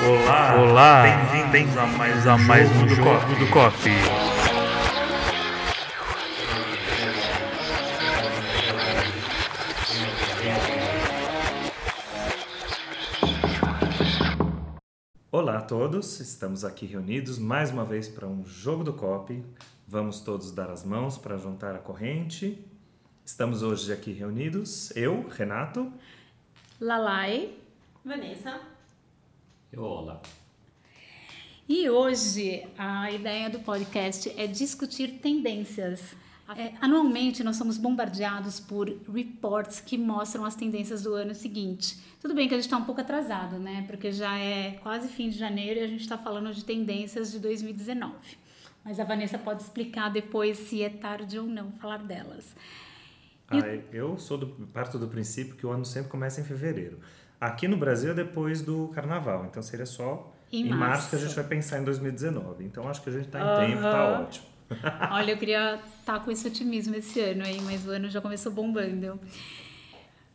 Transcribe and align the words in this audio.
Olá, 0.00 0.60
olá, 0.60 1.02
bem-vindos 1.32 1.76
a 1.76 1.86
mais, 1.86 2.26
a 2.26 2.38
mais 2.38 2.70
um 2.70 2.88
jogo 2.88 3.34
do 3.34 3.50
Cop. 3.50 3.74
Olá 15.32 15.58
a 15.58 15.60
todos, 15.62 16.20
estamos 16.20 16.64
aqui 16.64 16.86
reunidos 16.86 17.38
mais 17.38 17.72
uma 17.72 17.84
vez 17.84 18.08
para 18.08 18.26
um 18.26 18.44
jogo 18.46 18.84
do 18.84 18.92
COP. 18.92 19.44
Vamos 19.86 20.20
todos 20.20 20.52
dar 20.52 20.70
as 20.70 20.84
mãos 20.84 21.18
para 21.18 21.36
juntar 21.36 21.74
a 21.74 21.78
corrente. 21.78 22.64
Estamos 23.24 23.64
hoje 23.64 23.92
aqui 23.92 24.12
reunidos, 24.12 24.94
eu, 24.96 25.28
Renato, 25.28 25.92
Lalai. 26.80 27.54
Vanessa. 28.04 28.77
Olá. 29.76 30.22
E 31.68 31.90
hoje 31.90 32.66
a 32.78 33.10
ideia 33.12 33.50
do 33.50 33.58
podcast 33.58 34.32
é 34.34 34.46
discutir 34.46 35.20
tendências. 35.20 36.16
É, 36.56 36.72
anualmente 36.80 37.44
nós 37.44 37.56
somos 37.56 37.76
bombardeados 37.76 38.58
por 38.58 38.88
reports 38.88 39.78
que 39.78 39.98
mostram 39.98 40.46
as 40.46 40.54
tendências 40.54 41.02
do 41.02 41.12
ano 41.12 41.34
seguinte. 41.34 41.98
Tudo 42.18 42.34
bem 42.34 42.48
que 42.48 42.54
a 42.54 42.56
gente 42.56 42.64
está 42.64 42.78
um 42.78 42.84
pouco 42.84 43.02
atrasado, 43.02 43.58
né? 43.58 43.84
Porque 43.86 44.10
já 44.10 44.38
é 44.38 44.78
quase 44.82 45.08
fim 45.08 45.28
de 45.28 45.36
janeiro 45.36 45.80
e 45.80 45.82
a 45.82 45.86
gente 45.86 46.00
está 46.00 46.16
falando 46.16 46.52
de 46.54 46.64
tendências 46.64 47.30
de 47.30 47.38
2019. 47.38 48.14
Mas 48.82 48.98
a 48.98 49.04
Vanessa 49.04 49.36
pode 49.36 49.62
explicar 49.62 50.08
depois 50.08 50.56
se 50.56 50.82
é 50.82 50.88
tarde 50.88 51.38
ou 51.38 51.46
não 51.46 51.72
falar 51.72 51.98
delas. 51.98 52.56
Ah, 53.50 53.58
eu 53.92 54.18
sou 54.18 54.38
do, 54.38 54.66
parto 54.68 54.98
do 54.98 55.08
princípio 55.08 55.56
que 55.56 55.66
o 55.66 55.70
ano 55.70 55.84
sempre 55.84 56.10
começa 56.10 56.40
em 56.40 56.44
fevereiro. 56.44 56.98
Aqui 57.40 57.68
no 57.68 57.76
Brasil 57.76 58.10
é 58.10 58.14
depois 58.14 58.62
do 58.62 58.88
carnaval, 58.88 59.44
então 59.44 59.62
seria 59.62 59.86
só 59.86 60.32
Em 60.52 60.62
em, 60.66 60.68
março. 60.70 60.78
março. 60.88 61.10
que 61.10 61.16
a 61.16 61.18
gente 61.20 61.34
vai 61.34 61.44
pensar 61.44 61.78
em 61.80 61.84
2019. 61.84 62.64
Então 62.64 62.88
acho 62.88 63.00
que 63.02 63.10
a 63.10 63.12
gente 63.12 63.26
está 63.26 63.38
em 63.40 63.68
tempo, 63.68 63.82
tá 63.82 63.88
Aham. 64.08 64.22
ótimo. 64.24 64.46
Olha, 65.12 65.30
eu 65.32 65.36
queria 65.38 65.80
estar 66.00 66.20
com 66.20 66.30
esse 66.30 66.46
otimismo 66.46 66.94
esse 66.94 67.20
ano 67.20 67.42
aí, 67.44 67.60
mas 67.62 67.86
o 67.86 67.90
ano 67.90 68.10
já 68.10 68.20
começou 68.20 68.52
bombando. 68.52 69.18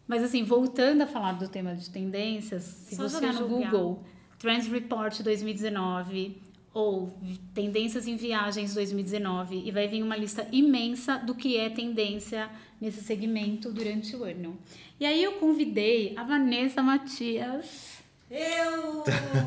Mas 0.08 0.24
assim, 0.24 0.44
voltando 0.44 1.02
a 1.04 1.08
falar 1.08 1.34
do 1.34 1.48
tema 1.48 1.76
de 1.76 1.90
tendências, 1.90 2.64
se 2.64 2.96
Só 2.96 3.04
você 3.04 3.26
no 3.28 3.34
julgar. 3.34 3.72
Google 3.72 4.04
Trends 4.40 4.68
Report 4.68 5.22
2019 5.22 6.42
ou 6.74 7.16
Tendências 7.54 8.08
em 8.08 8.16
Viagens 8.18 8.74
2019 8.74 9.62
e 9.66 9.72
vai 9.72 9.88
vir 9.88 10.02
uma 10.04 10.18
lista 10.18 10.48
imensa 10.52 11.18
do 11.20 11.36
que 11.36 11.56
é 11.58 11.70
tendência 11.70 12.50
nesse 12.84 13.02
segmento 13.02 13.72
durante 13.72 14.14
o 14.14 14.26
ano. 14.26 14.60
E 15.00 15.06
aí 15.06 15.24
eu 15.24 15.34
convidei 15.34 16.14
a 16.18 16.24
Vanessa 16.24 16.84
Matias, 16.84 18.04
Eu! 18.30 19.06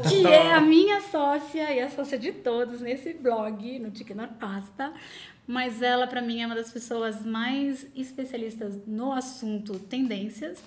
que 0.09 0.27
é 0.27 0.55
a 0.55 0.61
minha 0.63 1.03
sócia 1.03 1.71
e 1.71 1.81
a 1.81 1.91
sócia 1.91 2.19
de 2.19 2.33
todos 2.33 2.81
nesse 2.81 3.13
blog, 3.13 3.79
no 3.79 3.91
Tiquenor 3.91 4.29
Pasta. 4.41 4.91
Mas 5.47 5.83
ela, 5.83 6.07
para 6.07 6.23
mim, 6.23 6.41
é 6.41 6.47
uma 6.47 6.55
das 6.55 6.73
pessoas 6.73 7.27
mais 7.27 7.87
especialistas 7.95 8.75
no 8.87 9.13
assunto 9.13 9.79
tendências. 9.81 10.59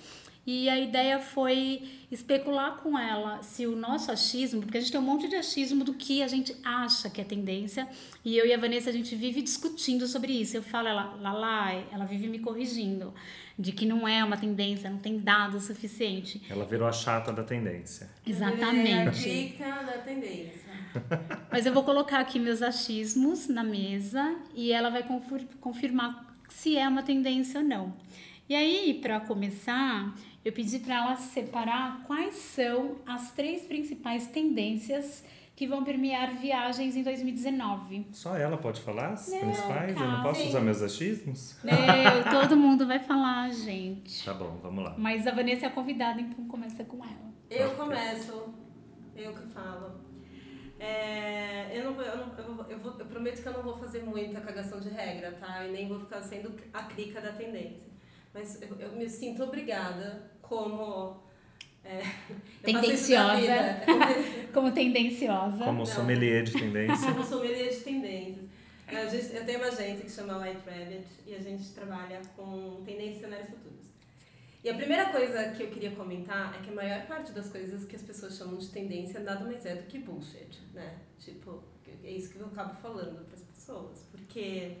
E 0.52 0.68
a 0.68 0.76
ideia 0.80 1.20
foi 1.20 1.80
especular 2.10 2.78
com 2.78 2.98
ela 2.98 3.40
se 3.40 3.68
o 3.68 3.76
nosso 3.76 4.10
achismo, 4.10 4.60
porque 4.60 4.78
a 4.78 4.80
gente 4.80 4.90
tem 4.90 5.00
um 5.00 5.04
monte 5.04 5.28
de 5.28 5.36
achismo 5.36 5.84
do 5.84 5.94
que 5.94 6.24
a 6.24 6.26
gente 6.26 6.56
acha 6.64 7.08
que 7.08 7.20
é 7.20 7.24
tendência, 7.24 7.86
e 8.24 8.36
eu 8.36 8.44
e 8.44 8.52
a 8.52 8.58
Vanessa 8.58 8.90
a 8.90 8.92
gente 8.92 9.14
vive 9.14 9.42
discutindo 9.42 10.08
sobre 10.08 10.32
isso. 10.32 10.56
Eu 10.56 10.62
falo, 10.64 10.88
ela, 10.88 11.16
Lalai, 11.20 11.86
ela 11.92 12.04
vive 12.04 12.26
me 12.26 12.40
corrigindo, 12.40 13.14
de 13.56 13.70
que 13.70 13.86
não 13.86 14.08
é 14.08 14.24
uma 14.24 14.36
tendência, 14.36 14.90
não 14.90 14.98
tem 14.98 15.20
dado 15.20 15.60
suficiente. 15.60 16.42
Ela 16.50 16.64
virou 16.64 16.88
a 16.88 16.92
chata 16.92 17.32
da 17.32 17.44
tendência. 17.44 18.06
É 18.06 18.28
a 18.28 18.30
Exatamente. 18.32 19.20
dica 19.22 19.66
da 19.84 19.98
tendência. 19.98 20.68
Mas 21.48 21.64
eu 21.64 21.72
vou 21.72 21.84
colocar 21.84 22.18
aqui 22.18 22.40
meus 22.40 22.60
achismos 22.60 23.46
na 23.46 23.62
mesa 23.62 24.34
e 24.52 24.72
ela 24.72 24.90
vai 24.90 25.04
confir- 25.04 25.46
confirmar 25.60 26.36
se 26.48 26.76
é 26.76 26.88
uma 26.88 27.04
tendência 27.04 27.60
ou 27.60 27.64
não. 27.64 27.94
E 28.48 28.54
aí, 28.56 28.94
para 29.00 29.20
começar, 29.20 30.12
eu 30.44 30.52
pedi 30.52 30.78
para 30.78 30.94
ela 30.94 31.16
separar 31.16 32.02
quais 32.06 32.34
são 32.34 32.96
as 33.06 33.30
três 33.32 33.62
principais 33.62 34.26
tendências 34.28 35.24
que 35.54 35.66
vão 35.66 35.84
permear 35.84 36.34
viagens 36.36 36.96
em 36.96 37.02
2019. 37.02 38.06
Só 38.12 38.34
ela 38.36 38.56
pode 38.56 38.80
falar 38.80 39.08
as 39.12 39.28
Não, 39.28 39.40
principais? 39.40 39.94
Eu 40.00 40.08
não 40.08 40.22
posso 40.22 40.42
usar 40.48 40.60
meus 40.60 40.80
achismos? 40.80 41.58
Meu, 41.62 41.74
todo 42.40 42.56
mundo 42.56 42.86
vai 42.86 42.98
falar, 42.98 43.50
gente. 43.50 44.24
Tá 44.24 44.32
bom, 44.32 44.58
vamos 44.62 44.82
lá. 44.84 44.94
Mas 44.96 45.26
a 45.26 45.32
Vanessa 45.32 45.66
é 45.66 45.68
a 45.68 45.72
convidada, 45.72 46.18
então 46.20 46.46
começa 46.46 46.82
com 46.84 47.04
ela. 47.04 47.30
Eu 47.50 47.70
começo. 47.72 48.54
Eu 49.14 49.34
que 49.34 49.46
falo. 49.52 50.00
É, 50.78 51.78
eu, 51.78 51.92
não, 51.92 52.00
eu, 52.02 52.16
não, 52.16 52.38
eu, 52.38 52.54
vou- 52.54 52.66
eu, 52.70 52.78
vou- 52.78 52.96
eu 52.98 53.04
prometo 53.04 53.42
que 53.42 53.46
eu 53.48 53.52
não 53.52 53.62
vou 53.62 53.76
fazer 53.76 54.02
muita 54.02 54.40
cagação 54.40 54.80
de 54.80 54.88
regra, 54.88 55.32
tá? 55.32 55.66
E 55.66 55.72
nem 55.72 55.86
vou 55.86 56.00
ficar 56.00 56.22
sendo 56.22 56.54
a 56.72 56.84
crica 56.84 57.20
da 57.20 57.32
tendência. 57.32 57.86
Mas 58.32 58.60
eu, 58.62 58.76
eu 58.78 58.92
me 58.92 59.08
sinto 59.08 59.42
obrigada 59.42 60.30
como. 60.42 61.22
É, 61.84 62.02
Tendenciosa. 62.62 63.80
Como 64.52 64.70
tendenciosa. 64.72 65.64
Como 65.64 65.78
Não. 65.78 65.86
sommelier 65.86 66.42
de 66.44 66.52
tendência. 66.52 67.08
Eu 67.08 67.14
sou 67.14 67.24
sommelier 67.38 67.70
de 67.70 67.76
tendências. 67.80 68.44
A 68.86 69.06
gente- 69.06 69.34
eu 69.34 69.44
tenho 69.46 69.58
uma 69.60 69.68
agência 69.68 70.04
que 70.04 70.10
chama 70.10 70.36
White 70.38 70.60
Rabbit 70.68 71.06
e 71.26 71.34
a 71.34 71.38
gente 71.40 71.70
trabalha 71.70 72.20
com 72.36 72.82
tendências 72.84 73.16
e 73.16 73.20
cenários 73.20 73.48
futuros. 73.48 73.86
E 74.62 74.68
a 74.68 74.74
primeira 74.74 75.06
coisa 75.06 75.50
que 75.52 75.62
eu 75.62 75.68
queria 75.68 75.92
comentar 75.92 76.54
é 76.54 76.62
que 76.62 76.70
a 76.70 76.74
maior 76.74 77.06
parte 77.06 77.32
das 77.32 77.48
coisas 77.48 77.84
que 77.86 77.96
as 77.96 78.02
pessoas 78.02 78.36
chamam 78.36 78.58
de 78.58 78.68
tendência 78.68 79.20
nada 79.20 79.44
mais 79.44 79.64
é 79.64 79.76
do 79.76 79.84
que 79.84 79.98
bullshit, 80.00 80.60
né? 80.74 80.98
Tipo, 81.18 81.62
é 82.04 82.10
isso 82.10 82.30
que 82.30 82.38
eu 82.40 82.46
acabo 82.46 82.74
falando 82.82 83.24
para 83.24 83.36
as 83.36 83.42
pessoas. 83.42 84.04
Porque 84.10 84.72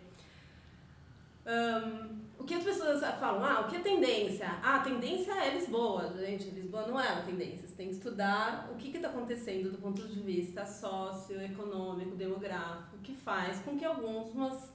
Ahn, 1.46 2.20
o 2.38 2.44
que 2.44 2.54
as 2.54 2.64
pessoas 2.64 3.00
falam, 3.18 3.44
ah, 3.44 3.60
o 3.60 3.68
que 3.68 3.76
é 3.76 3.80
tendência? 3.80 4.46
Ah, 4.62 4.76
a 4.76 4.80
tendência 4.80 5.32
é 5.32 5.54
Lisboa. 5.54 6.14
Gente, 6.18 6.50
Lisboa 6.50 6.86
não 6.86 7.00
é 7.00 7.12
uma 7.12 7.22
tendência. 7.22 7.66
Você 7.66 7.74
tem 7.74 7.88
que 7.88 7.94
estudar 7.94 8.70
o 8.72 8.76
que 8.76 8.94
está 8.96 9.08
acontecendo 9.08 9.70
do 9.70 9.78
ponto 9.78 10.06
de 10.06 10.20
vista 10.20 10.64
socioeconômico, 10.64 12.16
demográfico, 12.16 12.98
que 13.02 13.14
faz 13.14 13.58
com 13.60 13.78
que 13.78 13.84
alguns, 13.84 14.72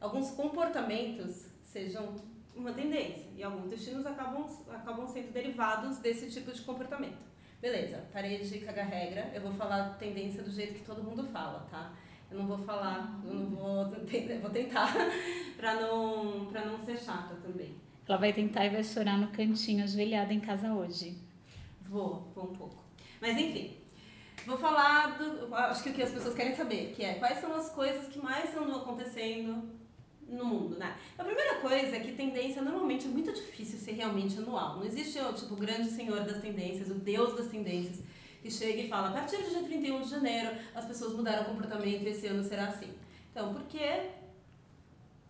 alguns 0.00 0.30
comportamentos 0.30 1.46
sejam 1.62 2.14
uma 2.54 2.72
tendência. 2.72 3.26
E 3.36 3.42
alguns 3.42 3.68
destinos 3.68 4.06
acabam, 4.06 4.46
acabam 4.70 5.06
sendo 5.06 5.32
derivados 5.32 5.98
desse 5.98 6.30
tipo 6.30 6.52
de 6.52 6.62
comportamento. 6.62 7.34
Beleza, 7.60 8.04
parei 8.12 8.38
de 8.38 8.58
cagar 8.60 8.86
regra, 8.86 9.30
eu 9.34 9.40
vou 9.40 9.52
falar 9.52 9.96
tendência 9.98 10.42
do 10.42 10.50
jeito 10.50 10.74
que 10.74 10.84
todo 10.84 11.02
mundo 11.02 11.24
fala, 11.24 11.66
tá? 11.70 11.92
Eu 12.30 12.38
não 12.38 12.46
vou 12.46 12.58
falar, 12.58 13.20
eu 13.24 13.34
não 13.34 13.46
vou, 13.46 13.90
vou 13.90 14.50
tentar 14.50 14.92
pra 15.56 15.74
não, 15.74 16.46
pra 16.46 16.64
não 16.64 16.78
ser 16.78 16.96
chata 16.98 17.34
também. 17.36 17.74
Ela 18.06 18.18
vai 18.18 18.32
tentar 18.32 18.66
e 18.66 18.70
vai 18.70 18.84
chorar 18.84 19.18
no 19.18 19.28
cantinho, 19.28 19.84
ajoelhada 19.84 20.32
em 20.32 20.40
casa 20.40 20.72
hoje. 20.72 21.16
Vou, 21.82 22.30
vou 22.34 22.44
um 22.50 22.54
pouco. 22.54 22.84
Mas 23.20 23.38
enfim, 23.38 23.76
vou 24.46 24.58
falar 24.58 25.18
do. 25.18 25.54
Acho 25.54 25.82
que 25.82 25.90
o 25.90 25.94
que 25.94 26.02
as 26.02 26.10
pessoas 26.10 26.34
querem 26.34 26.54
saber, 26.54 26.92
que 26.94 27.02
é 27.02 27.14
quais 27.14 27.38
são 27.40 27.54
as 27.54 27.70
coisas 27.70 28.08
que 28.08 28.18
mais 28.18 28.54
andam 28.56 28.76
acontecendo 28.76 29.70
no 30.28 30.44
mundo, 30.44 30.78
né? 30.78 30.96
A 31.18 31.24
primeira 31.24 31.56
coisa 31.60 31.96
é 31.96 32.00
que 32.00 32.12
tendência 32.12 32.62
normalmente 32.62 33.06
é 33.06 33.08
muito 33.08 33.32
difícil 33.32 33.78
ser 33.78 33.92
realmente 33.92 34.38
anual. 34.38 34.76
Não 34.76 34.84
existe 34.84 35.18
o 35.18 35.32
tipo 35.32 35.54
o 35.54 35.56
grande 35.56 35.90
senhor 35.90 36.20
das 36.20 36.40
tendências, 36.40 36.90
o 36.90 36.94
deus 36.94 37.36
das 37.36 37.48
tendências, 37.48 38.00
que 38.42 38.50
chega 38.50 38.82
e 38.82 38.88
fala, 38.88 39.08
a 39.08 39.12
partir 39.12 39.38
do 39.38 39.48
dia 39.48 39.62
31 39.62 40.02
de 40.02 40.10
janeiro 40.10 40.50
as 40.74 40.84
pessoas 40.84 41.14
mudaram 41.14 41.42
o 41.42 41.46
comportamento 41.46 42.02
e 42.02 42.08
esse 42.08 42.26
ano 42.26 42.44
será 42.44 42.68
assim. 42.68 42.92
Então, 43.30 43.54
porque 43.54 43.78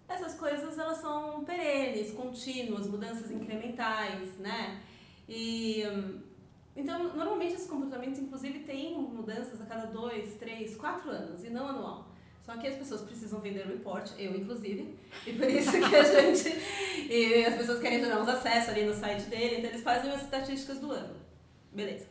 essas 0.09 0.35
coisas 0.35 0.79
elas 0.79 0.99
são 0.99 1.45
perenes, 1.45 2.13
contínuas, 2.13 2.87
mudanças 2.89 3.31
incrementais, 3.31 4.37
né? 4.39 4.81
E 5.29 5.83
então 6.77 7.15
normalmente 7.15 7.55
esses 7.55 7.69
comportamentos 7.69 8.19
inclusive 8.21 8.61
têm 8.61 8.99
mudanças 8.99 9.61
a 9.61 9.67
cada 9.67 9.87
dois, 9.87 10.35
três, 10.35 10.77
quatro 10.77 11.11
anos 11.11 11.45
e 11.45 11.51
não 11.51 11.67
anual. 11.69 12.09
Só 12.45 12.55
que 12.59 12.67
as 12.67 12.75
pessoas 12.77 13.01
precisam 13.01 13.41
vender 13.41 13.65
o 13.65 13.69
report, 13.71 14.11
eu 14.19 14.37
inclusive, 14.37 14.95
e 15.27 15.33
por 15.33 15.49
isso 15.49 15.71
que 15.73 15.97
a 15.97 16.03
gente 16.21 16.49
e 17.11 17.43
as 17.47 17.55
pessoas 17.55 17.81
querem 17.81 18.01
gerar 18.01 18.21
uns 18.21 18.29
acessos 18.29 18.69
ali 18.69 18.85
no 18.85 18.93
site 18.93 19.23
dele, 19.31 19.57
então 19.59 19.71
eles 19.71 19.83
fazem 19.83 20.11
as 20.11 20.23
estatísticas 20.23 20.79
do 20.79 20.91
ano. 20.93 21.15
Beleza. 21.73 22.07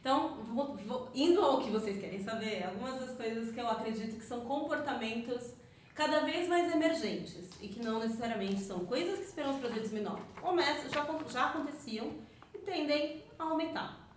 Então, 0.00 0.42
vou- 0.42 0.76
vou- 0.76 1.08
indo 1.14 1.40
ao 1.40 1.60
que 1.60 1.70
vocês 1.70 2.00
querem 2.00 2.18
saber, 2.22 2.64
algumas 2.64 2.98
das 3.00 3.16
coisas 3.16 3.52
que 3.54 3.60
eu 3.60 3.68
acredito 3.68 4.16
que 4.18 4.24
são 4.24 4.40
comportamentos 4.40 5.52
cada 5.98 6.20
vez 6.20 6.46
mais 6.46 6.72
emergentes 6.72 7.50
e 7.60 7.66
que 7.66 7.82
não 7.82 7.98
necessariamente 7.98 8.60
são 8.60 8.86
coisas 8.86 9.18
que 9.18 9.24
esperamos 9.24 9.60
para 9.60 9.70
2009. 9.70 10.22
Começa, 10.40 10.88
já, 10.88 11.04
já 11.28 11.46
aconteciam 11.46 12.12
e 12.54 12.58
tendem 12.58 13.24
a 13.36 13.42
aumentar. 13.42 14.08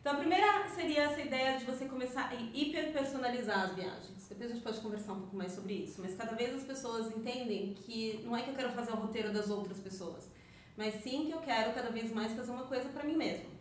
Então, 0.00 0.14
a 0.14 0.16
primeira 0.16 0.68
seria 0.70 1.02
essa 1.02 1.20
ideia 1.20 1.56
de 1.56 1.64
você 1.64 1.84
começar 1.84 2.28
a 2.28 2.34
hiperpersonalizar 2.34 3.66
as 3.66 3.76
viagens. 3.76 4.26
Depois 4.28 4.50
a 4.50 4.54
gente 4.54 4.64
pode 4.64 4.80
conversar 4.80 5.12
um 5.12 5.20
pouco 5.20 5.36
mais 5.36 5.52
sobre 5.52 5.74
isso. 5.74 6.00
Mas 6.00 6.16
cada 6.16 6.34
vez 6.34 6.52
as 6.52 6.64
pessoas 6.64 7.16
entendem 7.16 7.74
que 7.74 8.20
não 8.24 8.36
é 8.36 8.42
que 8.42 8.50
eu 8.50 8.54
quero 8.54 8.72
fazer 8.72 8.90
o 8.90 8.96
roteiro 8.96 9.32
das 9.32 9.50
outras 9.50 9.78
pessoas, 9.78 10.28
mas 10.76 10.94
sim 11.04 11.26
que 11.26 11.32
eu 11.32 11.38
quero 11.38 11.74
cada 11.74 11.90
vez 11.90 12.12
mais 12.12 12.32
fazer 12.32 12.50
uma 12.50 12.64
coisa 12.64 12.88
para 12.88 13.04
mim 13.04 13.16
mesmo. 13.16 13.57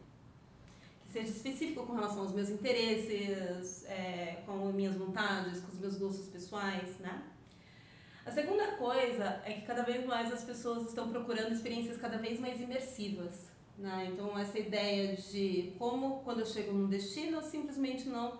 Seja 1.11 1.31
específico 1.31 1.85
com 1.85 1.93
relação 1.93 2.21
aos 2.21 2.33
meus 2.33 2.49
interesses, 2.49 3.85
é, 3.85 4.43
com 4.45 4.71
minhas 4.71 4.95
vontades, 4.95 5.59
com 5.61 5.71
os 5.71 5.79
meus 5.79 5.97
gostos 5.97 6.27
pessoais, 6.27 6.97
né? 6.99 7.23
A 8.25 8.31
segunda 8.31 8.73
coisa 8.73 9.41
é 9.45 9.53
que 9.53 9.61
cada 9.61 9.83
vez 9.83 10.05
mais 10.05 10.31
as 10.33 10.43
pessoas 10.43 10.89
estão 10.89 11.09
procurando 11.09 11.53
experiências 11.53 11.97
cada 11.97 12.17
vez 12.17 12.37
mais 12.37 12.59
imersivas. 12.59 13.47
Né? 13.77 14.09
Então, 14.11 14.37
essa 14.37 14.59
ideia 14.59 15.15
de 15.15 15.73
como, 15.79 16.21
quando 16.25 16.41
eu 16.41 16.45
chego 16.45 16.73
num 16.73 16.89
destino, 16.89 17.37
eu 17.37 17.41
simplesmente 17.41 18.09
não 18.09 18.37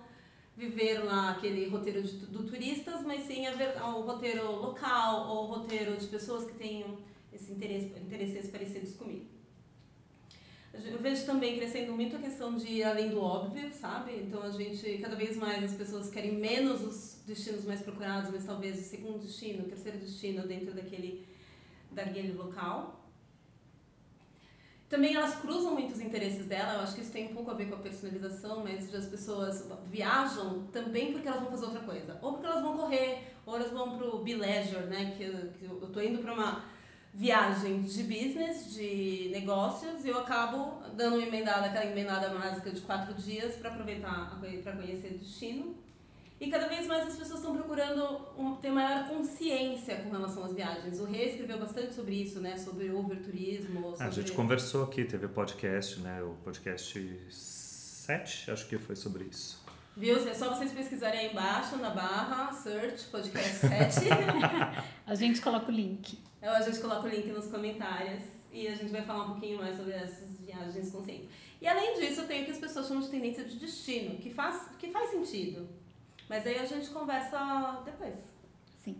viver 0.58 1.06
lá 1.06 1.32
aquele 1.32 1.70
roteiro 1.70 2.02
de, 2.02 2.26
do 2.26 2.44
turistas, 2.44 3.02
mas 3.04 3.28
sim 3.28 3.48
haver 3.48 3.82
o 3.82 4.02
roteiro 4.02 4.52
local 4.52 5.30
ou 5.30 5.46
o 5.46 5.48
roteiro 5.54 5.96
de 5.96 6.08
pessoas 6.08 6.44
que 6.44 6.58
tenham 6.58 6.98
esse 7.32 7.52
interesse, 7.54 7.86
interesses 7.98 8.50
parecidos 8.50 8.94
comigo. 8.96 9.37
Eu 10.86 11.00
vejo 11.00 11.26
também 11.26 11.58
crescendo 11.58 11.94
muito 11.94 12.16
a 12.16 12.20
questão 12.20 12.56
de 12.56 12.84
além 12.84 13.10
do 13.10 13.20
óbvio, 13.20 13.72
sabe? 13.74 14.16
Então 14.18 14.44
a 14.44 14.50
gente, 14.50 14.98
cada 15.00 15.16
vez 15.16 15.36
mais 15.36 15.64
as 15.64 15.74
pessoas 15.74 16.10
querem 16.10 16.34
menos 16.34 16.82
os 16.82 17.24
destinos 17.26 17.66
mais 17.66 17.82
procurados, 17.82 18.30
mas 18.30 18.46
talvez 18.46 18.80
o 18.80 18.84
segundo 18.84 19.20
destino, 19.20 19.64
o 19.64 19.68
terceiro 19.68 19.98
destino 19.98 20.48
dentro 20.48 20.74
daquele, 20.74 21.26
daquele 21.92 22.34
local. 22.34 23.04
Também 24.88 25.16
elas 25.16 25.36
cruzam 25.36 25.74
muitos 25.74 26.00
interesses 26.00 26.46
dela, 26.46 26.76
eu 26.76 26.80
acho 26.82 26.96
que 26.96 27.02
isso 27.02 27.12
tem 27.12 27.28
um 27.28 27.34
pouco 27.34 27.52
a 27.52 27.54
ver 27.54 27.68
com 27.68 27.76
a 27.76 27.80
personalização, 27.80 28.64
mas 28.64 28.94
as 28.94 29.08
pessoas 29.08 29.68
viajam 29.92 30.68
também 30.72 31.12
porque 31.12 31.28
elas 31.28 31.42
vão 31.42 31.52
fazer 31.52 31.66
outra 31.66 31.82
coisa. 31.82 32.18
Ou 32.22 32.34
porque 32.34 32.46
elas 32.46 32.62
vão 32.62 32.78
correr, 32.78 33.34
ou 33.46 33.56
elas 33.56 33.72
vão 33.72 33.98
pro 33.98 34.20
Be 34.20 34.36
Leisure, 34.36 34.86
né? 34.86 35.14
Que, 35.18 35.26
que 35.60 35.66
eu 35.66 35.90
tô 35.92 36.00
indo 36.00 36.20
para 36.20 36.34
uma 36.34 36.77
viagem 37.14 37.82
de 37.82 38.04
business, 38.04 38.74
de 38.74 39.30
negócios, 39.32 40.06
e 40.06 40.10
eu 40.10 40.20
acabo 40.20 40.82
dando 40.96 41.16
uma 41.16 41.26
emendada, 41.26 41.66
aquela 41.66 41.86
emendada 41.86 42.30
básica 42.30 42.72
de 42.72 42.82
quatro 42.82 43.14
dias 43.16 43.56
para 43.56 43.72
aproveitar, 43.72 44.40
para 44.64 44.74
conhecer 44.74 45.14
o 45.14 45.18
destino. 45.18 45.76
E 46.40 46.52
cada 46.52 46.68
vez 46.68 46.86
mais 46.86 47.08
as 47.08 47.16
pessoas 47.16 47.40
estão 47.40 47.56
procurando 47.56 48.22
um, 48.38 48.56
ter 48.58 48.70
maior 48.70 49.08
consciência 49.08 49.96
com 49.98 50.12
relação 50.12 50.44
às 50.44 50.54
viagens. 50.54 51.00
O 51.00 51.06
Rei 51.06 51.30
escreveu 51.30 51.58
bastante 51.58 51.96
sobre 51.96 52.22
isso, 52.22 52.40
né? 52.40 52.56
Sobre 52.56 52.92
overturismo. 52.92 53.90
Sobre... 53.92 54.06
A 54.06 54.10
gente 54.12 54.32
conversou 54.34 54.84
aqui, 54.84 55.04
teve 55.04 55.28
podcast, 55.28 56.00
né? 56.00 56.22
O 56.22 56.36
podcast 56.44 57.20
7, 57.30 58.52
acho 58.52 58.68
que 58.68 58.78
foi 58.78 58.96
sobre 58.96 59.24
isso. 59.24 59.66
Viu? 59.96 60.16
É 60.30 60.34
só 60.36 60.54
vocês 60.54 60.72
pesquisarem 60.72 61.22
aí 61.22 61.32
embaixo, 61.32 61.76
na 61.78 61.90
barra, 61.90 62.54
search, 62.54 63.06
podcast 63.06 63.58
7. 63.58 64.06
a 65.08 65.16
gente 65.16 65.42
coloca 65.42 65.72
o 65.72 65.74
link. 65.74 66.20
Eu, 66.48 66.54
a 66.54 66.62
gente 66.62 66.80
coloca 66.80 67.06
o 67.06 67.10
link 67.10 67.28
nos 67.28 67.48
comentários 67.48 68.24
e 68.54 68.70
a 68.70 68.74
gente 68.74 68.90
vai 68.90 69.02
falar 69.02 69.26
um 69.26 69.32
pouquinho 69.32 69.58
mais 69.58 69.76
sobre 69.76 69.92
essas 69.92 70.40
viagens 70.40 70.90
conscientes. 70.90 71.28
E 71.62 71.68
além 71.68 72.00
disso, 72.00 72.22
eu 72.22 72.28
tenho 72.28 72.46
que 72.46 72.52
as 72.52 72.58
pessoas 72.58 72.88
chamam 72.88 73.04
de 73.04 73.10
tendência 73.10 73.44
de 73.44 73.60
destino, 73.60 74.16
que 74.18 74.30
faz, 74.30 74.70
que 74.80 74.90
faz 74.90 75.10
sentido. 75.10 75.68
Mas 76.30 76.48
aí 76.48 76.58
a 76.58 76.64
gente 76.64 76.90
conversa 76.92 77.82
depois. 77.84 78.16
Sim. 78.78 78.96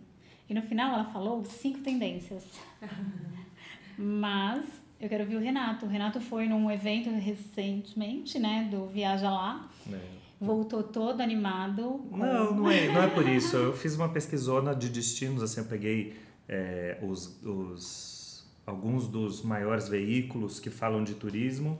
E 0.46 0.52
no 0.52 0.60
final 0.60 0.92
ela 0.92 1.06
falou 1.06 1.42
cinco 1.42 1.78
tendências. 1.78 2.44
Mas 3.96 4.66
eu 5.00 5.08
quero 5.08 5.24
ouvir 5.24 5.36
o 5.36 5.40
Renato. 5.40 5.86
O 5.86 5.88
Renato 5.88 6.20
foi 6.20 6.46
num 6.46 6.70
evento 6.70 7.08
recentemente, 7.08 8.38
né, 8.38 8.68
do 8.70 8.88
Viaja 8.88 9.30
Lá. 9.30 9.70
É. 9.90 9.98
Voltou 10.38 10.82
todo 10.82 11.22
animado. 11.22 12.04
Com... 12.10 12.18
Não, 12.18 12.54
não 12.54 12.70
é, 12.70 12.92
não 12.92 13.02
é 13.04 13.06
por 13.08 13.26
isso. 13.26 13.56
Eu 13.56 13.74
fiz 13.74 13.96
uma 13.96 14.10
pesquisona 14.10 14.74
de 14.74 14.90
destinos, 14.90 15.42
assim, 15.42 15.60
eu 15.60 15.66
peguei 15.66 16.27
é, 16.48 16.98
os, 17.02 17.40
os, 17.44 18.46
alguns 18.64 19.06
dos 19.06 19.42
maiores 19.42 19.88
veículos 19.88 20.58
que 20.58 20.70
falam 20.70 21.04
de 21.04 21.14
turismo 21.14 21.78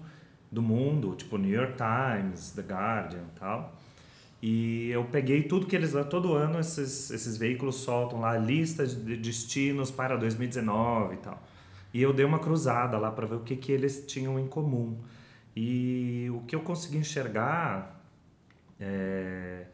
do 0.50 0.62
mundo, 0.62 1.14
tipo 1.14 1.36
New 1.38 1.50
York 1.50 1.74
Times, 1.76 2.50
The 2.50 2.62
Guardian 2.62 3.24
tal. 3.38 3.74
E 4.40 4.88
eu 4.90 5.04
peguei 5.04 5.42
tudo 5.42 5.66
que 5.66 5.74
eles 5.74 5.92
todo 6.08 6.34
ano 6.34 6.60
esses, 6.60 7.10
esses 7.10 7.36
veículos 7.36 7.76
soltam 7.76 8.20
lá 8.20 8.36
listas 8.36 8.94
de 8.94 9.16
destinos 9.16 9.90
para 9.90 10.16
2019 10.16 11.14
e 11.14 11.18
tal. 11.18 11.42
E 11.92 12.02
eu 12.02 12.12
dei 12.12 12.24
uma 12.24 12.38
cruzada 12.38 12.98
lá 12.98 13.10
para 13.10 13.26
ver 13.26 13.36
o 13.36 13.40
que 13.40 13.56
que 13.56 13.72
eles 13.72 14.04
tinham 14.06 14.38
em 14.38 14.46
comum. 14.46 14.98
E 15.56 16.28
o 16.32 16.40
que 16.42 16.54
eu 16.54 16.60
consegui 16.60 16.98
enxergar 16.98 18.00
é, 18.78 19.66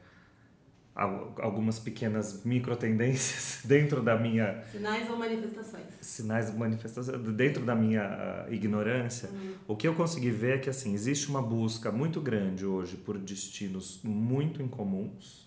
algumas 0.94 1.80
pequenas 1.80 2.44
micro 2.44 2.76
tendências 2.76 3.62
dentro 3.66 4.00
da 4.00 4.16
minha 4.16 4.62
sinais 4.70 5.10
ou 5.10 5.16
manifestações? 5.16 5.86
Sinais 6.00 6.54
manifestações 6.54 7.18
dentro 7.34 7.64
da 7.64 7.74
minha 7.74 8.46
uh, 8.48 8.52
ignorância 8.54 9.28
uhum. 9.28 9.54
o 9.68 9.76
que 9.76 9.88
eu 9.88 9.94
consegui 9.94 10.30
ver 10.30 10.56
é 10.56 10.58
que 10.58 10.70
assim 10.70 10.94
existe 10.94 11.28
uma 11.28 11.42
busca 11.42 11.90
muito 11.90 12.20
grande 12.20 12.64
hoje 12.64 12.96
por 12.96 13.18
destinos 13.18 14.00
muito 14.04 14.62
incomuns. 14.62 15.42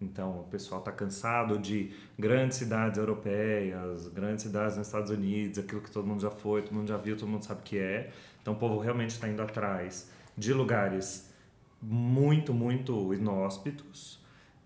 Então 0.00 0.40
o 0.40 0.44
pessoal 0.44 0.80
está 0.80 0.90
cansado 0.90 1.56
de 1.58 1.92
grandes 2.18 2.56
cidades 2.58 2.98
europeias 2.98 4.08
grandes 4.08 4.42
cidades 4.42 4.76
nos 4.76 4.88
Estados 4.88 5.12
Unidos 5.12 5.60
aquilo 5.60 5.80
que 5.80 5.90
todo 5.92 6.08
mundo 6.08 6.22
já 6.22 6.30
foi 6.30 6.62
todo 6.62 6.74
mundo 6.74 6.88
já 6.88 6.96
viu 6.96 7.16
todo 7.16 7.28
mundo 7.28 7.44
sabe 7.44 7.60
o 7.60 7.62
que 7.62 7.78
é. 7.78 8.10
Então 8.42 8.54
o 8.54 8.56
povo 8.56 8.80
realmente 8.80 9.10
está 9.10 9.28
indo 9.28 9.42
atrás 9.42 10.10
de 10.36 10.52
lugares 10.52 11.30
muito 11.80 12.52
muito 12.52 13.14
inóspitos 13.14 14.19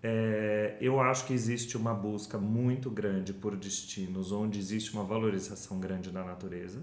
é, 0.07 0.77
eu 0.79 1.01
acho 1.01 1.25
que 1.25 1.33
existe 1.33 1.75
uma 1.75 1.91
busca 1.91 2.37
muito 2.37 2.91
grande 2.91 3.33
por 3.33 3.55
destinos 3.55 4.31
onde 4.31 4.59
existe 4.59 4.93
uma 4.93 5.03
valorização 5.03 5.79
grande 5.79 6.11
da 6.11 6.23
natureza. 6.23 6.79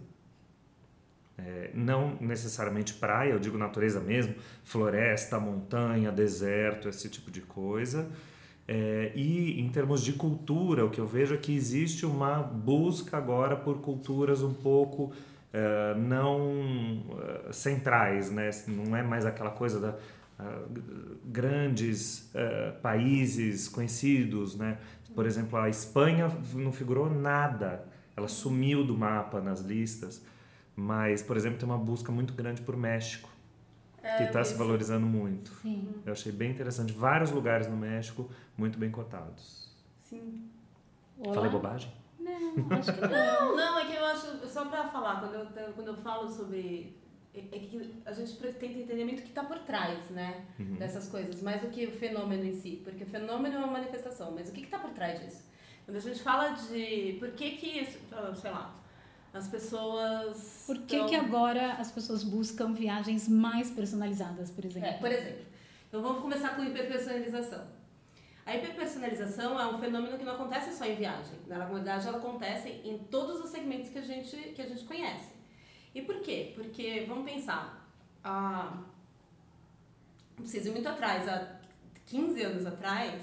É, 1.38 1.70
não 1.72 2.16
necessariamente 2.20 2.94
praia, 2.94 3.30
eu 3.30 3.38
digo 3.38 3.56
natureza 3.56 4.00
mesmo, 4.00 4.34
floresta, 4.64 5.38
montanha, 5.38 6.10
deserto, 6.10 6.88
esse 6.88 7.08
tipo 7.08 7.30
de 7.30 7.42
coisa. 7.42 8.10
É, 8.66 9.12
e 9.14 9.60
em 9.60 9.68
termos 9.68 10.02
de 10.02 10.14
cultura, 10.14 10.84
o 10.84 10.90
que 10.90 11.00
eu 11.00 11.06
vejo 11.06 11.34
é 11.34 11.38
que 11.38 11.54
existe 11.54 12.04
uma 12.04 12.42
busca 12.42 13.18
agora 13.18 13.54
por 13.54 13.80
culturas 13.82 14.42
um 14.42 14.52
pouco 14.52 15.12
é, 15.52 15.94
não 15.94 17.04
é, 17.46 17.52
centrais, 17.52 18.32
né? 18.32 18.50
não 18.66 18.96
é 18.96 19.02
mais 19.04 19.24
aquela 19.24 19.50
coisa 19.52 19.78
da 19.78 19.96
grandes 21.24 22.30
uh, 22.34 22.80
países 22.80 23.68
conhecidos, 23.68 24.56
né? 24.56 24.78
Por 25.14 25.26
exemplo, 25.26 25.58
a 25.58 25.68
Espanha 25.68 26.30
não 26.54 26.72
figurou 26.72 27.10
nada, 27.10 27.86
ela 28.16 28.28
sumiu 28.28 28.84
do 28.84 28.96
mapa 28.96 29.40
nas 29.40 29.60
listas, 29.60 30.24
mas, 30.74 31.22
por 31.22 31.36
exemplo, 31.36 31.58
tem 31.58 31.68
uma 31.68 31.78
busca 31.78 32.10
muito 32.10 32.32
grande 32.32 32.62
por 32.62 32.76
México, 32.76 33.28
é, 34.02 34.16
que 34.16 34.22
está 34.24 34.42
se 34.42 34.54
valorizando 34.54 35.06
muito. 35.06 35.52
Sim. 35.62 35.88
Eu 36.04 36.12
achei 36.12 36.32
bem 36.32 36.50
interessante. 36.50 36.92
Vários 36.92 37.30
lugares 37.30 37.68
no 37.68 37.76
México 37.76 38.28
muito 38.56 38.78
bem 38.78 38.90
cotados. 38.90 39.70
Sim. 40.00 40.48
Olá. 41.18 41.34
Falei 41.34 41.50
bobagem? 41.50 41.92
Não, 42.18 42.78
acho 42.78 42.92
que 42.92 43.00
não. 43.00 43.08
não, 43.08 43.56
não, 43.56 43.78
é 43.78 43.84
que 43.84 43.94
eu 43.94 44.04
acho, 44.06 44.46
só 44.48 44.64
para 44.64 44.84
falar, 44.88 45.20
quando 45.20 45.34
eu, 45.34 45.72
quando 45.72 45.88
eu 45.88 45.96
falo 45.96 46.28
sobre 46.28 46.96
é, 47.34 47.40
é 47.40 47.58
que 47.58 48.02
a 48.04 48.12
gente 48.12 48.36
tenta 48.36 48.66
entender 48.66 49.04
muito 49.04 49.20
o 49.20 49.22
que 49.22 49.28
está 49.28 49.42
por 49.42 49.58
trás, 49.60 50.10
né, 50.10 50.44
uhum. 50.58 50.74
dessas 50.74 51.08
coisas, 51.08 51.40
mais 51.40 51.62
do 51.62 51.68
que 51.68 51.86
o 51.86 51.92
fenômeno 51.92 52.44
em 52.44 52.52
si, 52.52 52.80
porque 52.84 53.04
o 53.04 53.06
fenômeno 53.06 53.56
é 53.56 53.58
uma 53.58 53.68
manifestação, 53.68 54.32
mas 54.32 54.48
o 54.48 54.52
que 54.52 54.60
está 54.60 54.78
por 54.78 54.90
trás 54.90 55.20
disso? 55.20 55.42
Quando 55.84 55.96
a 55.96 56.00
gente 56.00 56.22
fala 56.22 56.50
de 56.50 57.16
por 57.18 57.30
que 57.32 57.52
que, 57.52 57.86
sei 57.86 58.50
lá, 58.50 58.78
as 59.32 59.48
pessoas... 59.48 60.64
Por 60.66 60.78
que 60.82 60.98
tão... 60.98 61.08
que 61.08 61.16
agora 61.16 61.72
as 61.74 61.90
pessoas 61.90 62.22
buscam 62.22 62.74
viagens 62.74 63.28
mais 63.28 63.70
personalizadas, 63.70 64.50
por 64.50 64.64
exemplo? 64.64 64.88
É, 64.88 64.92
por 64.98 65.10
exemplo, 65.10 65.46
então 65.88 66.02
vamos 66.02 66.20
começar 66.20 66.54
com 66.54 66.62
hiperpersonalização. 66.62 67.66
A 68.44 68.56
hiperpersonalização 68.56 69.58
é 69.58 69.66
um 69.66 69.78
fenômeno 69.78 70.18
que 70.18 70.24
não 70.24 70.34
acontece 70.34 70.76
só 70.76 70.84
em 70.84 70.96
viagem, 70.96 71.38
na 71.46 71.64
verdade 71.64 72.06
ela 72.06 72.18
acontece 72.18 72.68
em 72.84 72.98
todos 72.98 73.40
os 73.42 73.50
segmentos 73.50 73.88
que 73.88 73.98
a 73.98 74.02
gente, 74.02 74.36
que 74.36 74.60
a 74.60 74.66
gente 74.66 74.84
conhece. 74.84 75.41
E 75.94 76.02
por 76.02 76.20
quê? 76.20 76.52
Porque, 76.54 77.04
vamos 77.06 77.30
pensar, 77.30 77.86
há, 78.24 78.82
não 80.36 80.42
precisa 80.42 80.68
ir 80.68 80.72
muito 80.72 80.88
atrás, 80.88 81.28
há 81.28 81.60
15 82.06 82.42
anos 82.42 82.66
atrás, 82.66 83.22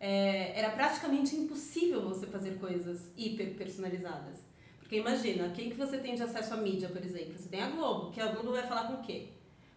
é, 0.00 0.58
era 0.58 0.70
praticamente 0.70 1.34
impossível 1.36 2.02
você 2.02 2.26
fazer 2.26 2.58
coisas 2.58 3.10
hiper 3.16 3.54
personalizadas. 3.54 4.38
Porque 4.80 4.96
imagina, 4.96 5.48
quem 5.50 5.70
que 5.70 5.76
você 5.76 5.98
tem 5.98 6.14
de 6.14 6.22
acesso 6.22 6.54
à 6.54 6.56
mídia, 6.56 6.88
por 6.88 7.02
exemplo? 7.02 7.34
Você 7.38 7.48
tem 7.48 7.62
a 7.62 7.70
Globo, 7.70 8.10
que 8.10 8.20
a 8.20 8.26
Globo 8.32 8.52
vai 8.52 8.66
falar 8.66 8.88
com 8.88 8.94
o 8.94 9.02
quê? 9.02 9.28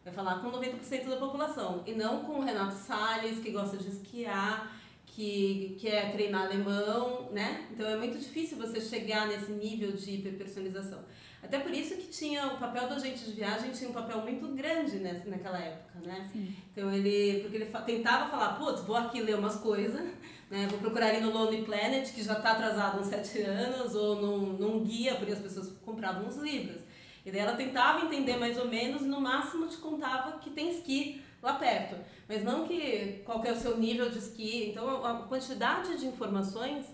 Vai 0.04 0.14
falar 0.14 0.42
com 0.42 0.52
90% 0.52 1.06
da 1.08 1.16
população. 1.18 1.84
E 1.86 1.94
não 1.94 2.24
com 2.24 2.40
o 2.40 2.44
Renato 2.44 2.76
Salles, 2.76 3.40
que 3.40 3.52
gosta 3.52 3.78
de 3.78 3.88
esquiar, 3.88 4.78
que 5.06 5.78
quer 5.80 6.12
treinar 6.12 6.46
alemão, 6.46 7.30
né? 7.32 7.68
Então 7.72 7.88
é 7.88 7.96
muito 7.96 8.18
difícil 8.18 8.58
você 8.58 8.80
chegar 8.80 9.28
nesse 9.28 9.52
nível 9.52 9.92
de 9.94 10.12
hiperpersonalização. 10.12 11.04
Até 11.42 11.60
por 11.60 11.72
isso 11.72 11.96
que 11.96 12.08
tinha 12.08 12.48
o 12.48 12.58
papel 12.58 12.88
do 12.88 12.96
agente 12.96 13.24
de 13.24 13.32
viagem 13.32 13.72
tinha 13.72 13.90
um 13.90 13.94
papel 13.94 14.22
muito 14.22 14.48
grande 14.56 14.98
nessa, 14.98 15.30
naquela 15.30 15.60
época, 15.60 16.00
né? 16.06 16.28
Sim. 16.32 16.56
Então 16.72 16.92
ele, 16.92 17.42
porque 17.42 17.58
ele 17.58 17.66
tentava 17.86 18.30
falar, 18.30 18.56
putz, 18.56 18.82
vou 18.82 18.96
aqui 18.96 19.22
ler 19.22 19.36
umas 19.36 19.56
coisas, 19.58 20.02
né? 20.50 20.68
Vou 20.70 20.80
procurar 20.80 21.08
ali 21.08 21.22
no 21.22 21.32
Lonely 21.32 21.64
Planet, 21.64 22.12
que 22.12 22.24
já 22.24 22.34
está 22.34 22.52
atrasado 22.52 23.00
uns 23.00 23.08
sete 23.08 23.40
anos, 23.42 23.94
ou 23.94 24.16
num, 24.16 24.54
num 24.54 24.84
guia, 24.84 25.16
porque 25.16 25.32
as 25.32 25.40
pessoas 25.40 25.72
compravam 25.86 26.28
os 26.28 26.38
livros. 26.38 26.82
E 27.26 27.32
daí 27.32 27.42
ela 27.42 27.56
tentava 27.56 28.06
entender 28.06 28.38
mais 28.38 28.58
ou 28.58 28.68
menos 28.68 29.02
e 29.02 29.06
no 29.06 29.22
máximo 29.22 29.68
te 29.68 29.78
contava 29.78 30.40
que 30.40 30.50
tem 30.50 30.70
esqui 30.70 31.22
lá 31.42 31.54
perto. 31.54 31.98
Mas 32.28 32.44
não 32.44 32.66
que 32.68 33.22
qual 33.26 33.42
que 33.42 33.48
é 33.48 33.52
o 33.52 33.56
seu 33.56 33.78
nível 33.78 34.10
de 34.10 34.18
esqui. 34.18 34.70
Então 34.70 35.06
a 35.06 35.24
quantidade 35.24 35.98
de 35.98 36.08
informações 36.08 36.86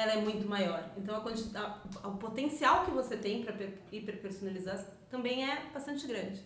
ela 0.00 0.12
é 0.12 0.20
muito 0.20 0.48
maior. 0.48 0.90
Então 0.96 1.16
a 1.16 1.20
quantidade, 1.20 1.74
o 2.02 2.12
potencial 2.12 2.84
que 2.84 2.90
você 2.90 3.16
tem 3.16 3.42
para 3.42 3.54
hiperpersonalizar 3.92 4.84
também 5.10 5.48
é 5.48 5.66
bastante 5.72 6.06
grande. 6.06 6.40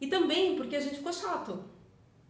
E 0.00 0.06
também 0.06 0.56
porque 0.56 0.76
a 0.76 0.80
gente 0.80 0.96
ficou 0.96 1.12
chato. 1.12 1.64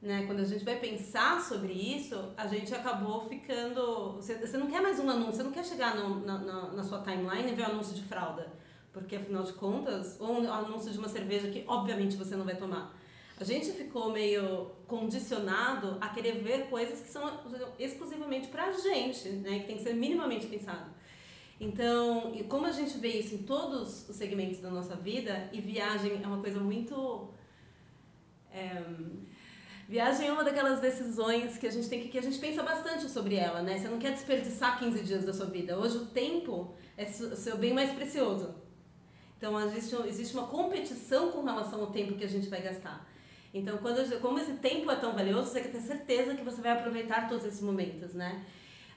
Né? 0.00 0.26
Quando 0.26 0.40
a 0.40 0.44
gente 0.44 0.64
vai 0.64 0.78
pensar 0.78 1.40
sobre 1.40 1.73
isso, 1.73 2.33
a 2.37 2.47
gente 2.47 2.75
acabou 2.75 3.26
ficando. 3.26 4.16
Você, 4.16 4.35
você 4.35 4.59
não 4.59 4.66
quer 4.66 4.83
mais 4.83 5.00
um 5.00 5.09
anúncio, 5.09 5.37
você 5.37 5.42
não 5.42 5.50
quer 5.50 5.64
chegar 5.64 5.97
no, 5.97 6.21
na, 6.25 6.38
na, 6.38 6.73
na 6.73 6.83
sua 6.83 7.00
timeline 7.00 7.50
e 7.50 7.54
ver 7.54 7.62
um 7.62 7.73
anúncio 7.73 7.94
de 7.94 8.02
fralda. 8.02 8.52
Porque 8.92 9.16
afinal 9.16 9.42
de 9.42 9.54
contas, 9.54 10.16
ou 10.21 10.42
um 10.42 10.52
anúncio 10.52 10.92
de 10.92 10.99
uma 10.99 11.09
cerveja 11.09 11.49
que 11.50 11.64
obviamente 11.66 12.16
você 12.16 12.37
não 12.37 12.44
vai 12.44 12.54
tomar. 12.54 12.94
A 13.38 13.42
gente 13.42 13.72
ficou 13.72 14.12
meio 14.12 14.70
condicionado 14.86 15.98
a 16.00 16.08
querer 16.08 16.42
ver 16.42 16.68
coisas 16.68 17.00
que 17.00 17.08
são 17.08 17.40
exclusivamente 17.78 18.46
pra 18.48 18.70
gente, 18.70 19.28
né? 19.28 19.60
Que 19.60 19.66
tem 19.66 19.76
que 19.76 19.82
ser 19.82 19.94
minimamente 19.94 20.46
pensado. 20.46 20.88
Então, 21.60 22.32
como 22.48 22.66
a 22.66 22.72
gente 22.72 22.96
vê 22.98 23.08
isso 23.08 23.34
em 23.34 23.38
todos 23.38 24.08
os 24.08 24.16
segmentos 24.16 24.60
da 24.60 24.70
nossa 24.70 24.94
vida, 24.94 25.48
e 25.52 25.60
viagem 25.60 26.20
é 26.22 26.26
uma 26.26 26.40
coisa 26.40 26.60
muito. 26.60 27.28
É, 28.52 28.82
viagem 29.88 30.28
é 30.28 30.32
uma 30.32 30.44
daquelas 30.44 30.80
decisões 30.80 31.58
que 31.58 31.66
a 31.66 31.70
gente 31.70 31.88
tem 31.88 32.02
que, 32.02 32.08
que 32.08 32.18
a 32.18 32.22
gente 32.22 32.38
pensa 32.38 32.62
bastante 32.62 33.08
sobre 33.08 33.34
ela, 33.34 33.62
né? 33.62 33.78
Você 33.78 33.88
não 33.88 33.98
quer 33.98 34.12
desperdiçar 34.12 34.78
15 34.78 35.02
dias 35.02 35.24
da 35.24 35.32
sua 35.32 35.46
vida. 35.46 35.76
Hoje 35.76 35.96
o 35.96 36.06
tempo 36.06 36.72
é 36.96 37.04
o 37.04 37.36
seu 37.36 37.56
bem 37.56 37.72
mais 37.72 37.92
precioso. 37.92 38.54
Então 39.36 39.60
existe, 39.60 39.96
existe 40.06 40.34
uma 40.34 40.46
competição 40.46 41.32
com 41.32 41.42
relação 41.42 41.80
ao 41.80 41.88
tempo 41.88 42.14
que 42.14 42.24
a 42.24 42.28
gente 42.28 42.48
vai 42.48 42.62
gastar. 42.62 43.12
Então, 43.54 43.78
quando, 43.78 44.20
como 44.20 44.38
esse 44.40 44.54
tempo 44.54 44.90
é 44.90 44.96
tão 44.96 45.14
valioso, 45.14 45.50
você 45.50 45.61
quer 45.61 45.70
ter 45.70 45.80
certeza 45.80 46.34
que 46.34 46.42
você 46.42 46.61
vai 46.61 46.73
aproveitar 46.73 47.28
todos 47.28 47.46
esses 47.46 47.62
momentos, 47.62 48.12
né? 48.12 48.44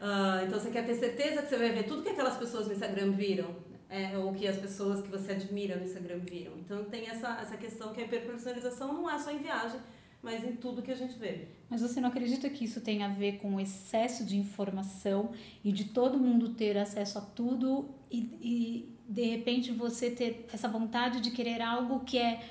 Uh, 0.02 0.46
então, 0.48 0.60
você 0.60 0.72
quer 0.72 0.84
ter 0.84 0.96
certeza 0.96 1.44
que 1.44 1.50
você 1.50 1.58
vai 1.58 1.72
ver 1.72 1.84
tudo 1.84 2.02
que 2.02 2.10
aquelas 2.10 2.38
pessoas 2.38 2.66
no 2.66 2.74
Instagram 2.74 3.12
viram, 3.12 3.56
é, 3.88 4.18
ou 4.18 4.34
que 4.34 4.48
as 4.48 4.58
pessoas 4.58 5.02
que 5.02 5.10
você 5.10 5.34
admira 5.34 5.76
no 5.76 5.84
Instagram 5.84 6.20
viram. 6.28 6.54
Então, 6.58 6.86
tem 6.86 7.08
essa, 7.08 7.38
essa 7.40 7.56
questão 7.56 7.94
que 7.94 8.02
a 8.02 8.06
hiperpersonalização 8.06 8.94
não 8.94 9.08
é 9.08 9.20
só 9.20 9.32
em 9.32 9.38
viagem, 9.38 9.80
mas 10.24 10.44
em 10.44 10.56
tudo 10.56 10.82
que 10.82 10.92
a 10.92 10.96
gente 10.96 11.18
vê. 11.20 11.50
Mas 11.70 11.82
você 11.82 12.02
não 12.02 12.10
acredita 12.10 12.50
que 12.50 12.66
isso 12.66 12.82
tem 12.82 13.04
a 13.04 13.10
ver 13.10 13.38
com 13.38 13.56
o 13.56 13.60
excesso 13.60 14.26
de 14.26 14.38
informação 14.38 15.32
e 15.64 15.72
de 15.72 15.86
todo 15.86 16.18
mundo 16.18 16.50
ter 16.50 16.78
acesso 16.78 17.20
a 17.20 17.22
tudo 17.22 17.90
e, 18.10 18.18
e 18.42 18.98
de 19.08 19.24
repente 19.24 19.72
você 19.72 20.10
ter 20.10 20.46
essa 20.52 20.68
vontade 20.68 21.22
de 21.22 21.32
querer 21.32 21.62
algo 21.62 22.00
que 22.02 22.18
é 22.18 22.42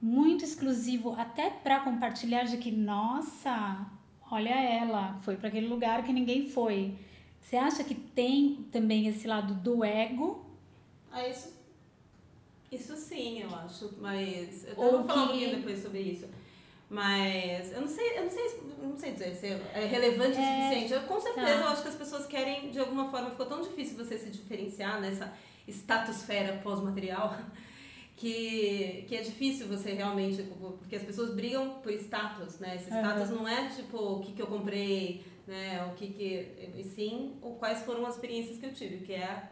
muito 0.00 0.44
exclusivo 0.44 1.14
até 1.18 1.50
para 1.50 1.80
compartilhar 1.80 2.44
de 2.44 2.56
que 2.56 2.70
nossa, 2.70 3.86
olha 4.30 4.54
ela, 4.54 5.18
foi 5.22 5.36
para 5.36 5.48
aquele 5.48 5.66
lugar 5.66 6.04
que 6.04 6.12
ninguém 6.12 6.48
foi. 6.48 6.94
Você 7.40 7.56
acha 7.56 7.82
que 7.82 7.94
tem 7.94 8.66
também 8.70 9.06
esse 9.06 9.26
lado 9.26 9.54
do 9.54 9.84
ego? 9.84 10.44
Ah, 11.10 11.26
isso, 11.26 11.52
isso 12.70 12.96
sim, 12.96 13.40
eu 13.40 13.54
acho, 13.56 13.94
mas 14.00 14.66
eu 14.68 14.74
vou 14.74 15.04
falar 15.04 15.24
um 15.24 15.26
pouquinho 15.28 15.56
depois 15.56 15.82
sobre 15.82 16.00
isso. 16.00 16.26
Mas 16.90 17.70
eu 17.72 17.82
não 17.82 17.88
sei, 17.88 18.18
eu 18.18 18.22
não 18.22 18.30
sei, 18.30 18.62
não 18.82 18.98
sei 18.98 19.12
dizer 19.12 19.34
se 19.34 19.46
é 19.46 19.86
relevante 19.86 20.38
é, 20.38 20.40
o 20.40 20.62
suficiente. 20.62 20.92
Eu, 20.92 21.02
com 21.02 21.20
certeza 21.20 21.46
tá. 21.46 21.64
eu 21.64 21.68
acho 21.68 21.82
que 21.82 21.88
as 21.88 21.94
pessoas 21.94 22.26
querem, 22.26 22.70
de 22.70 22.78
alguma 22.78 23.10
forma, 23.10 23.30
ficou 23.30 23.44
tão 23.44 23.60
difícil 23.60 23.96
você 23.96 24.16
se 24.16 24.30
diferenciar 24.30 24.98
nessa 25.00 25.32
estratosfera 25.66 26.60
pós-material 26.62 27.36
que, 28.18 29.04
que 29.06 29.14
é 29.14 29.22
difícil 29.22 29.68
você 29.68 29.92
realmente, 29.92 30.42
porque 30.78 30.96
as 30.96 31.02
pessoas 31.02 31.34
brigam 31.34 31.78
por 31.80 31.92
status, 31.92 32.58
né? 32.58 32.74
Esse 32.74 32.90
status 32.90 33.30
uhum. 33.30 33.36
não 33.36 33.48
é 33.48 33.68
tipo 33.68 33.96
o 33.96 34.20
que, 34.20 34.32
que 34.32 34.42
eu 34.42 34.48
comprei, 34.48 35.24
né? 35.46 35.84
O 35.86 35.94
que 35.94 36.08
que, 36.08 36.72
e 36.76 36.84
sim, 36.84 37.36
ou 37.40 37.54
quais 37.54 37.82
foram 37.82 38.04
as 38.04 38.14
experiências 38.14 38.58
que 38.58 38.66
eu 38.66 38.74
tive, 38.74 39.04
que 39.06 39.12
é, 39.12 39.48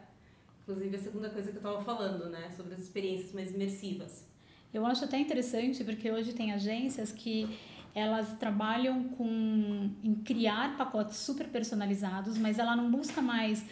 inclusive, 0.63 0.97
a 0.97 0.99
segunda 0.99 1.31
coisa 1.31 1.51
que 1.51 1.57
eu 1.57 1.61
estava 1.61 1.83
falando, 1.85 2.29
né? 2.29 2.51
Sobre 2.57 2.75
as 2.75 2.81
experiências 2.81 3.33
mais 3.33 3.55
imersivas. 3.55 4.27
Eu 4.75 4.85
acho 4.85 5.05
até 5.05 5.17
interessante, 5.17 5.85
porque 5.85 6.11
hoje 6.11 6.33
tem 6.33 6.53
agências 6.53 7.13
que 7.13 7.49
elas 7.95 8.37
trabalham 8.37 9.05
com 9.11 9.91
em 10.05 10.15
criar 10.17 10.77
pacotes 10.77 11.17
super 11.17 11.49
personalizados, 11.49 12.37
mas 12.37 12.59
ela 12.59 12.75
não 12.77 12.91
busca 12.91 13.23
mais 13.23 13.65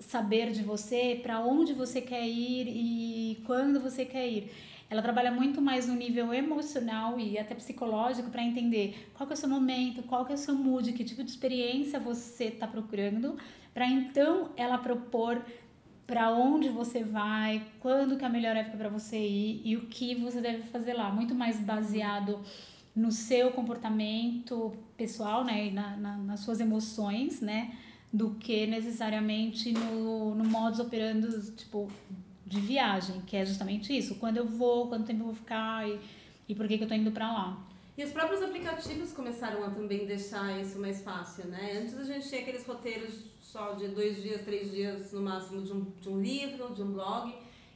saber 0.00 0.50
de 0.50 0.62
você, 0.62 1.20
para 1.22 1.40
onde 1.40 1.72
você 1.72 2.00
quer 2.00 2.26
ir 2.26 2.66
e 2.66 3.42
quando 3.44 3.78
você 3.78 4.04
quer 4.04 4.28
ir. 4.28 4.50
Ela 4.88 5.02
trabalha 5.02 5.30
muito 5.30 5.60
mais 5.60 5.86
no 5.86 5.94
nível 5.94 6.34
emocional 6.34 7.20
e 7.20 7.38
até 7.38 7.54
psicológico 7.54 8.28
para 8.28 8.42
entender 8.42 9.08
qual 9.14 9.30
é 9.30 9.34
o 9.34 9.36
seu 9.36 9.48
momento, 9.48 10.02
qual 10.02 10.26
é 10.28 10.32
o 10.32 10.38
seu 10.38 10.54
mood, 10.54 10.92
que 10.92 11.04
tipo 11.04 11.22
de 11.22 11.30
experiência 11.30 12.00
você 12.00 12.46
está 12.46 12.66
procurando, 12.66 13.36
para 13.72 13.86
então 13.86 14.50
ela 14.56 14.78
propor 14.78 15.44
para 16.08 16.32
onde 16.32 16.68
você 16.68 17.04
vai, 17.04 17.64
quando 17.78 18.16
que 18.16 18.24
é 18.24 18.26
a 18.26 18.30
melhor 18.30 18.56
época 18.56 18.76
para 18.76 18.88
você 18.88 19.16
ir 19.16 19.62
e 19.64 19.76
o 19.76 19.82
que 19.82 20.16
você 20.16 20.40
deve 20.40 20.64
fazer 20.64 20.94
lá. 20.94 21.08
Muito 21.12 21.36
mais 21.36 21.60
baseado 21.60 22.40
no 22.96 23.12
seu 23.12 23.52
comportamento 23.52 24.76
pessoal, 24.96 25.44
né, 25.44 25.68
e 25.68 25.70
na, 25.70 25.96
na, 25.96 26.16
nas 26.16 26.40
suas 26.40 26.58
emoções, 26.58 27.40
né, 27.40 27.78
do 28.12 28.34
que 28.34 28.66
necessariamente 28.66 29.72
no, 29.72 30.34
no 30.34 30.44
modus 30.44 30.80
operandi, 30.80 31.52
tipo, 31.52 31.88
de 32.44 32.60
viagem, 32.60 33.20
que 33.22 33.36
é 33.36 33.46
justamente 33.46 33.96
isso. 33.96 34.16
Quando 34.16 34.38
eu 34.38 34.46
vou, 34.46 34.88
quanto 34.88 35.06
tempo 35.06 35.20
eu 35.20 35.26
vou 35.26 35.34
ficar 35.34 35.88
e, 35.88 36.00
e 36.48 36.54
por 36.54 36.66
que, 36.66 36.76
que 36.76 36.84
eu 36.84 36.88
tô 36.88 36.94
indo 36.94 37.12
para 37.12 37.32
lá. 37.32 37.66
E 37.96 38.02
os 38.02 38.12
próprios 38.12 38.42
aplicativos 38.42 39.12
começaram 39.12 39.62
a 39.64 39.70
também 39.70 40.06
deixar 40.06 40.60
isso 40.60 40.80
mais 40.80 41.02
fácil, 41.02 41.46
né? 41.46 41.78
Antes 41.80 41.96
a 41.98 42.04
gente 42.04 42.28
tinha 42.28 42.40
aqueles 42.40 42.66
roteiros 42.66 43.14
só 43.40 43.74
de 43.74 43.88
dois 43.88 44.22
dias, 44.22 44.42
três 44.42 44.72
dias 44.72 45.12
no 45.12 45.20
máximo 45.20 45.62
de 45.62 45.72
um, 45.72 45.84
de 46.00 46.08
um 46.08 46.20
livro, 46.20 46.74
de 46.74 46.82
um 46.82 46.92
blog. 46.92 47.32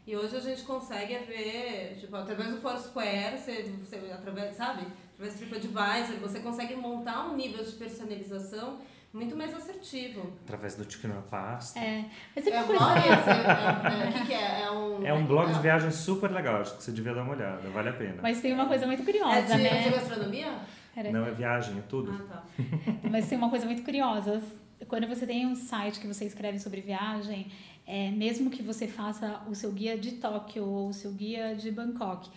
E 0.07 0.17
hoje 0.17 0.37
a 0.37 0.41
gente 0.41 0.63
consegue 0.63 1.17
ver, 1.19 1.97
tipo, 2.01 2.15
através 2.17 2.51
do 2.51 2.61
Foursquare, 2.61 3.39
você, 3.39 3.63
você 3.83 3.97
através, 4.13 4.57
sabe? 4.57 4.87
Através 5.15 5.35
do 5.35 5.39
TripAdvisor, 5.39 6.17
você 6.21 6.41
consegue 6.41 6.75
montar 6.75 7.29
um 7.29 7.37
nível 7.37 7.65
de 7.65 7.73
personalização 7.73 8.81
muito 9.15 9.37
mais 9.37 9.55
assertivo. 9.55 10.33
Através 10.43 10.75
do 10.75 10.85
Tico 10.85 11.07
na 11.07 11.23
Pasta. 11.23 11.79
É. 11.79 12.05
Mas 12.35 12.47
é? 12.47 12.51
É, 12.51 12.55
é, 12.55 12.59
é, 12.59 14.09
o 14.09 14.13
que, 14.13 14.27
que 14.27 14.35
é? 14.35 14.63
É 14.63 14.71
um, 14.71 15.07
é 15.07 15.15
um 15.15 15.25
blog 15.25 15.53
de 15.53 15.61
viagem 15.61 15.91
super 15.93 16.31
legal, 16.33 16.61
acho 16.61 16.77
que 16.77 16.83
você 16.83 16.91
devia 16.91 17.15
dar 17.15 17.23
uma 17.23 17.33
olhada, 17.33 17.71
vale 17.71 17.91
a 17.91 17.93
pena. 17.93 18.17
Mas 18.21 18.41
tem 18.41 18.53
uma 18.53 18.67
coisa 18.67 18.87
muito 18.87 19.05
curiosa, 19.05 19.55
é 19.55 19.57
de, 19.57 19.63
né? 19.63 19.83
de 19.85 19.91
gastronomia? 19.91 20.59
Era. 20.97 21.13
Não, 21.13 21.25
é 21.25 21.31
viagem, 21.31 21.79
é 21.79 21.83
tudo. 21.83 22.13
Ah, 22.13 22.35
tá. 22.35 22.45
Mas 23.09 23.29
tem 23.29 23.39
uma 23.39 23.51
coisa 23.51 23.67
muito 23.67 23.83
curiosa. 23.83 24.43
Quando 24.89 25.07
você 25.07 25.27
tem 25.27 25.47
um 25.47 25.55
site 25.55 26.01
que 26.01 26.07
você 26.07 26.25
escreve 26.25 26.59
sobre 26.59 26.81
viagem, 26.81 27.51
é, 27.87 28.11
mesmo 28.11 28.51
que 28.51 28.63
você 28.63 28.89
faça 28.89 29.43
o 29.49 29.55
seu 29.55 29.71
guia 29.71 29.97
de 29.97 30.13
Tóquio 30.13 30.65
ou 30.65 30.89
o 30.89 30.93
seu 30.93 31.13
guia 31.13 31.55
de 31.55 31.71
Bangkok, 31.71 32.29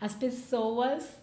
as 0.00 0.14
pessoas 0.14 1.19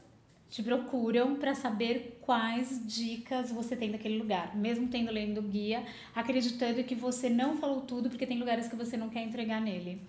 te 0.50 0.64
procuram 0.64 1.36
para 1.36 1.54
saber 1.54 2.20
quais 2.22 2.82
dicas 2.86 3.52
você 3.52 3.76
tem 3.76 3.92
daquele 3.92 4.18
lugar, 4.18 4.56
mesmo 4.56 4.88
tendo 4.88 5.12
lendo 5.12 5.40
o 5.40 5.44
guia, 5.44 5.84
acreditando 6.16 6.84
que 6.84 6.96
você 6.96 7.30
não 7.30 7.58
falou 7.58 7.82
tudo 7.82 8.10
porque 8.10 8.26
tem 8.26 8.40
lugares 8.40 8.68
que 8.68 8.76
você 8.76 8.96
não 8.96 9.10
quer 9.10 9.24
entregar 9.24 9.62
nele. 9.62 10.02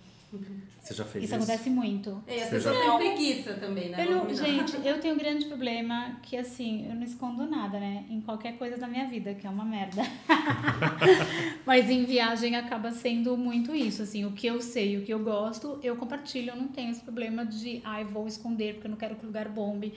Você 0.79 0.93
já 0.93 1.03
fez 1.03 1.23
isso? 1.23 1.33
Isso 1.33 1.43
acontece 1.43 1.69
muito. 1.71 2.23
E 2.27 2.39
as 2.39 2.49
pessoas 2.49 2.77
têm 2.77 2.97
preguiça 2.97 3.53
também, 3.55 3.89
né? 3.89 4.05
Eu 4.05 4.11
não, 4.11 4.33
gente, 4.33 4.75
eu 4.85 4.99
tenho 4.99 5.15
um 5.15 5.17
grande 5.17 5.45
problema 5.45 6.19
que, 6.21 6.37
assim, 6.37 6.87
eu 6.87 6.95
não 6.95 7.03
escondo 7.03 7.47
nada, 7.47 7.79
né? 7.79 8.05
Em 8.09 8.21
qualquer 8.21 8.55
coisa 8.57 8.77
da 8.77 8.87
minha 8.87 9.07
vida, 9.07 9.33
que 9.33 9.47
é 9.47 9.49
uma 9.49 9.65
merda. 9.65 10.03
Mas 11.65 11.89
em 11.89 12.05
viagem 12.05 12.55
acaba 12.55 12.91
sendo 12.91 13.35
muito 13.35 13.73
isso, 13.73 14.03
assim. 14.03 14.23
O 14.23 14.31
que 14.31 14.45
eu 14.45 14.61
sei, 14.61 14.97
o 14.97 15.01
que 15.01 15.11
eu 15.11 15.19
gosto, 15.19 15.79
eu 15.81 15.95
compartilho. 15.95 16.51
Eu 16.51 16.57
não 16.57 16.67
tenho 16.67 16.91
esse 16.91 17.01
problema 17.01 17.43
de, 17.43 17.81
ai, 17.83 18.03
ah, 18.03 18.05
vou 18.05 18.27
esconder 18.27 18.75
porque 18.75 18.85
eu 18.85 18.91
não 18.91 18.97
quero 18.97 19.15
que 19.15 19.23
o 19.23 19.27
lugar 19.27 19.49
bombe 19.49 19.93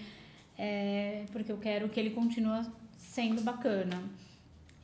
é, 0.58 1.24
porque 1.32 1.50
eu 1.50 1.58
quero 1.58 1.88
que 1.88 1.98
ele 1.98 2.10
continue 2.10 2.64
sendo 2.96 3.42
bacana. 3.42 4.02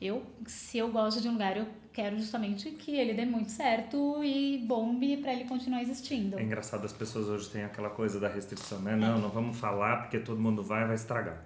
Eu, 0.01 0.25
se 0.47 0.79
eu 0.79 0.91
gosto 0.91 1.21
de 1.21 1.29
um 1.29 1.33
lugar, 1.33 1.57
eu 1.57 1.67
quero 1.93 2.17
justamente 2.17 2.71
que 2.71 2.93
ele 2.93 3.13
dê 3.13 3.25
muito 3.25 3.51
certo 3.51 4.23
e 4.23 4.59
bombe 4.59 5.17
para 5.17 5.33
ele 5.33 5.45
continuar 5.45 5.83
existindo. 5.83 6.39
É 6.39 6.43
engraçado, 6.43 6.85
as 6.85 6.93
pessoas 6.93 7.27
hoje 7.27 7.49
têm 7.51 7.65
aquela 7.65 7.91
coisa 7.91 8.21
da 8.21 8.29
restrição, 8.29 8.81
né? 8.81 8.93
É. 8.93 8.97
Não, 8.97 9.19
não 9.19 9.29
vamos 9.29 9.59
falar 9.59 10.03
porque 10.03 10.21
todo 10.21 10.41
mundo 10.41 10.63
vai 10.63 10.87
vai 10.87 10.95
estragar. 10.95 11.45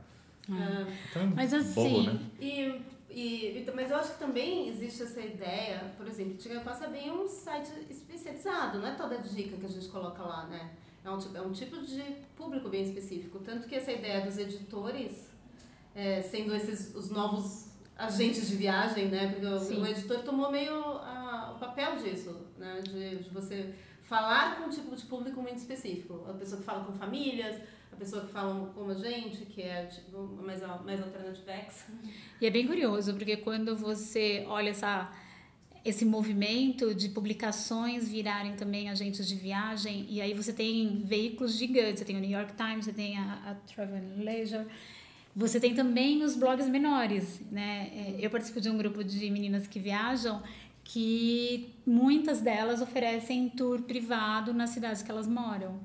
É. 0.50 0.92
Então, 1.10 1.32
Mas 1.34 1.54
assim... 1.54 1.72
Bobo, 1.74 2.02
né? 2.02 2.20
E, 2.38 2.82
e, 3.08 3.70
mas 3.74 3.90
eu 3.90 3.96
acho 3.96 4.12
que 4.12 4.18
também 4.18 4.68
existe 4.68 5.02
essa 5.02 5.20
ideia, 5.20 5.92
por 5.96 6.06
exemplo, 6.06 6.34
Tiga 6.34 6.60
Passa 6.60 6.88
bem 6.88 7.10
um 7.10 7.26
site 7.26 7.70
especializado, 7.88 8.78
não 8.78 8.88
é 8.88 8.94
toda 8.94 9.18
dica 9.18 9.56
que 9.56 9.66
a 9.66 9.68
gente 9.68 9.88
coloca 9.88 10.22
lá, 10.22 10.46
né? 10.46 10.70
É 11.04 11.10
um, 11.10 11.18
é 11.34 11.40
um 11.40 11.52
tipo 11.52 11.80
de 11.80 12.02
público 12.36 12.68
bem 12.68 12.84
específico. 12.84 13.38
Tanto 13.40 13.66
que 13.66 13.74
essa 13.74 13.92
ideia 13.92 14.20
dos 14.24 14.38
editores, 14.38 15.28
é, 15.94 16.22
sendo 16.22 16.54
esses 16.54 16.94
os 16.94 17.10
novos 17.10 17.68
agentes 17.96 18.48
de 18.48 18.56
viagem, 18.56 19.08
né? 19.08 19.32
Porque 19.32 19.46
o, 19.46 19.80
o 19.80 19.86
editor 19.86 20.20
tomou 20.20 20.50
meio 20.50 20.74
a, 20.74 21.54
o 21.56 21.58
papel 21.58 21.96
disso, 21.96 22.46
né? 22.56 22.80
De, 22.82 23.18
de 23.18 23.30
você 23.30 23.74
falar 24.02 24.56
com 24.56 24.64
um 24.64 24.68
tipo 24.68 24.94
de 24.94 25.04
público 25.06 25.40
muito 25.40 25.56
específico. 25.56 26.24
A 26.28 26.34
pessoa 26.34 26.60
que 26.60 26.66
fala 26.66 26.84
com 26.84 26.92
famílias, 26.92 27.56
a 27.90 27.96
pessoa 27.96 28.24
que 28.24 28.32
fala 28.32 28.70
como 28.74 28.90
a 28.90 28.94
gente, 28.94 29.44
que 29.46 29.62
é 29.62 29.86
tipo, 29.86 30.18
mais, 30.42 30.60
mais 30.84 31.02
alternativex. 31.02 31.86
E 32.40 32.46
é 32.46 32.50
bem 32.50 32.66
curioso, 32.66 33.14
porque 33.14 33.36
quando 33.36 33.76
você 33.76 34.44
olha 34.48 34.70
essa, 34.70 35.10
esse 35.84 36.04
movimento 36.04 36.94
de 36.94 37.08
publicações 37.08 38.08
virarem 38.08 38.54
também 38.54 38.88
agentes 38.88 39.26
de 39.26 39.34
viagem, 39.34 40.06
e 40.08 40.20
aí 40.20 40.32
você 40.32 40.52
tem 40.52 41.02
veículos 41.04 41.56
gigantes, 41.56 42.00
você 42.00 42.04
tem 42.04 42.16
o 42.16 42.20
New 42.20 42.30
York 42.30 42.52
Times, 42.54 42.84
você 42.84 42.92
tem 42.92 43.18
a, 43.18 43.32
a 43.46 43.54
Travel 43.72 43.96
and 43.96 44.22
Leisure, 44.22 44.66
você 45.34 45.58
tem 45.58 45.74
também 45.74 46.22
os 46.22 46.36
blogs 46.36 46.68
menores, 46.68 47.40
né? 47.50 47.90
É, 47.94 48.16
eu 48.20 48.30
participo 48.30 48.60
de 48.60 48.68
um 48.68 48.76
grupo 48.76 49.02
de 49.02 49.30
meninas 49.30 49.66
que 49.66 49.80
viajam 49.80 50.42
que 50.84 51.72
muitas 51.86 52.40
delas 52.40 52.80
oferecem 52.82 53.48
tour 53.48 53.82
privado 53.82 54.52
nas 54.52 54.70
cidades 54.70 55.02
que 55.02 55.10
elas 55.10 55.26
moram. 55.26 55.80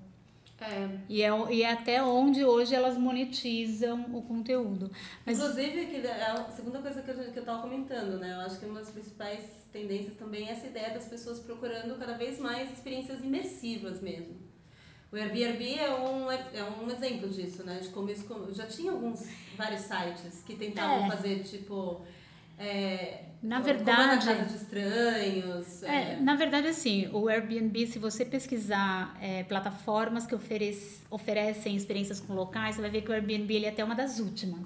É. 0.60 0.90
E, 1.08 1.22
é, 1.22 1.54
e 1.54 1.62
é 1.62 1.72
até 1.72 2.04
onde 2.04 2.44
hoje 2.44 2.74
elas 2.74 2.98
monetizam 2.98 4.06
o 4.12 4.24
conteúdo. 4.24 4.92
Mas, 5.26 5.38
Inclusive, 5.38 5.86
que 5.86 5.98
é 5.98 6.32
a 6.32 6.50
segunda 6.50 6.80
coisa 6.80 7.02
que 7.02 7.12
eu, 7.12 7.32
que 7.32 7.40
eu 7.40 7.46
tava 7.46 7.62
comentando, 7.62 8.18
né? 8.20 8.34
Eu 8.34 8.42
acho 8.42 8.60
que 8.60 8.66
uma 8.66 8.80
das 8.80 8.90
principais 8.90 9.67
tendências 9.78 10.16
também 10.16 10.48
é 10.48 10.52
essa 10.52 10.68
ideia 10.68 10.92
das 10.94 11.06
pessoas 11.06 11.40
procurando 11.40 11.98
cada 11.98 12.14
vez 12.18 12.40
mais 12.40 12.72
experiências 12.72 13.24
imersivas 13.24 14.02
mesmo. 14.02 14.36
O 15.12 15.16
Airbnb 15.16 15.64
é 15.76 15.90
um, 15.94 16.30
é 16.32 16.64
um 16.82 16.92
exemplo 16.92 17.30
disso, 17.30 17.64
né? 17.64 17.80
De 17.82 17.90
como 17.90 18.10
isso, 18.10 18.26
já 18.54 18.66
tinha 18.66 18.92
alguns, 18.92 19.26
vários 19.56 19.82
sites 19.82 20.44
que 20.46 20.56
tentavam 20.56 21.06
É. 21.06 21.10
fazer, 21.10 21.44
tipo... 21.44 22.02
É, 22.60 23.24
Na 23.42 23.58
como 23.58 23.70
é 23.70 23.74
verdade- 23.74 24.26
casa 24.26 24.46
de 24.46 24.56
estranhos. 24.56 25.84
É, 25.84 26.18
na 26.20 26.36
verdade, 26.36 26.68
assim, 26.68 27.08
o 27.14 27.28
Airbnb, 27.30 27.86
se 27.88 28.00
você 28.00 28.26
pesquisar 28.26 29.16
é, 29.22 29.44
plataformas 29.44 30.26
que 30.26 30.34
oferec- 30.36 31.02
oferecem 31.10 31.76
experiências 31.76 32.20
com 32.20 32.34
locais, 32.34 32.76
você 32.76 32.82
vai 32.82 32.90
ver 32.90 33.02
que 33.04 33.10
o 33.12 33.14
Airbnb 33.14 33.54
ele 33.54 33.66
é 33.68 33.70
até 33.70 33.84
uma 33.84 33.94
das 33.96 34.20
últimas. 34.20 34.66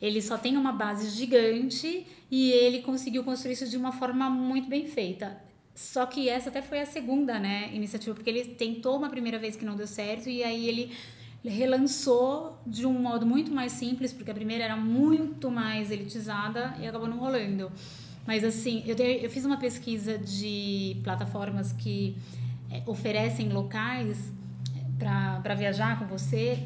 Ele 0.00 0.22
só 0.22 0.38
tem 0.38 0.56
uma 0.56 0.72
base 0.72 1.08
gigante 1.10 2.06
e 2.30 2.50
ele 2.50 2.82
conseguiu 2.82 3.22
construir 3.24 3.52
isso 3.52 3.68
de 3.68 3.76
uma 3.76 3.92
forma 3.92 4.28
muito 4.28 4.68
bem 4.68 4.86
feita. 4.86 5.36
Só 5.74 6.06
que 6.06 6.28
essa 6.28 6.48
até 6.48 6.62
foi 6.62 6.80
a 6.80 6.86
segunda, 6.86 7.38
né, 7.38 7.70
iniciativa, 7.74 8.14
porque 8.14 8.30
ele 8.30 8.44
tentou 8.44 8.96
uma 8.96 9.10
primeira 9.10 9.38
vez 9.38 9.56
que 9.56 9.64
não 9.64 9.76
deu 9.76 9.86
certo 9.86 10.28
e 10.28 10.42
aí 10.42 10.68
ele 10.68 10.92
relançou 11.44 12.58
de 12.66 12.86
um 12.86 12.92
modo 12.92 13.26
muito 13.26 13.52
mais 13.52 13.72
simples, 13.72 14.12
porque 14.12 14.30
a 14.30 14.34
primeira 14.34 14.64
era 14.64 14.76
muito 14.76 15.50
mais 15.50 15.90
elitizada 15.90 16.74
e 16.80 16.86
acabou 16.86 17.06
não 17.06 17.18
rolando. 17.18 17.70
Mas 18.26 18.42
assim, 18.42 18.82
eu, 18.86 18.96
eu 18.96 19.30
fiz 19.30 19.44
uma 19.44 19.56
pesquisa 19.56 20.18
de 20.18 20.96
plataformas 21.04 21.72
que 21.72 22.16
eh, 22.72 22.82
oferecem 22.86 23.50
locais 23.50 24.18
para 24.98 25.54
viajar 25.54 25.98
com 25.98 26.06
você. 26.06 26.58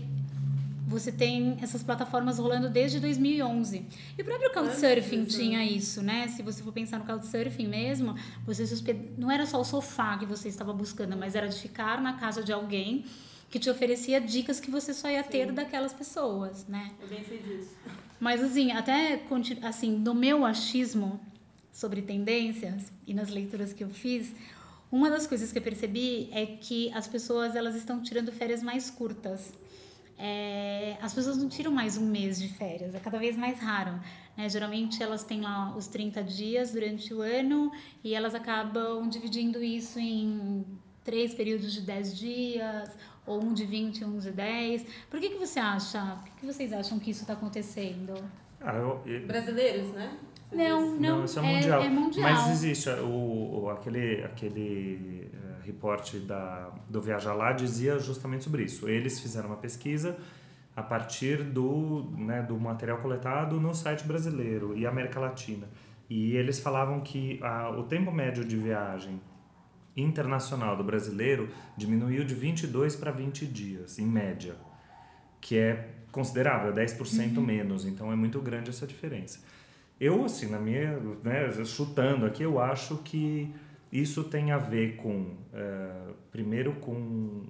Você 0.86 1.12
tem 1.12 1.58
essas 1.60 1.82
plataformas 1.82 2.38
rolando 2.38 2.68
desde 2.68 2.98
2011. 3.00 3.86
E 4.18 4.22
o 4.22 4.24
próprio 4.24 4.52
Couchsurfing 4.52 5.20
Antes, 5.20 5.36
tinha 5.36 5.64
isso, 5.64 6.02
né? 6.02 6.28
Se 6.28 6.42
você 6.42 6.62
for 6.62 6.72
pensar 6.72 6.98
no 6.98 7.04
Couchsurfing 7.04 7.68
mesmo, 7.68 8.14
você 8.44 8.62
hosped... 8.62 9.12
não 9.16 9.30
era 9.30 9.46
só 9.46 9.60
o 9.60 9.64
sofá 9.64 10.18
que 10.18 10.26
você 10.26 10.48
estava 10.48 10.72
buscando, 10.72 11.16
mas 11.16 11.34
era 11.34 11.48
de 11.48 11.58
ficar 11.58 12.00
na 12.00 12.14
casa 12.14 12.42
de 12.42 12.52
alguém 12.52 13.04
que 13.50 13.58
te 13.58 13.68
oferecia 13.68 14.20
dicas 14.20 14.60
que 14.60 14.70
você 14.70 14.94
só 14.94 15.08
ia 15.08 15.24
ter 15.24 15.52
daquelas 15.52 15.92
pessoas, 15.92 16.66
né? 16.66 16.92
Eu 17.00 17.08
bem 17.08 17.24
sei 17.24 17.38
disso. 17.38 17.76
Mas 18.18 18.42
assim, 18.42 18.70
até 18.70 19.22
assim, 19.62 19.96
no 19.96 20.14
meu 20.14 20.44
achismo 20.44 21.20
sobre 21.72 22.02
tendências 22.02 22.92
e 23.06 23.14
nas 23.14 23.28
leituras 23.28 23.72
que 23.72 23.82
eu 23.82 23.90
fiz, 23.90 24.32
uma 24.92 25.08
das 25.08 25.26
coisas 25.26 25.50
que 25.50 25.58
eu 25.58 25.62
percebi 25.62 26.28
é 26.32 26.44
que 26.44 26.92
as 26.92 27.08
pessoas 27.08 27.56
elas 27.56 27.74
estão 27.74 28.02
tirando 28.02 28.30
férias 28.32 28.62
mais 28.62 28.90
curtas. 28.90 29.52
É, 30.22 30.98
as 31.00 31.14
pessoas 31.14 31.38
não 31.38 31.48
tiram 31.48 31.72
mais 31.72 31.96
um 31.96 32.04
mês 32.04 32.38
de 32.38 32.46
férias, 32.48 32.94
é 32.94 33.00
cada 33.00 33.18
vez 33.18 33.36
mais 33.38 33.58
raro. 33.58 33.98
Né? 34.36 34.48
Geralmente 34.50 35.02
elas 35.02 35.24
têm 35.24 35.40
lá 35.40 35.74
os 35.74 35.86
30 35.86 36.22
dias 36.22 36.72
durante 36.72 37.14
o 37.14 37.22
ano 37.22 37.72
e 38.04 38.14
elas 38.14 38.34
acabam 38.34 39.08
dividindo 39.08 39.64
isso 39.64 39.98
em 39.98 40.64
três 41.02 41.32
períodos 41.32 41.72
de 41.72 41.80
10 41.80 42.18
dias, 42.18 42.90
ou 43.26 43.42
um 43.42 43.54
de 43.54 43.64
20 43.64 44.00
e 44.00 44.04
um 44.04 44.18
de 44.18 44.30
10. 44.30 44.84
Por 45.08 45.18
que, 45.20 45.30
que 45.30 45.38
você 45.38 45.58
acha? 45.58 45.98
Por 46.16 46.24
que, 46.24 46.40
que 46.40 46.46
vocês 46.46 46.70
acham 46.74 46.98
que 46.98 47.10
isso 47.10 47.22
está 47.22 47.32
acontecendo? 47.32 48.14
Ah, 48.60 48.74
eu- 48.74 49.00
eu- 49.06 49.26
Brasileiros, 49.26 49.88
né? 49.94 50.18
Não, 50.52 50.92
diz? 50.92 51.00
não, 51.00 51.24
isso 51.24 51.38
é 51.38 51.42
mundial. 51.42 51.82
é 51.82 51.88
mundial. 51.88 52.32
Mas 52.32 52.50
existe 52.50 52.88
o, 52.90 53.62
o- 53.64 53.70
aquele, 53.70 54.24
aquele 54.24 55.30
eh, 55.32 55.64
reporte 55.64 56.18
da, 56.18 56.70
do 56.88 57.00
Viaja 57.00 57.32
Lá 57.32 57.52
dizia 57.52 57.98
justamente 57.98 58.44
sobre 58.44 58.64
isso. 58.64 58.88
Eles 58.88 59.20
fizeram 59.20 59.48
uma 59.48 59.56
pesquisa 59.56 60.16
a 60.74 60.82
partir 60.82 61.42
do, 61.42 62.10
né, 62.16 62.42
do 62.42 62.58
material 62.58 62.98
coletado 62.98 63.60
no 63.60 63.74
site 63.74 64.04
brasileiro 64.04 64.76
e 64.76 64.86
América 64.86 65.20
Latina. 65.20 65.68
E 66.08 66.34
eles 66.36 66.58
falavam 66.58 67.00
que 67.00 67.38
a, 67.42 67.70
o 67.70 67.84
tempo 67.84 68.10
médio 68.10 68.44
de 68.44 68.56
viagem 68.56 69.20
internacional 69.96 70.76
do 70.76 70.84
brasileiro 70.84 71.48
diminuiu 71.76 72.24
de 72.24 72.34
22 72.34 72.96
para 72.96 73.10
20 73.10 73.46
dias, 73.46 73.98
em 73.98 74.06
média, 74.06 74.54
que 75.40 75.56
é 75.58 75.88
considerável, 76.12 76.72
10% 76.72 77.40
menos, 77.40 77.84
então 77.84 78.12
é 78.12 78.16
muito 78.16 78.40
grande 78.40 78.70
essa 78.70 78.86
diferença. 78.86 79.40
Eu, 80.00 80.24
assim, 80.24 80.46
na 80.46 80.58
minha, 80.58 80.98
né, 81.22 81.52
chutando 81.64 82.24
aqui, 82.24 82.42
eu 82.42 82.58
acho 82.58 82.96
que 82.98 83.54
isso 83.92 84.24
tem 84.24 84.50
a 84.50 84.56
ver 84.56 84.96
com, 84.96 85.36
eh, 85.52 86.12
primeiro 86.30 86.72
com 86.76 87.44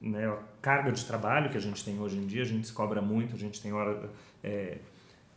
né, 0.00 0.26
a 0.26 0.38
carga 0.60 0.90
de 0.90 1.04
trabalho 1.04 1.48
que 1.48 1.56
a 1.56 1.60
gente 1.60 1.84
tem 1.84 2.00
hoje 2.00 2.16
em 2.16 2.26
dia, 2.26 2.42
a 2.42 2.46
gente 2.46 2.66
se 2.66 2.72
cobra 2.72 3.00
muito, 3.00 3.36
a 3.36 3.38
gente 3.38 3.62
tem 3.62 3.72
hora, 3.72 4.10
eh, 4.42 4.78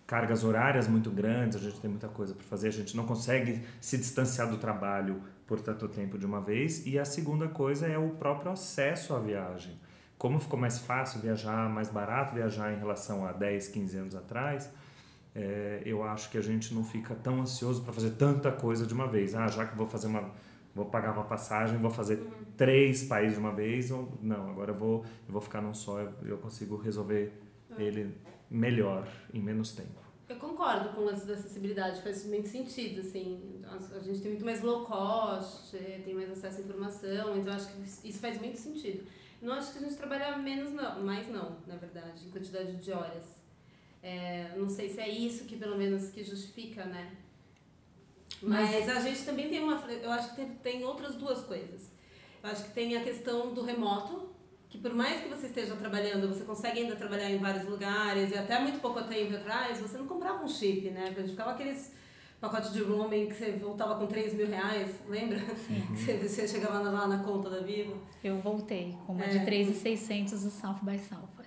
cargas 0.08 0.44
horárias 0.44 0.88
muito 0.88 1.12
grandes, 1.12 1.56
a 1.56 1.60
gente 1.60 1.80
tem 1.80 1.90
muita 1.90 2.08
coisa 2.08 2.34
para 2.34 2.44
fazer, 2.44 2.70
a 2.70 2.72
gente 2.72 2.98
não 2.98 3.06
consegue 3.06 3.62
se 3.80 3.96
distanciar 3.96 4.50
do 4.50 4.58
trabalho 4.58 5.22
por 5.46 5.62
tanto 5.62 5.88
tempo 5.88 6.18
de 6.18 6.26
uma 6.26 6.42
vez. 6.42 6.84
E 6.88 6.98
a 6.98 7.06
segunda 7.06 7.48
coisa 7.48 7.86
é 7.86 7.98
o 7.98 8.10
próprio 8.10 8.52
acesso 8.52 9.14
à 9.14 9.20
viagem. 9.20 9.80
Como 10.18 10.40
ficou 10.40 10.60
mais 10.60 10.80
fácil 10.80 11.22
viajar, 11.22 11.70
mais 11.70 11.90
barato 11.90 12.34
viajar 12.34 12.74
em 12.74 12.78
relação 12.78 13.26
a 13.26 13.32
10, 13.32 13.68
15 13.68 13.98
anos 13.98 14.16
atrás, 14.16 14.72
é, 15.36 15.82
eu 15.86 16.04
acho 16.04 16.30
que 16.30 16.38
a 16.38 16.42
gente 16.42 16.74
não 16.74 16.84
fica 16.84 17.16
tão 17.16 17.42
ansioso 17.42 17.84
para 17.84 17.94
fazer 17.94 18.12
tanta 18.12 18.52
coisa 18.52 18.86
de 18.86 18.94
uma 18.94 19.08
vez. 19.08 19.36
Ah, 19.36 19.48
já 19.48 19.66
que 19.66 19.76
vou 19.76 19.88
fazer 19.88 20.08
uma 20.08 20.32
vou 20.76 20.86
pagar 20.86 21.12
uma 21.14 21.26
passagem, 21.26 21.78
vou 21.78 21.92
fazer 21.92 22.26
três 22.56 23.04
países 23.04 23.34
de 23.34 23.40
uma 23.40 23.54
vez, 23.54 23.92
ou 23.92 24.18
não, 24.22 24.50
agora 24.50 24.72
eu 24.72 24.76
vou 24.76 25.04
eu 25.28 25.34
vou 25.34 25.42
ficar 25.42 25.62
num 25.62 25.74
só, 25.74 26.00
eu, 26.00 26.14
eu 26.24 26.38
consigo 26.38 26.78
resolver 26.78 27.34
ele 27.78 28.16
melhor 28.50 29.08
em 29.34 29.42
menos 29.42 29.74
tempo. 29.74 30.00
Eu 30.28 30.36
concordo 30.36 30.90
com 30.90 31.02
o 31.02 31.06
lance 31.06 31.26
da 31.26 31.34
acessibilidade, 31.34 32.02
faz 32.02 32.26
muito 32.26 32.48
sentido, 32.48 33.02
assim, 33.02 33.62
a 33.96 34.00
gente 34.00 34.22
tem 34.22 34.32
muito 34.32 34.46
mais 34.46 34.62
low 34.62 34.86
cost, 34.86 35.76
eh, 35.76 36.02
tem 36.06 36.14
mais 36.14 36.30
acesso 36.30 36.58
à 36.58 36.62
informação, 36.62 37.38
então 37.38 37.52
acho 37.52 37.68
que 37.74 38.08
isso 38.08 38.20
faz 38.20 38.40
muito 38.40 38.58
sentido. 38.58 39.04
Não 39.42 39.54
acho 39.54 39.72
que 39.72 39.80
a 39.80 39.82
gente 39.82 39.96
trabalha 39.96 40.38
menos 40.38 40.72
não, 40.72 41.02
mais 41.04 41.28
não, 41.30 41.58
na 41.66 41.76
verdade, 41.78 42.28
em 42.28 42.30
quantidade 42.30 42.76
de 42.76 42.92
horas. 42.92 43.39
É, 44.02 44.52
não 44.56 44.70
sei 44.70 44.90
se 44.90 45.00
é 45.00 45.10
isso 45.10 45.46
que 45.46 45.58
pelo 45.58 45.78
menos 45.78 46.10
que 46.10 46.24
justifica, 46.24 46.86
né? 46.86 47.12
Mas 48.42 48.88
a 48.88 49.00
gente 49.02 49.24
também 49.24 49.50
tem 49.50 49.60
uma, 49.62 49.76
eu 49.92 50.12
acho 50.12 50.30
que 50.30 50.36
tem, 50.38 50.50
tem 50.56 50.84
outras 50.86 51.16
duas 51.16 51.42
coisas. 51.44 51.92
Eu 52.42 52.50
acho 52.50 52.64
que 52.66 52.72
tem 52.72 52.96
a 52.96 53.04
questão 53.04 53.54
do 53.54 53.62
remoto, 53.62 54.30
que 54.70 54.78
por 54.78 54.94
mais 54.94 55.22
que 55.22 55.28
você 55.28 55.48
esteja 55.48 55.76
trabalhando, 55.76 56.30
você 56.30 56.46
consegue 56.46 56.80
ainda 56.80 56.96
trabalhar 56.96 57.30
em 57.30 57.38
vários 57.38 57.66
lugares, 57.68 58.32
e 58.32 58.38
até 58.38 58.58
muito 58.60 58.80
pouco 58.80 59.04
tempo 59.04 59.36
atrás, 59.36 59.80
você 59.80 59.98
não 59.98 60.08
comprava 60.08 60.44
um 60.44 60.48
chip, 60.48 60.90
né? 60.92 61.12
Porque 61.14 61.30
ficava 61.30 61.52
aqueles 61.52 61.94
pacotes 62.40 62.72
de 62.72 62.82
roaming 62.82 63.28
que 63.28 63.36
você 63.36 63.52
voltava 63.54 63.96
com 64.00 64.08
3 64.08 64.34
mil 64.36 64.48
reais, 64.48 64.96
lembra? 65.10 65.40
Que 65.40 65.98
você, 65.98 66.18
você 66.18 66.48
chegava 66.48 66.80
lá 66.80 67.08
na 67.08 67.22
conta 67.22 67.50
da 67.50 67.60
Vivo. 67.60 67.98
Eu 68.24 68.40
voltei 68.40 68.96
com 69.06 69.14
uma 69.14 69.26
É. 69.26 69.28
de 69.40 69.46
3,600 69.46 70.44
do 70.44 70.50
South 70.50 70.80
by 70.84 70.98
Southwest. 70.98 71.39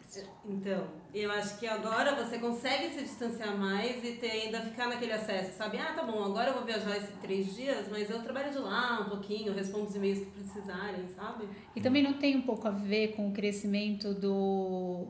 Então, 0.45 0.89
eu 1.15 1.31
acho 1.31 1.59
que 1.59 1.67
agora 1.67 2.15
você 2.15 2.39
consegue 2.39 2.91
se 2.91 3.03
distanciar 3.03 3.57
mais 3.57 4.05
e 4.05 4.13
ter, 4.17 4.31
ainda 4.31 4.61
ficar 4.61 4.89
naquele 4.89 5.13
acesso, 5.13 5.57
sabe? 5.57 5.79
Ah, 5.79 5.93
tá 5.95 6.03
bom, 6.03 6.23
agora 6.23 6.51
eu 6.51 6.55
vou 6.55 6.65
viajar 6.65 6.97
esses 6.97 7.15
três 7.21 7.55
dias, 7.55 7.89
mas 7.91 8.11
eu 8.11 8.23
trabalho 8.23 8.51
de 8.51 8.59
lá 8.59 9.01
um 9.01 9.09
pouquinho, 9.09 9.55
respondo 9.55 9.87
os 9.87 9.95
e-mails 9.95 10.19
que 10.19 10.27
precisarem, 10.27 11.07
sabe? 11.09 11.49
E 11.75 11.81
também 11.81 12.03
não 12.03 12.15
tem 12.15 12.37
um 12.37 12.43
pouco 12.43 12.69
a 12.69 12.71
ver 12.71 13.15
com 13.15 13.29
o 13.29 13.33
crescimento 13.33 14.13
do, 14.13 15.07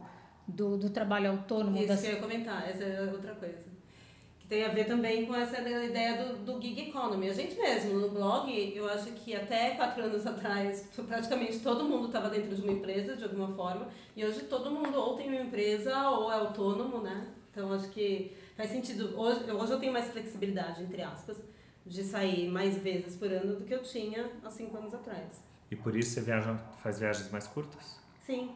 do, 0.47 0.77
do 0.77 0.91
trabalho 0.91 1.31
autônomo? 1.31 1.79
Isso 1.79 1.89
das... 1.89 2.01
que 2.01 2.07
eu 2.07 2.13
ia 2.13 2.21
comentar, 2.21 2.69
essa 2.69 2.85
é 2.85 3.11
outra 3.11 3.35
coisa. 3.35 3.72
Tem 4.53 4.67
a 4.67 4.69
ver 4.69 4.85
também 4.85 5.25
com 5.25 5.35
essa 5.35 5.63
ideia 5.63 6.27
do, 6.27 6.45
do 6.45 6.61
gig 6.61 6.91
economy. 6.91 7.31
A 7.31 7.33
gente 7.33 7.59
mesmo, 7.59 7.99
no 7.99 8.11
blog, 8.11 8.53
eu 8.77 8.87
acho 8.87 9.11
que 9.13 9.35
até 9.35 9.71
quatro 9.77 10.05
anos 10.05 10.27
atrás, 10.29 10.91
praticamente 11.09 11.61
todo 11.61 11.87
mundo 11.87 12.09
estava 12.09 12.29
dentro 12.29 12.55
de 12.55 12.61
uma 12.61 12.73
empresa, 12.73 13.17
de 13.17 13.25
alguma 13.25 13.49
forma, 13.57 13.89
e 14.15 14.23
hoje 14.23 14.41
todo 14.41 14.71
mundo 14.71 14.95
ou 14.95 15.17
tem 15.17 15.29
uma 15.29 15.41
empresa 15.41 16.07
ou 16.11 16.31
é 16.31 16.35
autônomo, 16.35 17.01
né? 17.01 17.29
Então 17.51 17.73
acho 17.73 17.89
que 17.89 18.37
faz 18.55 18.69
sentido. 18.69 19.19
Hoje, 19.19 19.51
hoje 19.51 19.73
eu 19.73 19.81
tenho 19.81 19.91
mais 19.91 20.09
flexibilidade, 20.09 20.83
entre 20.83 21.01
aspas, 21.01 21.39
de 21.87 22.05
sair 22.05 22.47
mais 22.51 22.77
vezes 22.77 23.17
por 23.17 23.33
ano 23.33 23.57
do 23.57 23.65
que 23.65 23.73
eu 23.73 23.83
tinha 23.83 24.31
há 24.45 24.51
cinco 24.51 24.77
anos 24.77 24.93
atrás. 24.93 25.43
E 25.71 25.77
por 25.77 25.97
isso 25.97 26.11
você 26.11 26.21
viaja, 26.21 26.55
faz 26.83 26.99
viagens 26.99 27.31
mais 27.31 27.47
curtas? 27.47 27.99
Sim. 28.27 28.51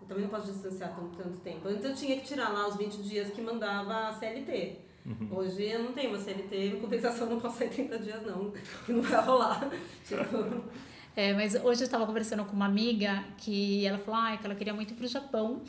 Eu 0.00 0.08
também 0.08 0.22
não 0.22 0.30
posso 0.30 0.50
distanciar 0.50 0.96
tanto, 0.96 1.14
tanto 1.22 1.36
tempo. 1.40 1.68
Antes 1.68 1.84
eu 1.84 1.94
tinha 1.94 2.18
que 2.18 2.24
tirar 2.24 2.48
lá 2.48 2.66
os 2.66 2.76
20 2.76 3.02
dias 3.02 3.28
que 3.28 3.42
mandava 3.42 4.08
a 4.08 4.14
CLT. 4.14 4.88
Hoje 5.30 5.64
eu 5.64 5.82
não 5.82 5.92
tenho 5.92 6.10
uma 6.10 6.18
CLT, 6.18 6.56
em 6.56 6.80
compensação 6.80 7.26
eu 7.26 7.34
não 7.34 7.40
posso 7.40 7.58
sair 7.58 7.70
30 7.70 7.98
dias 7.98 8.22
não, 8.22 8.52
que 8.84 8.92
não 8.92 9.02
vai 9.02 9.24
rolar. 9.24 9.70
tipo, 10.06 10.64
É, 11.16 11.32
mas 11.32 11.54
hoje 11.54 11.82
eu 11.82 11.86
estava 11.86 12.06
conversando 12.06 12.44
com 12.44 12.52
uma 12.52 12.66
amiga 12.66 13.24
que 13.38 13.84
ela 13.84 13.98
falou 13.98 14.20
ah, 14.20 14.36
que 14.36 14.46
ela 14.46 14.54
queria 14.54 14.74
muito 14.74 14.92
ir 14.92 14.96
para 14.96 15.06
o 15.06 15.08
Japão, 15.08 15.62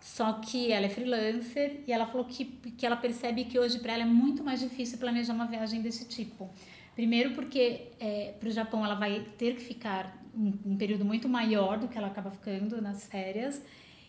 só 0.00 0.34
que 0.34 0.70
ela 0.70 0.86
é 0.86 0.88
freelancer 0.88 1.80
e 1.86 1.92
ela 1.92 2.06
falou 2.06 2.24
que, 2.24 2.44
que 2.44 2.86
ela 2.86 2.96
percebe 2.96 3.44
que 3.44 3.58
hoje 3.58 3.80
para 3.80 3.92
ela 3.94 4.02
é 4.02 4.06
muito 4.06 4.44
mais 4.44 4.60
difícil 4.60 4.98
planejar 4.98 5.34
uma 5.34 5.46
viagem 5.46 5.82
desse 5.82 6.06
tipo. 6.06 6.48
Primeiro 6.94 7.32
porque 7.32 7.88
é, 8.00 8.34
para 8.38 8.48
o 8.48 8.50
Japão 8.50 8.84
ela 8.84 8.94
vai 8.94 9.26
ter 9.36 9.54
que 9.54 9.60
ficar 9.60 10.16
um, 10.34 10.52
um 10.72 10.76
período 10.76 11.04
muito 11.04 11.28
maior 11.28 11.78
do 11.78 11.88
que 11.88 11.98
ela 11.98 12.08
acaba 12.08 12.30
ficando 12.30 12.80
nas 12.80 13.06
férias 13.06 13.60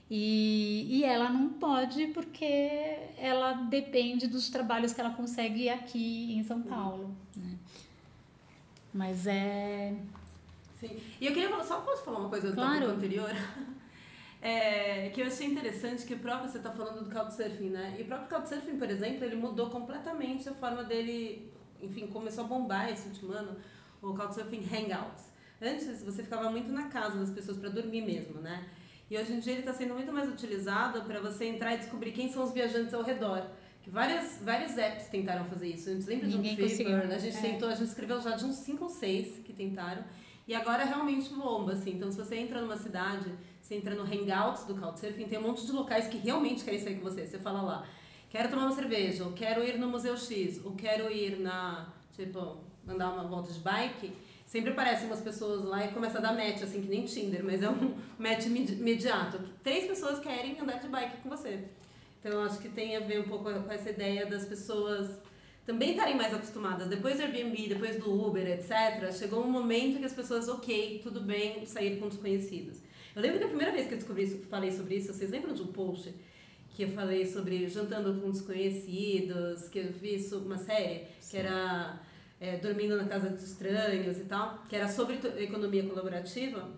e, 0.09 0.87
e 0.89 1.03
ela 1.03 1.29
não 1.29 1.49
pode 1.49 2.07
porque 2.07 2.45
ela 3.17 3.53
depende 3.53 4.27
dos 4.27 4.49
trabalhos 4.49 4.93
que 4.93 4.99
ela 4.99 5.11
consegue 5.11 5.69
aqui 5.69 6.33
em 6.33 6.43
São 6.43 6.61
Paulo. 6.61 7.15
Né? 7.35 7.57
Mas 8.93 9.27
é 9.27 9.93
Sim. 10.79 10.97
E 11.19 11.27
eu 11.27 11.33
queria 11.33 11.49
só 11.63 11.81
posso 11.81 12.03
falar 12.03 12.19
uma 12.19 12.29
coisa 12.29 12.49
do 12.49 12.55
Claro. 12.55 12.91
anterior? 12.91 13.29
É, 14.41 15.09
que 15.09 15.21
eu 15.21 15.27
achei 15.27 15.47
interessante 15.47 16.05
que 16.05 16.13
o 16.13 16.19
próprio, 16.19 16.49
você 16.49 16.59
está 16.59 16.71
falando 16.71 17.03
do 17.03 17.13
Couchsurfing, 17.13 17.71
né? 17.71 17.97
E 17.99 18.03
o 18.03 18.05
próprio 18.05 18.29
Couchsurfing, 18.29 18.77
por 18.77 18.89
exemplo, 18.89 19.25
ele 19.25 19.35
mudou 19.35 19.69
completamente 19.69 20.47
a 20.47 20.53
forma 20.53 20.81
dele, 20.81 21.51
enfim, 21.81 22.07
começou 22.07 22.45
a 22.45 22.47
bombar 22.47 22.89
esse 22.89 23.09
último 23.09 23.33
ano, 23.33 23.57
o 24.01 24.13
Couchsurfing 24.13 24.63
Hangouts. 24.63 25.25
Antes, 25.61 26.01
você 26.01 26.23
ficava 26.23 26.49
muito 26.49 26.71
na 26.71 26.87
casa 26.87 27.19
das 27.19 27.31
pessoas 27.31 27.57
para 27.57 27.67
dormir 27.67 28.01
mesmo, 28.01 28.39
né? 28.39 28.65
E 29.09 29.17
hoje 29.17 29.33
em 29.33 29.39
dia 29.39 29.53
ele 29.53 29.61
está 29.61 29.73
sendo 29.73 29.93
muito 29.95 30.11
mais 30.13 30.29
utilizado 30.29 31.01
para 31.03 31.19
você 31.19 31.45
entrar 31.45 31.73
e 31.73 31.77
descobrir 31.79 32.11
quem 32.11 32.31
são 32.31 32.43
os 32.43 32.51
viajantes 32.51 32.93
ao 32.93 33.01
redor. 33.01 33.43
Que 33.81 33.89
várias, 33.89 34.39
várias 34.43 34.77
apps 34.77 35.07
tentaram 35.07 35.45
fazer 35.45 35.69
isso. 35.69 35.89
A 35.89 35.93
gente 35.93 36.07
lembra 36.07 36.27
Ninguém 36.27 36.55
de 36.55 36.61
um 36.61 36.67
conseguiu. 36.67 36.97
Flipper, 36.99 37.15
a 37.15 37.17
gente 37.19 37.37
É. 37.37 37.41
tentou, 37.41 37.69
a 37.69 37.75
gente 37.75 37.87
escreveu 37.87 38.21
já 38.21 38.35
de 38.35 38.45
uns 38.45 38.55
5 38.57 38.83
ou 38.83 38.89
6 38.89 39.39
que 39.43 39.53
tentaram. 39.53 40.03
E 40.47 40.53
agora 40.53 40.83
realmente 40.83 41.33
bomba, 41.33 41.73
assim. 41.73 41.91
Então, 41.91 42.11
se 42.11 42.17
você 42.17 42.35
entra 42.35 42.61
numa 42.61 42.77
cidade, 42.77 43.31
você 43.61 43.75
entra 43.75 43.95
no 43.95 44.01
Hangouts 44.03 44.65
do 44.65 44.75
Couchsurfing, 44.75 45.25
tem 45.27 45.39
um 45.39 45.43
monte 45.43 45.65
de 45.65 45.71
locais 45.71 46.07
que 46.07 46.17
realmente 46.17 46.63
querem 46.63 46.79
sair 46.79 46.95
com 46.95 47.03
você. 47.03 47.25
Você 47.25 47.39
fala 47.39 47.61
lá, 47.61 47.87
quero 48.29 48.49
tomar 48.49 48.63
uma 48.63 48.71
cerveja, 48.71 49.23
ou 49.25 49.31
quero 49.33 49.63
ir 49.63 49.77
no 49.79 49.87
Museu 49.87 50.17
X, 50.17 50.59
ou 50.65 50.73
quero 50.73 51.11
ir 51.11 51.39
na, 51.39 51.93
tipo, 52.15 52.57
andar 52.87 53.13
uma 53.13 53.23
volta 53.25 53.51
de 53.53 53.59
bike. 53.59 54.11
Sempre 54.49 54.71
aparecem 54.71 55.05
umas 55.05 55.21
pessoas 55.21 55.63
lá 55.63 55.85
e 55.85 55.89
começa 55.89 56.17
a 56.17 56.21
dar 56.21 56.33
match, 56.33 56.63
assim, 56.63 56.81
que 56.81 56.87
nem 56.87 57.05
Tinder, 57.05 57.43
mas 57.43 57.61
é 57.61 57.69
um 57.69 57.93
match 58.17 58.47
imedi- 58.47 58.73
imediato. 58.73 59.39
Três 59.61 59.85
pessoas 59.85 60.17
querem 60.17 60.59
andar 60.59 60.79
de 60.79 60.87
bike 60.87 61.17
com 61.21 61.29
você. 61.29 61.65
Então, 62.19 62.31
eu 62.31 62.41
acho 62.41 62.57
que 62.59 62.67
tem 62.67 62.97
a 62.97 62.99
ver 62.99 63.19
um 63.19 63.27
pouco 63.29 63.43
com 63.43 63.71
essa 63.71 63.91
ideia 63.91 64.25
das 64.25 64.45
pessoas 64.45 65.07
também 65.67 65.91
estarem 65.91 66.17
mais 66.17 66.33
acostumadas. 66.33 66.87
Depois 66.87 67.17
do 67.17 67.21
Airbnb, 67.21 67.67
depois 67.67 67.97
do 67.97 68.11
Uber, 68.11 68.43
etc., 68.47 69.11
chegou 69.13 69.43
um 69.43 69.51
momento 69.51 69.99
que 69.99 70.05
as 70.05 70.13
pessoas, 70.13 70.47
ok, 70.49 70.99
tudo 71.03 71.21
bem 71.21 71.63
sair 71.67 71.99
com 71.99 72.07
desconhecidos. 72.07 72.79
Eu 73.15 73.21
lembro 73.21 73.37
que 73.37 73.43
a 73.45 73.49
primeira 73.49 73.71
vez 73.71 73.85
que 73.85 73.93
eu 73.93 73.97
descobri 73.99 74.23
isso, 74.23 74.39
falei 74.49 74.71
sobre 74.71 74.95
isso, 74.95 75.13
vocês 75.13 75.29
lembram 75.29 75.53
de 75.53 75.61
um 75.61 75.67
post 75.67 76.11
que 76.71 76.85
eu 76.85 76.89
falei 76.89 77.23
sobre 77.27 77.67
jantando 77.67 78.19
com 78.19 78.31
desconhecidos, 78.31 79.67
que 79.69 79.77
eu 79.77 79.91
vi 79.93 80.15
isso, 80.15 80.39
uma 80.39 80.57
série 80.57 81.03
que 81.29 81.37
era 81.37 81.99
é, 82.39 82.57
dormindo 82.57 82.95
na 82.95 83.05
casa 83.05 83.29
de 83.29 83.43
estranhos 83.43 84.17
e 84.17 84.25
tal, 84.25 84.63
que 84.69 84.75
era 84.75 84.87
sobre 84.87 85.19
economia 85.37 85.83
colaborativa. 85.83 86.69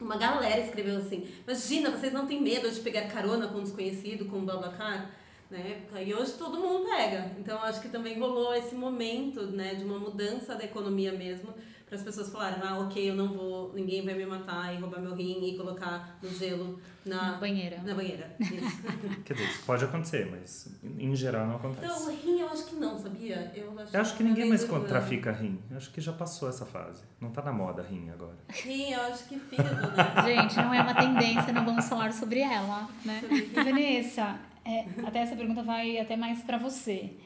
Uma 0.00 0.16
galera 0.16 0.60
escreveu 0.60 0.98
assim: 0.98 1.26
Imagina, 1.46 1.90
vocês 1.90 2.12
não 2.12 2.26
têm 2.26 2.42
medo 2.42 2.70
de 2.70 2.80
pegar 2.80 3.08
carona 3.08 3.48
com 3.48 3.58
um 3.58 3.62
desconhecido, 3.62 4.26
com 4.26 4.38
um 4.38 4.44
Babacar? 4.44 5.10
Na 5.50 5.58
época. 5.58 6.00
E 6.00 6.14
hoje 6.14 6.32
todo 6.32 6.58
mundo 6.58 6.88
pega. 6.88 7.30
Então 7.38 7.62
acho 7.62 7.80
que 7.82 7.88
também 7.88 8.18
rolou 8.18 8.54
esse 8.54 8.74
momento 8.74 9.42
né, 9.48 9.74
de 9.74 9.84
uma 9.84 9.98
mudança 9.98 10.54
da 10.54 10.64
economia 10.64 11.12
mesmo, 11.12 11.52
para 11.92 11.98
as 11.98 12.04
pessoas 12.04 12.30
falarem: 12.30 12.58
ah, 12.62 12.78
ok, 12.78 13.10
eu 13.10 13.14
não 13.14 13.28
vou, 13.28 13.74
ninguém 13.74 14.02
vai 14.02 14.14
me 14.14 14.24
matar 14.24 14.74
e 14.74 14.78
roubar 14.80 14.98
meu 14.98 15.14
rim 15.14 15.44
e 15.44 15.58
colocar 15.58 16.16
no 16.22 16.30
gelo 16.30 16.80
na 17.04 17.32
na, 17.32 17.38
banheira. 17.38 17.82
na 17.84 17.94
banheira. 17.94 18.34
Isso. 18.40 18.82
Quer 19.26 19.34
dizer, 19.34 19.48
isso 19.50 19.62
pode 19.66 19.84
acontecer, 19.84 20.26
mas 20.30 20.74
em 20.82 21.14
geral 21.14 21.46
não 21.46 21.56
então, 21.56 21.70
acontece. 21.70 22.08
o 22.08 22.16
rim 22.16 22.40
eu 22.40 22.48
acho 22.48 22.64
que 22.66 22.76
não, 22.76 22.98
sabia? 22.98 23.52
Eu 23.54 23.78
acho, 23.78 23.94
Eu 23.94 24.00
acho 24.00 24.16
que 24.16 24.22
ninguém 24.22 24.48
mais 24.48 24.64
talvez 24.64 24.84
o- 24.84 24.88
trafica 24.88 25.32
rim. 25.32 25.60
Eu 25.70 25.76
acho 25.76 25.90
que 25.92 26.00
já 26.00 26.12
passou 26.14 26.48
essa 26.48 26.64
fase. 26.64 27.02
Não 27.20 27.30
tá 27.30 27.42
na 27.42 27.52
moda 27.52 27.82
rim 27.82 28.08
agora. 28.08 28.38
Rim, 28.48 28.92
eu 28.92 29.02
acho 29.02 29.28
que 29.28 29.38
fígado, 29.38 29.74
né? 29.94 30.22
Gente, 30.24 30.56
não 30.56 30.72
é 30.72 30.80
uma 30.80 30.94
tendência, 30.94 31.52
não 31.52 31.64
vamos 31.66 31.84
falar 31.86 32.10
sobre 32.14 32.40
ela, 32.40 32.88
né? 33.04 33.20
Vanessa, 33.54 34.38
é, 34.64 34.86
até 35.06 35.18
essa 35.18 35.36
pergunta 35.36 35.62
vai 35.62 35.98
até 35.98 36.16
mais 36.16 36.40
para 36.42 36.56
você. 36.56 37.16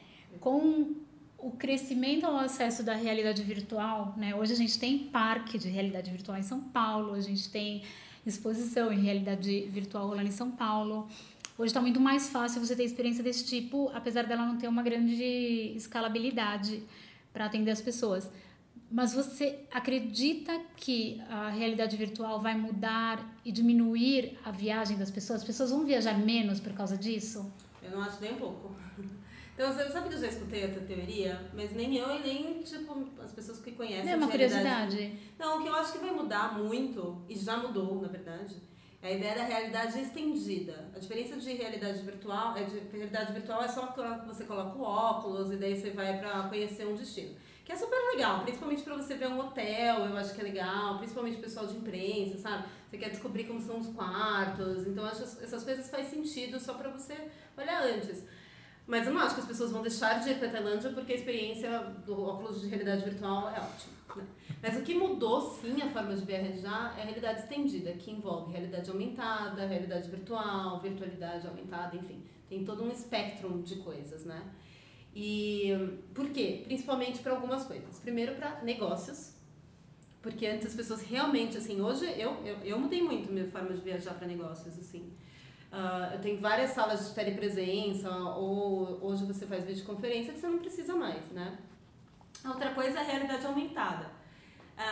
Com 0.41 1.06
o 1.37 1.51
crescimento 1.51 2.25
ao 2.25 2.37
acesso 2.37 2.83
da 2.83 2.93
realidade 2.93 3.43
virtual, 3.43 4.13
né? 4.17 4.35
Hoje 4.35 4.53
a 4.53 4.55
gente 4.55 4.77
tem 4.79 4.97
parque 4.97 5.57
de 5.57 5.69
realidade 5.69 6.09
virtual 6.09 6.37
em 6.37 6.43
São 6.43 6.61
Paulo, 6.61 7.13
a 7.13 7.21
gente 7.21 7.49
tem 7.49 7.83
exposição 8.25 8.91
em 8.91 8.99
realidade 8.99 9.61
virtual 9.69 10.07
rolando 10.07 10.27
em 10.27 10.31
São 10.31 10.51
Paulo. 10.51 11.07
Hoje 11.57 11.67
está 11.69 11.81
muito 11.81 11.99
mais 11.99 12.29
fácil 12.29 12.63
você 12.63 12.75
ter 12.75 12.83
experiência 12.83 13.23
desse 13.23 13.45
tipo, 13.45 13.89
apesar 13.93 14.25
dela 14.25 14.45
não 14.45 14.57
ter 14.57 14.67
uma 14.67 14.83
grande 14.83 15.73
escalabilidade 15.75 16.83
para 17.31 17.45
atender 17.45 17.71
as 17.71 17.81
pessoas. 17.81 18.29
Mas 18.89 19.13
você 19.13 19.59
acredita 19.71 20.59
que 20.75 21.21
a 21.29 21.49
realidade 21.49 21.97
virtual 21.97 22.39
vai 22.39 22.57
mudar 22.57 23.23
e 23.43 23.51
diminuir 23.51 24.37
a 24.45 24.51
viagem 24.51 24.97
das 24.97 25.11
pessoas? 25.11 25.41
As 25.41 25.47
pessoas 25.47 25.71
vão 25.71 25.85
viajar 25.85 26.17
menos 26.17 26.59
por 26.59 26.73
causa 26.73 26.97
disso? 26.97 27.51
Eu 27.81 27.91
não 27.91 28.01
acho 28.01 28.21
nem 28.21 28.33
um 28.33 28.37
pouco. 28.37 28.86
Então, 29.57 29.73
você 29.73 29.89
sabe 29.89 30.07
que 30.07 30.13
eu 30.13 30.19
já 30.19 30.27
escutei 30.27 30.65
essa 30.65 30.79
teoria, 30.81 31.49
mas 31.51 31.73
nem 31.73 31.97
eu 31.97 32.15
e 32.15 32.19
nem, 32.19 32.61
tipo, 32.61 33.09
as 33.19 33.31
pessoas 33.31 33.59
que 33.59 33.71
conhecem 33.71 34.05
Não 34.05 34.11
é 34.11 34.15
uma 34.17 34.27
curiosidade? 34.29 35.19
Não, 35.39 35.57
o 35.57 35.63
que 35.63 35.67
eu 35.67 35.73
acho 35.73 35.93
que 35.93 35.97
vai 35.97 36.11
mudar 36.11 36.55
muito, 36.55 37.25
e 37.27 37.35
já 37.35 37.57
mudou, 37.57 37.99
na 37.99 38.07
verdade, 38.07 38.55
é 39.01 39.07
a 39.07 39.11
ideia 39.13 39.33
da 39.33 39.43
realidade 39.43 39.99
estendida. 39.99 40.91
A 40.95 40.99
diferença 40.99 41.37
de 41.37 41.53
realidade 41.53 42.03
virtual 42.03 42.55
é 42.55 42.65
de 42.65 42.77
realidade 42.95 43.33
virtual 43.33 43.63
é 43.63 43.67
só 43.67 43.87
que 43.87 44.27
você 44.27 44.43
coloca 44.43 44.77
o 44.77 44.83
óculos 44.83 45.51
e 45.51 45.55
daí 45.55 45.75
você 45.75 45.89
vai 45.89 46.19
pra 46.19 46.43
conhecer 46.43 46.85
um 46.85 46.93
destino. 46.93 47.35
Que 47.65 47.71
é 47.71 47.75
super 47.75 47.97
legal, 48.13 48.41
principalmente 48.43 48.83
pra 48.83 48.95
você 48.95 49.15
ver 49.15 49.27
um 49.27 49.39
hotel, 49.39 50.05
eu 50.05 50.17
acho 50.17 50.35
que 50.35 50.41
é 50.41 50.43
legal, 50.43 50.99
principalmente 50.99 51.37
o 51.37 51.41
pessoal 51.41 51.65
de 51.65 51.77
imprensa, 51.77 52.37
sabe? 52.37 52.67
Você 52.91 52.97
quer 52.99 53.09
descobrir 53.09 53.45
como 53.45 53.59
são 53.59 53.79
os 53.79 53.87
quartos, 53.87 54.85
então 54.85 55.03
acho 55.03 55.23
essas 55.23 55.63
coisas 55.63 55.89
faz 55.89 56.09
sentido 56.09 56.59
só 56.59 56.75
pra 56.75 56.89
você 56.89 57.15
olhar 57.57 57.81
antes. 57.83 58.23
Mas 58.87 59.05
eu 59.05 59.13
não 59.13 59.19
acho 59.21 59.35
que 59.35 59.41
as 59.41 59.47
pessoas 59.47 59.71
vão 59.71 59.81
deixar 59.81 60.21
de 60.21 60.29
ir 60.29 60.39
pra 60.39 60.47
Tailândia 60.47 60.91
porque 60.91 61.11
a 61.11 61.15
experiência 61.15 61.79
do 62.05 62.23
óculos 62.23 62.61
de 62.61 62.67
realidade 62.67 63.03
virtual 63.03 63.49
é 63.49 63.59
ótima. 63.59 63.97
Né? 64.15 64.25
Mas 64.63 64.77
o 64.77 64.81
que 64.81 64.95
mudou 64.95 65.41
sim 65.61 65.81
a 65.81 65.89
forma 65.89 66.15
de 66.15 66.23
viajar 66.23 66.95
é 66.97 67.01
a 67.01 67.05
realidade 67.05 67.41
estendida, 67.41 67.91
que 67.93 68.11
envolve 68.11 68.51
realidade 68.51 68.89
aumentada, 68.89 69.67
realidade 69.67 70.09
virtual, 70.09 70.79
virtualidade 70.79 71.45
aumentada, 71.45 71.97
enfim. 71.97 72.23
Tem 72.49 72.63
todo 72.63 72.81
um 72.81 72.89
espectro 72.89 73.61
de 73.61 73.75
coisas, 73.75 74.23
né? 74.23 74.41
E 75.13 75.71
por 76.13 76.29
quê? 76.29 76.61
Principalmente 76.65 77.19
para 77.19 77.33
algumas 77.33 77.65
coisas. 77.65 77.99
Primeiro 77.99 78.35
para 78.35 78.61
negócios, 78.61 79.33
porque 80.21 80.45
antes 80.45 80.67
as 80.67 80.73
pessoas 80.73 81.01
realmente, 81.01 81.57
assim, 81.57 81.81
hoje 81.81 82.05
eu, 82.19 82.31
eu, 82.45 82.57
eu 82.63 82.79
mudei 82.79 83.01
muito 83.01 83.31
minha 83.31 83.49
forma 83.49 83.73
de 83.73 83.81
viajar 83.81 84.13
para 84.13 84.27
negócios, 84.27 84.77
assim. 84.77 85.11
Eu 86.13 86.19
tenho 86.21 86.39
várias 86.39 86.71
salas 86.71 87.07
de 87.09 87.13
telepresença, 87.13 88.09
ou 88.09 88.99
hoje 89.01 89.25
você 89.25 89.45
faz 89.45 89.63
videoconferência 89.65 90.33
que 90.33 90.39
você 90.39 90.47
não 90.47 90.59
precisa 90.59 90.95
mais, 90.95 91.25
né? 91.31 91.57
A 92.43 92.49
outra 92.49 92.71
coisa 92.73 92.99
é 92.99 93.01
a 93.01 93.03
realidade 93.03 93.45
aumentada. 93.45 94.09
A, 94.77 94.83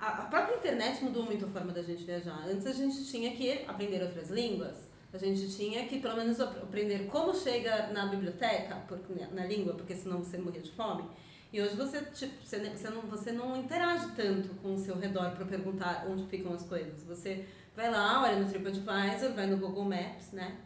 a, 0.00 0.22
a 0.22 0.26
própria 0.26 0.56
internet 0.56 1.02
mudou 1.04 1.24
muito 1.24 1.44
a 1.44 1.48
forma 1.48 1.72
da 1.72 1.82
gente 1.82 2.04
viajar. 2.04 2.44
Antes 2.46 2.66
a 2.66 2.72
gente 2.72 3.04
tinha 3.04 3.32
que 3.32 3.64
aprender 3.66 4.02
outras 4.02 4.30
línguas, 4.30 4.88
a 5.12 5.18
gente 5.18 5.54
tinha 5.54 5.86
que 5.86 5.98
pelo 5.98 6.16
menos 6.16 6.40
ap- 6.40 6.62
aprender 6.62 7.06
como 7.08 7.34
chega 7.34 7.88
na 7.88 8.06
biblioteca, 8.06 8.76
porque, 8.86 9.12
na 9.32 9.44
língua, 9.44 9.74
porque 9.74 9.94
senão 9.96 10.18
você 10.18 10.38
morria 10.38 10.62
de 10.62 10.70
fome. 10.70 11.04
E 11.52 11.60
hoje 11.60 11.74
você, 11.74 12.00
tipo, 12.02 12.34
você, 12.44 12.58
você, 12.70 12.88
não, 12.88 13.02
você 13.02 13.32
não 13.32 13.56
interage 13.56 14.06
tanto 14.14 14.50
com 14.62 14.74
o 14.74 14.78
seu 14.78 14.96
redor 14.96 15.32
para 15.32 15.44
perguntar 15.44 16.06
onde 16.08 16.24
ficam 16.26 16.54
as 16.54 16.62
coisas. 16.62 17.02
Você 17.02 17.44
vai 17.74 17.90
lá, 17.90 18.22
olha 18.22 18.36
no 18.36 18.48
TripAdvisor, 18.48 19.32
vai 19.34 19.46
no 19.46 19.56
Google 19.56 19.84
Maps, 19.84 20.32
né? 20.32 20.58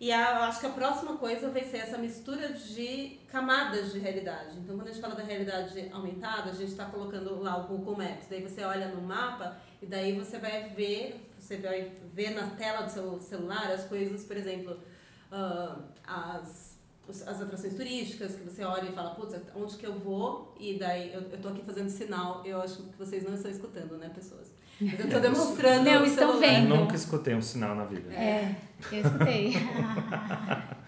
E 0.00 0.10
a, 0.12 0.36
eu 0.36 0.42
acho 0.44 0.60
que 0.60 0.66
a 0.66 0.70
próxima 0.70 1.16
coisa 1.16 1.50
vai 1.50 1.64
ser 1.64 1.78
essa 1.78 1.96
mistura 1.96 2.52
de 2.52 3.20
camadas 3.28 3.92
de 3.92 3.98
realidade. 3.98 4.58
Então, 4.58 4.76
quando 4.76 4.88
a 4.88 4.92
gente 4.92 5.00
fala 5.00 5.14
da 5.14 5.22
realidade 5.22 5.88
aumentada, 5.92 6.50
a 6.50 6.54
gente 6.54 6.72
está 6.72 6.86
colocando 6.86 7.40
lá 7.40 7.56
o 7.58 7.68
Google 7.68 7.96
Maps. 7.96 8.26
Daí 8.28 8.42
você 8.42 8.64
olha 8.64 8.88
no 8.88 9.00
mapa 9.00 9.56
e 9.80 9.86
daí 9.86 10.18
você 10.18 10.38
vai 10.38 10.70
ver, 10.70 11.30
você 11.38 11.56
vai 11.58 11.92
ver 12.12 12.30
na 12.30 12.48
tela 12.50 12.82
do 12.82 12.90
seu 12.90 13.20
celular 13.20 13.70
as 13.70 13.84
coisas, 13.84 14.24
por 14.24 14.36
exemplo, 14.36 14.78
ah, 15.30 15.78
as 16.06 16.74
as 17.06 17.42
atrações 17.42 17.74
turísticas, 17.74 18.34
que 18.34 18.44
você 18.44 18.64
olha 18.64 18.88
e 18.88 18.92
fala, 18.94 19.14
putz, 19.14 19.38
onde 19.54 19.76
que 19.76 19.86
eu 19.86 19.94
vou? 19.98 20.54
E 20.58 20.78
daí 20.78 21.12
eu, 21.12 21.20
eu 21.20 21.38
tô 21.38 21.48
aqui 21.48 21.62
fazendo 21.62 21.90
sinal, 21.90 22.42
eu 22.46 22.62
acho 22.62 22.82
que 22.82 22.96
vocês 22.96 23.22
não 23.24 23.34
estão 23.34 23.50
escutando, 23.50 23.98
né, 23.98 24.08
pessoas? 24.08 24.50
Mas 24.80 25.00
eu 25.00 25.08
tô 25.08 25.20
demonstrando 25.20 25.84
Não, 25.84 26.04
estão 26.04 26.32
celular. 26.32 26.48
vendo. 26.48 26.68
Nunca 26.68 26.96
escutei 26.96 27.34
um 27.34 27.42
sinal 27.42 27.74
na 27.74 27.84
vida. 27.84 28.12
É, 28.12 28.56
eu 28.92 29.00
escutei. 29.00 29.54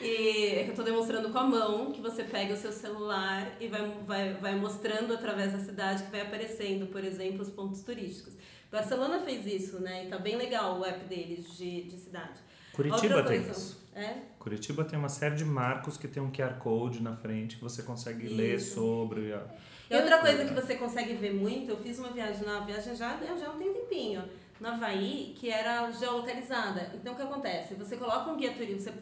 E 0.00 0.54
é 0.54 0.64
que 0.64 0.70
eu 0.70 0.74
tô 0.74 0.82
demonstrando 0.82 1.30
com 1.30 1.38
a 1.38 1.44
mão 1.44 1.90
que 1.90 2.00
você 2.00 2.22
pega 2.22 2.54
o 2.54 2.56
seu 2.56 2.70
celular 2.72 3.56
e 3.60 3.66
vai, 3.66 3.90
vai, 4.06 4.34
vai 4.34 4.54
mostrando 4.54 5.12
através 5.12 5.52
da 5.52 5.58
cidade 5.58 6.04
que 6.04 6.10
vai 6.10 6.20
aparecendo, 6.20 6.86
por 6.86 7.02
exemplo, 7.02 7.42
os 7.42 7.50
pontos 7.50 7.80
turísticos. 7.80 8.34
Barcelona 8.70 9.20
fez 9.20 9.46
isso, 9.46 9.80
né? 9.80 10.04
E 10.04 10.08
tá 10.08 10.18
bem 10.18 10.36
legal 10.36 10.78
o 10.78 10.84
app 10.84 11.04
deles 11.06 11.56
de, 11.56 11.82
de 11.84 11.96
cidade. 11.96 12.40
Curitiba 12.72 13.16
Outra 13.16 13.30
tem 13.30 13.42
coisa, 13.42 13.58
isso. 13.58 13.85
É? 13.96 14.18
Curitiba 14.38 14.84
tem 14.84 14.98
uma 14.98 15.08
série 15.08 15.36
de 15.36 15.44
marcos 15.44 15.96
que 15.96 16.06
tem 16.06 16.22
um 16.22 16.30
QR 16.30 16.58
Code 16.58 17.02
na 17.02 17.16
frente 17.16 17.56
que 17.56 17.62
você 17.62 17.82
consegue 17.82 18.28
ler 18.28 18.56
Isso. 18.56 18.74
sobre. 18.74 19.32
a- 19.32 19.46
E 19.90 19.96
outra 19.96 20.18
coisa 20.18 20.44
que 20.44 20.52
você 20.52 20.74
consegue 20.74 21.14
ver 21.14 21.32
muito, 21.32 21.70
eu 21.70 21.78
fiz 21.78 21.98
uma 21.98 22.10
viagem 22.10 22.44
na 22.44 22.60
viagem 22.60 22.94
já, 22.94 23.16
já 23.16 23.50
tem 23.52 23.70
um 23.70 23.72
tempinho, 23.72 24.22
no 24.60 24.68
Havaí, 24.68 25.34
que 25.38 25.48
era 25.48 25.90
geolocalizada. 25.92 26.92
Então 26.94 27.14
o 27.14 27.16
que 27.16 27.22
acontece? 27.22 27.74
Você 27.74 27.96
coloca 27.96 28.30
um 28.30 28.36
guia 28.36 28.52
turístico, 28.52 28.82
você 28.82 28.92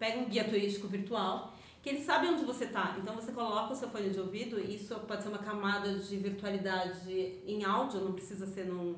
pega 0.00 0.18
um 0.18 0.24
guia 0.24 0.42
turístico 0.42 0.88
virtual, 0.88 1.54
que 1.80 1.90
ele 1.90 2.02
sabe 2.02 2.26
onde 2.26 2.44
você 2.44 2.64
está. 2.64 2.96
Então 3.00 3.14
você 3.14 3.30
coloca 3.30 3.72
o 3.72 3.76
seu 3.76 3.88
fone 3.88 4.10
de 4.10 4.18
ouvido, 4.18 4.58
isso 4.58 4.96
pode 5.06 5.22
ser 5.22 5.28
uma 5.28 5.38
camada 5.38 5.94
de 5.94 6.16
virtualidade 6.16 7.08
em 7.46 7.62
áudio, 7.64 8.00
não 8.00 8.12
precisa 8.14 8.46
ser 8.46 8.64
num 8.66 8.96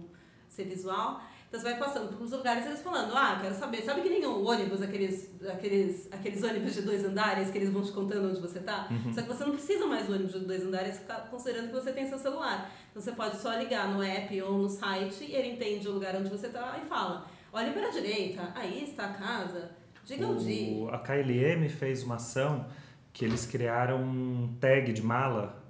ser 0.49 0.65
visual. 0.65 1.21
Então 1.49 1.61
você 1.61 1.71
vai 1.71 1.79
passando 1.79 2.09
pelos 2.09 2.33
lugares 2.33 2.67
eles 2.67 2.83
falando, 2.83 3.17
ah, 3.17 3.39
quero 3.41 3.55
saber, 3.55 3.83
sabe 3.83 4.01
que 4.03 4.09
nem 4.09 4.27
o 4.27 4.45
ônibus, 4.45 4.83
aqueles, 4.83 5.31
aqueles, 5.49 6.09
aqueles 6.13 6.43
ônibus 6.43 6.75
de 6.75 6.83
dois 6.83 7.05
andares 7.05 7.51
que 7.51 7.59
eles 7.59 7.71
vão 7.71 7.83
te 7.83 7.93
contando 7.93 8.31
onde 8.31 8.41
você 8.41 8.61
tá? 8.61 8.89
Só 9.15 9.23
que 9.23 9.29
você 9.29 9.45
não 9.45 9.53
precisa 9.53 9.87
mais 9.87 10.07
do 10.07 10.13
ônibus 10.13 10.33
de 10.33 10.41
dois 10.41 10.63
andares, 10.63 11.01
considerando 11.31 11.69
que 11.69 11.75
você 11.75 11.93
tem 11.93 12.09
seu 12.09 12.19
celular. 12.19 12.71
Então 12.91 13.01
você 13.01 13.13
pode 13.13 13.37
só 13.37 13.55
ligar 13.55 13.89
no 13.89 14.03
app 14.03 14.43
ou 14.43 14.59
no 14.59 14.69
site 14.69 15.25
e 15.25 15.35
ele 15.35 15.53
entende 15.53 15.89
o 15.89 15.93
lugar 15.93 16.17
onde 16.17 16.29
você 16.29 16.49
tá 16.49 16.79
e 16.83 16.87
fala, 16.87 17.27
olhe 17.53 17.71
para 17.71 17.89
a 17.89 17.91
direita, 17.91 18.51
aí 18.55 18.83
está 18.83 19.07
a 19.07 19.13
casa, 19.13 19.71
diga 20.05 20.27
o 20.27 20.37
dia. 20.37 20.91
A 20.91 20.99
KLM 20.99 21.69
fez 21.69 22.03
uma 22.03 22.17
ação 22.17 22.67
que 23.13 23.25
eles 23.25 23.47
criaram 23.47 24.03
um 24.03 24.57
tag 24.61 24.93
de 24.93 25.03
mala 25.03 25.65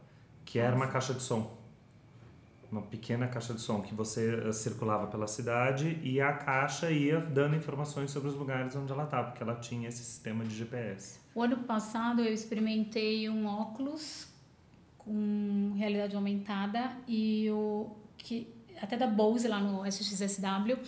que 0.44 0.58
era 0.58 0.74
uma 0.74 0.86
caixa 0.86 1.12
de 1.12 1.22
som. 1.22 1.55
Uma 2.70 2.82
pequena 2.82 3.28
caixa 3.28 3.54
de 3.54 3.60
som 3.60 3.80
que 3.80 3.94
você 3.94 4.42
eh, 4.48 4.52
circulava 4.52 5.06
pela 5.06 5.26
cidade 5.26 6.00
e 6.02 6.20
a 6.20 6.32
caixa 6.32 6.90
ia 6.90 7.20
dando 7.20 7.54
informações 7.54 8.10
sobre 8.10 8.28
os 8.28 8.34
lugares 8.34 8.74
onde 8.74 8.90
ela 8.90 9.04
estava, 9.04 9.28
porque 9.28 9.42
ela 9.42 9.54
tinha 9.56 9.88
esse 9.88 10.02
sistema 10.02 10.44
de 10.44 10.54
GPS. 10.54 11.20
O 11.34 11.42
ano 11.42 11.58
passado 11.58 12.22
eu 12.22 12.32
experimentei 12.32 13.28
um 13.28 13.46
óculos 13.46 14.26
com 14.98 15.74
realidade 15.76 16.16
aumentada 16.16 16.90
e 17.06 17.48
o 17.50 17.90
que 18.18 18.52
até 18.80 18.96
da 18.96 19.06
Bose 19.06 19.46
lá 19.48 19.60
no 19.60 19.86
SXSW, 19.86 20.78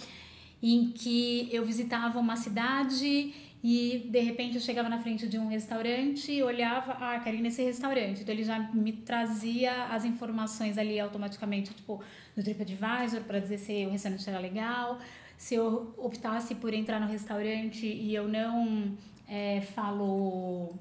em 0.62 0.91
que 0.91 1.49
eu 1.53 1.64
visitava 1.64 2.19
uma 2.19 2.37
cidade 2.37 3.33
e 3.62 4.09
de 4.11 4.21
repente 4.21 4.55
eu 4.55 4.61
chegava 4.61 4.88
na 4.88 4.99
frente 4.99 5.29
de 5.29 5.38
um 5.38 5.49
restaurante 5.49 6.31
e 6.31 6.42
olhava, 6.42 6.92
ah, 7.01 7.18
quero 7.18 7.37
ir 7.37 7.40
nesse 7.40 7.62
restaurante. 7.62 8.23
Então 8.23 8.33
ele 8.33 8.44
já 8.44 8.59
me 8.73 8.92
trazia 8.92 9.87
as 9.87 10.05
informações 10.05 10.79
ali 10.79 10.99
automaticamente, 11.01 11.75
tipo, 11.75 12.03
no 12.37 12.42
TripAdvisor 12.42 13.23
para 13.27 13.40
dizer 13.40 13.59
se 13.59 13.87
o 13.87 13.90
restaurante 13.90 14.29
era 14.29 14.38
legal, 14.38 14.99
se 15.37 15.55
eu 15.55 15.92
optasse 15.99 16.55
por 16.55 16.73
entrar 16.73 17.01
no 17.01 17.07
restaurante 17.07 17.87
e 17.87 18.14
eu 18.14 18.29
não 18.29 18.97
é, 19.29 19.61
falo 19.61 20.75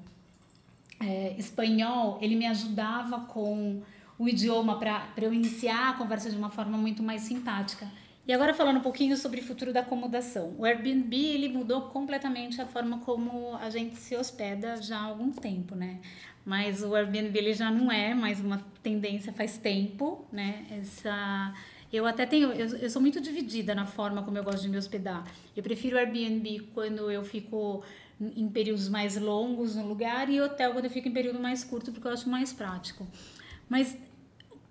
é, 1.00 1.34
espanhol, 1.36 2.18
ele 2.20 2.36
me 2.36 2.46
ajudava 2.46 3.20
com 3.20 3.82
o 4.18 4.28
idioma 4.28 4.78
para 4.78 5.12
eu 5.16 5.32
iniciar 5.32 5.90
a 5.90 5.92
conversa 5.94 6.30
de 6.30 6.36
uma 6.36 6.50
forma 6.50 6.76
muito 6.76 7.02
mais 7.02 7.22
simpática. 7.22 7.88
E 8.28 8.32
agora 8.34 8.52
falando 8.52 8.76
um 8.76 8.82
pouquinho 8.82 9.16
sobre 9.16 9.40
o 9.40 9.42
futuro 9.42 9.72
da 9.72 9.80
acomodação. 9.80 10.54
O 10.58 10.66
Airbnb 10.66 11.16
ele 11.16 11.48
mudou 11.48 11.88
completamente 11.88 12.60
a 12.60 12.66
forma 12.66 12.98
como 12.98 13.56
a 13.56 13.70
gente 13.70 13.96
se 13.96 14.14
hospeda 14.14 14.76
já 14.82 14.98
há 14.98 15.04
algum 15.04 15.32
tempo, 15.32 15.74
né? 15.74 15.98
Mas 16.44 16.82
o 16.82 16.94
Airbnb 16.94 17.38
ele 17.38 17.54
já 17.54 17.70
não 17.70 17.90
é 17.90 18.12
mais 18.12 18.38
uma 18.38 18.62
tendência 18.82 19.32
faz 19.32 19.56
tempo, 19.56 20.26
né? 20.30 20.66
Essa 20.70 21.54
eu 21.90 22.04
até 22.04 22.26
tenho, 22.26 22.52
eu, 22.52 22.76
eu 22.76 22.90
sou 22.90 23.00
muito 23.00 23.18
dividida 23.18 23.74
na 23.74 23.86
forma 23.86 24.22
como 24.22 24.36
eu 24.36 24.44
gosto 24.44 24.60
de 24.60 24.68
me 24.68 24.76
hospedar. 24.76 25.24
Eu 25.56 25.62
prefiro 25.62 25.96
o 25.96 25.98
Airbnb 25.98 26.68
quando 26.74 27.10
eu 27.10 27.24
fico 27.24 27.82
em 28.20 28.46
períodos 28.50 28.90
mais 28.90 29.16
longos 29.16 29.74
no 29.74 29.86
lugar 29.86 30.28
e 30.28 30.38
hotel 30.38 30.72
quando 30.72 30.84
eu 30.84 30.90
fico 30.90 31.08
em 31.08 31.12
período 31.12 31.40
mais 31.40 31.64
curto, 31.64 31.92
porque 31.92 32.06
eu 32.06 32.12
acho 32.12 32.28
mais 32.28 32.52
prático. 32.52 33.06
Mas 33.70 33.96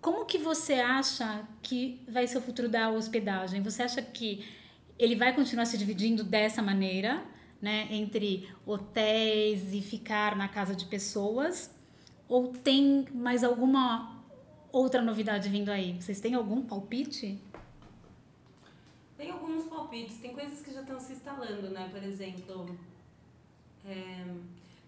como 0.01 0.25
que 0.25 0.37
você 0.37 0.75
acha 0.75 1.47
que 1.61 2.01
vai 2.07 2.27
ser 2.27 2.37
o 2.37 2.41
futuro 2.41 2.69
da 2.69 2.89
hospedagem? 2.89 3.61
Você 3.61 3.83
acha 3.83 4.01
que 4.01 4.45
ele 4.97 5.15
vai 5.15 5.33
continuar 5.33 5.65
se 5.65 5.77
dividindo 5.77 6.23
dessa 6.23 6.61
maneira, 6.61 7.23
né, 7.61 7.87
entre 7.91 8.49
hotéis 8.65 9.73
e 9.73 9.81
ficar 9.81 10.35
na 10.35 10.47
casa 10.47 10.75
de 10.75 10.85
pessoas? 10.85 11.73
Ou 12.27 12.49
tem 12.53 13.05
mais 13.13 13.43
alguma 13.43 14.23
outra 14.71 15.01
novidade 15.01 15.49
vindo 15.49 15.69
aí? 15.69 15.99
Vocês 15.99 16.19
têm 16.19 16.33
algum 16.33 16.61
palpite? 16.61 17.39
Tem 19.17 19.31
alguns 19.31 19.65
palpites, 19.65 20.17
tem 20.17 20.33
coisas 20.33 20.61
que 20.61 20.71
já 20.71 20.81
estão 20.81 20.99
se 20.99 21.13
instalando, 21.13 21.69
né? 21.69 21.89
Por 21.91 22.03
exemplo, 22.03 22.77
é, 23.83 24.25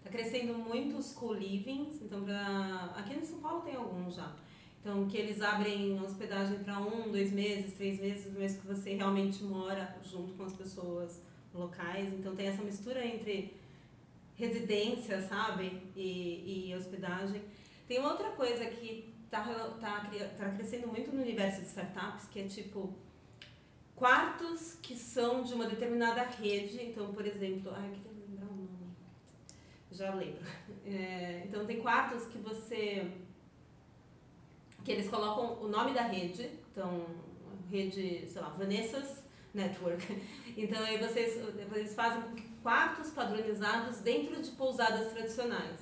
tá 0.04 0.10
crescendo 0.10 0.54
muito 0.54 0.96
os 0.96 1.12
co-livings, 1.12 2.00
então 2.02 2.22
pra, 2.22 2.92
aqui 2.96 3.14
em 3.14 3.24
São 3.24 3.40
Paulo 3.40 3.62
tem 3.62 3.74
alguns 3.74 4.14
já. 4.14 4.32
Então, 4.80 5.06
que 5.06 5.16
eles 5.16 5.42
abrem 5.42 6.00
hospedagem 6.00 6.60
para 6.60 6.78
um, 6.78 7.10
dois 7.10 7.30
meses, 7.32 7.74
três 7.74 8.00
meses, 8.00 8.32
mesmo 8.32 8.62
que 8.62 8.66
você 8.66 8.94
realmente 8.94 9.44
mora 9.44 9.94
junto 10.02 10.32
com 10.32 10.44
as 10.44 10.54
pessoas 10.54 11.20
locais. 11.52 12.10
Então, 12.14 12.34
tem 12.34 12.46
essa 12.46 12.62
mistura 12.62 13.04
entre 13.04 13.54
residência, 14.34 15.20
sabe? 15.28 15.82
E, 15.94 16.70
e 16.70 16.74
hospedagem. 16.74 17.42
Tem 17.86 17.98
uma 17.98 18.12
outra 18.12 18.30
coisa 18.30 18.64
que 18.66 19.12
tá, 19.30 19.44
tá, 19.78 20.10
tá 20.38 20.48
crescendo 20.48 20.88
muito 20.88 21.12
no 21.12 21.20
universo 21.20 21.60
de 21.60 21.66
startups, 21.66 22.26
que 22.28 22.40
é 22.40 22.44
tipo 22.44 22.94
quartos 23.94 24.78
que 24.80 24.96
são 24.96 25.42
de 25.42 25.52
uma 25.52 25.66
determinada 25.66 26.22
rede. 26.22 26.82
Então, 26.82 27.12
por 27.12 27.26
exemplo, 27.26 27.70
ai, 27.74 27.90
eu 27.90 27.96
queria 27.96 28.12
lembrar 28.26 28.46
o 28.46 28.56
nome. 28.56 28.96
Já 29.92 30.14
lembro. 30.14 30.40
É, 30.82 31.44
então, 31.46 31.66
tem 31.66 31.80
quartos 31.80 32.24
que 32.24 32.38
você 32.38 33.12
que 34.90 34.96
eles 34.96 35.08
colocam 35.08 35.62
o 35.62 35.68
nome 35.68 35.92
da 35.92 36.02
rede, 36.02 36.50
então, 36.72 37.06
rede, 37.70 38.26
sei 38.26 38.42
lá, 38.42 38.48
Vanessa's 38.48 39.22
Network. 39.54 40.04
Então, 40.56 40.82
aí 40.82 40.98
vocês, 40.98 41.40
eles 41.74 41.94
fazem 41.94 42.22
quartos 42.60 43.10
padronizados 43.12 44.00
dentro 44.00 44.42
de 44.42 44.50
pousadas 44.50 45.12
tradicionais. 45.12 45.78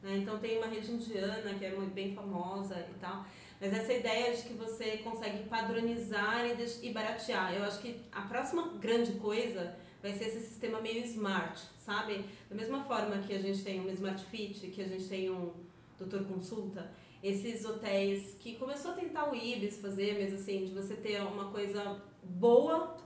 Né? 0.00 0.18
Então, 0.18 0.38
tem 0.38 0.58
uma 0.58 0.68
rede 0.68 0.92
indiana 0.92 1.52
que 1.58 1.64
é 1.64 1.74
muito 1.74 1.92
bem 1.92 2.14
famosa 2.14 2.78
e 2.78 2.94
tal. 3.00 3.26
Mas 3.60 3.72
essa 3.74 3.92
ideia 3.92 4.34
de 4.34 4.42
que 4.42 4.54
você 4.54 4.98
consegue 4.98 5.42
padronizar 5.48 6.46
e, 6.46 6.86
e 6.86 6.92
baratear. 6.92 7.52
Eu 7.52 7.64
acho 7.64 7.80
que 7.80 8.00
a 8.12 8.22
próxima 8.22 8.74
grande 8.80 9.12
coisa 9.14 9.76
vai 10.00 10.12
ser 10.12 10.28
esse 10.28 10.46
sistema 10.46 10.80
meio 10.80 11.04
smart, 11.04 11.60
sabe? 11.78 12.24
Da 12.48 12.54
mesma 12.54 12.84
forma 12.84 13.18
que 13.18 13.34
a 13.34 13.40
gente 13.40 13.62
tem 13.64 13.80
um 13.80 13.90
Smart 13.90 14.24
Fit, 14.26 14.68
que 14.68 14.80
a 14.80 14.88
gente 14.88 15.08
tem 15.08 15.30
um 15.30 15.52
doutor 15.98 16.24
consulta, 16.24 16.90
esses 17.22 17.64
hotéis 17.64 18.36
que 18.40 18.56
começou 18.56 18.92
a 18.92 18.94
tentar 18.94 19.30
o 19.30 19.34
Ibis 19.34 19.78
fazer, 19.78 20.18
mas 20.20 20.34
assim, 20.34 20.64
de 20.64 20.72
você 20.72 20.94
ter 20.94 21.20
uma 21.22 21.50
coisa 21.50 22.02
boa, 22.22 22.96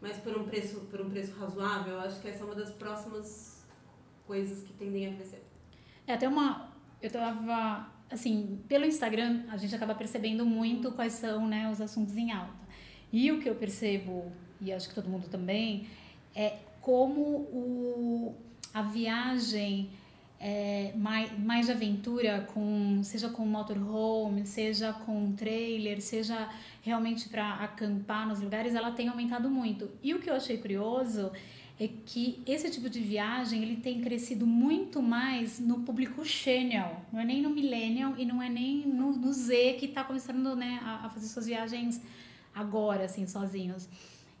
mas 0.00 0.16
por 0.18 0.36
um 0.36 0.44
preço, 0.44 0.80
por 0.90 1.00
um 1.00 1.10
preço 1.10 1.32
razoável, 1.38 1.94
eu 1.94 2.00
acho 2.00 2.20
que 2.20 2.28
essa 2.28 2.42
é 2.42 2.44
uma 2.44 2.54
das 2.54 2.70
próximas 2.70 3.64
coisas 4.26 4.62
que 4.62 4.72
tendem 4.72 5.08
a 5.08 5.14
crescer. 5.14 5.42
É 6.06 6.14
até 6.14 6.28
uma. 6.28 6.72
Eu 7.02 7.10
tava. 7.10 7.94
Assim, 8.08 8.62
pelo 8.68 8.84
Instagram, 8.84 9.42
a 9.50 9.56
gente 9.56 9.74
acaba 9.74 9.92
percebendo 9.92 10.46
muito 10.46 10.92
quais 10.92 11.14
são 11.14 11.46
né, 11.48 11.68
os 11.68 11.80
assuntos 11.80 12.16
em 12.16 12.30
alta. 12.30 12.54
E 13.12 13.32
o 13.32 13.40
que 13.40 13.48
eu 13.48 13.56
percebo, 13.56 14.30
e 14.60 14.72
acho 14.72 14.88
que 14.88 14.94
todo 14.94 15.08
mundo 15.08 15.28
também, 15.28 15.88
é 16.32 16.58
como 16.80 17.20
o, 17.20 18.36
a 18.72 18.82
viagem 18.82 19.90
é, 20.48 20.92
mais, 20.94 21.36
mais 21.40 21.66
de 21.66 21.72
aventura, 21.72 22.46
com, 22.54 23.00
seja 23.02 23.28
com 23.28 23.44
motorhome, 23.44 24.46
seja 24.46 24.92
com 24.92 25.32
trailer, 25.32 26.00
seja 26.00 26.48
realmente 26.82 27.28
para 27.28 27.54
acampar 27.54 28.28
nos 28.28 28.40
lugares, 28.40 28.72
ela 28.72 28.92
tem 28.92 29.08
aumentado 29.08 29.50
muito. 29.50 29.90
E 30.00 30.14
o 30.14 30.20
que 30.20 30.30
eu 30.30 30.34
achei 30.34 30.56
curioso 30.58 31.32
é 31.80 31.88
que 31.88 32.44
esse 32.46 32.70
tipo 32.70 32.88
de 32.88 33.00
viagem 33.00 33.60
ele 33.60 33.78
tem 33.78 34.00
crescido 34.00 34.46
muito 34.46 35.02
mais 35.02 35.58
no 35.58 35.80
público 35.80 36.24
channel, 36.24 36.94
não 37.12 37.18
é 37.18 37.24
nem 37.24 37.42
no 37.42 37.50
millennial 37.50 38.14
e 38.16 38.24
não 38.24 38.40
é 38.40 38.48
nem 38.48 38.86
no, 38.86 39.16
no 39.16 39.32
Z 39.32 39.74
que 39.80 39.86
está 39.86 40.04
começando 40.04 40.54
né, 40.54 40.78
a, 40.84 41.06
a 41.06 41.10
fazer 41.10 41.26
suas 41.26 41.46
viagens 41.46 42.00
agora, 42.54 43.06
assim, 43.06 43.26
sozinhos. 43.26 43.88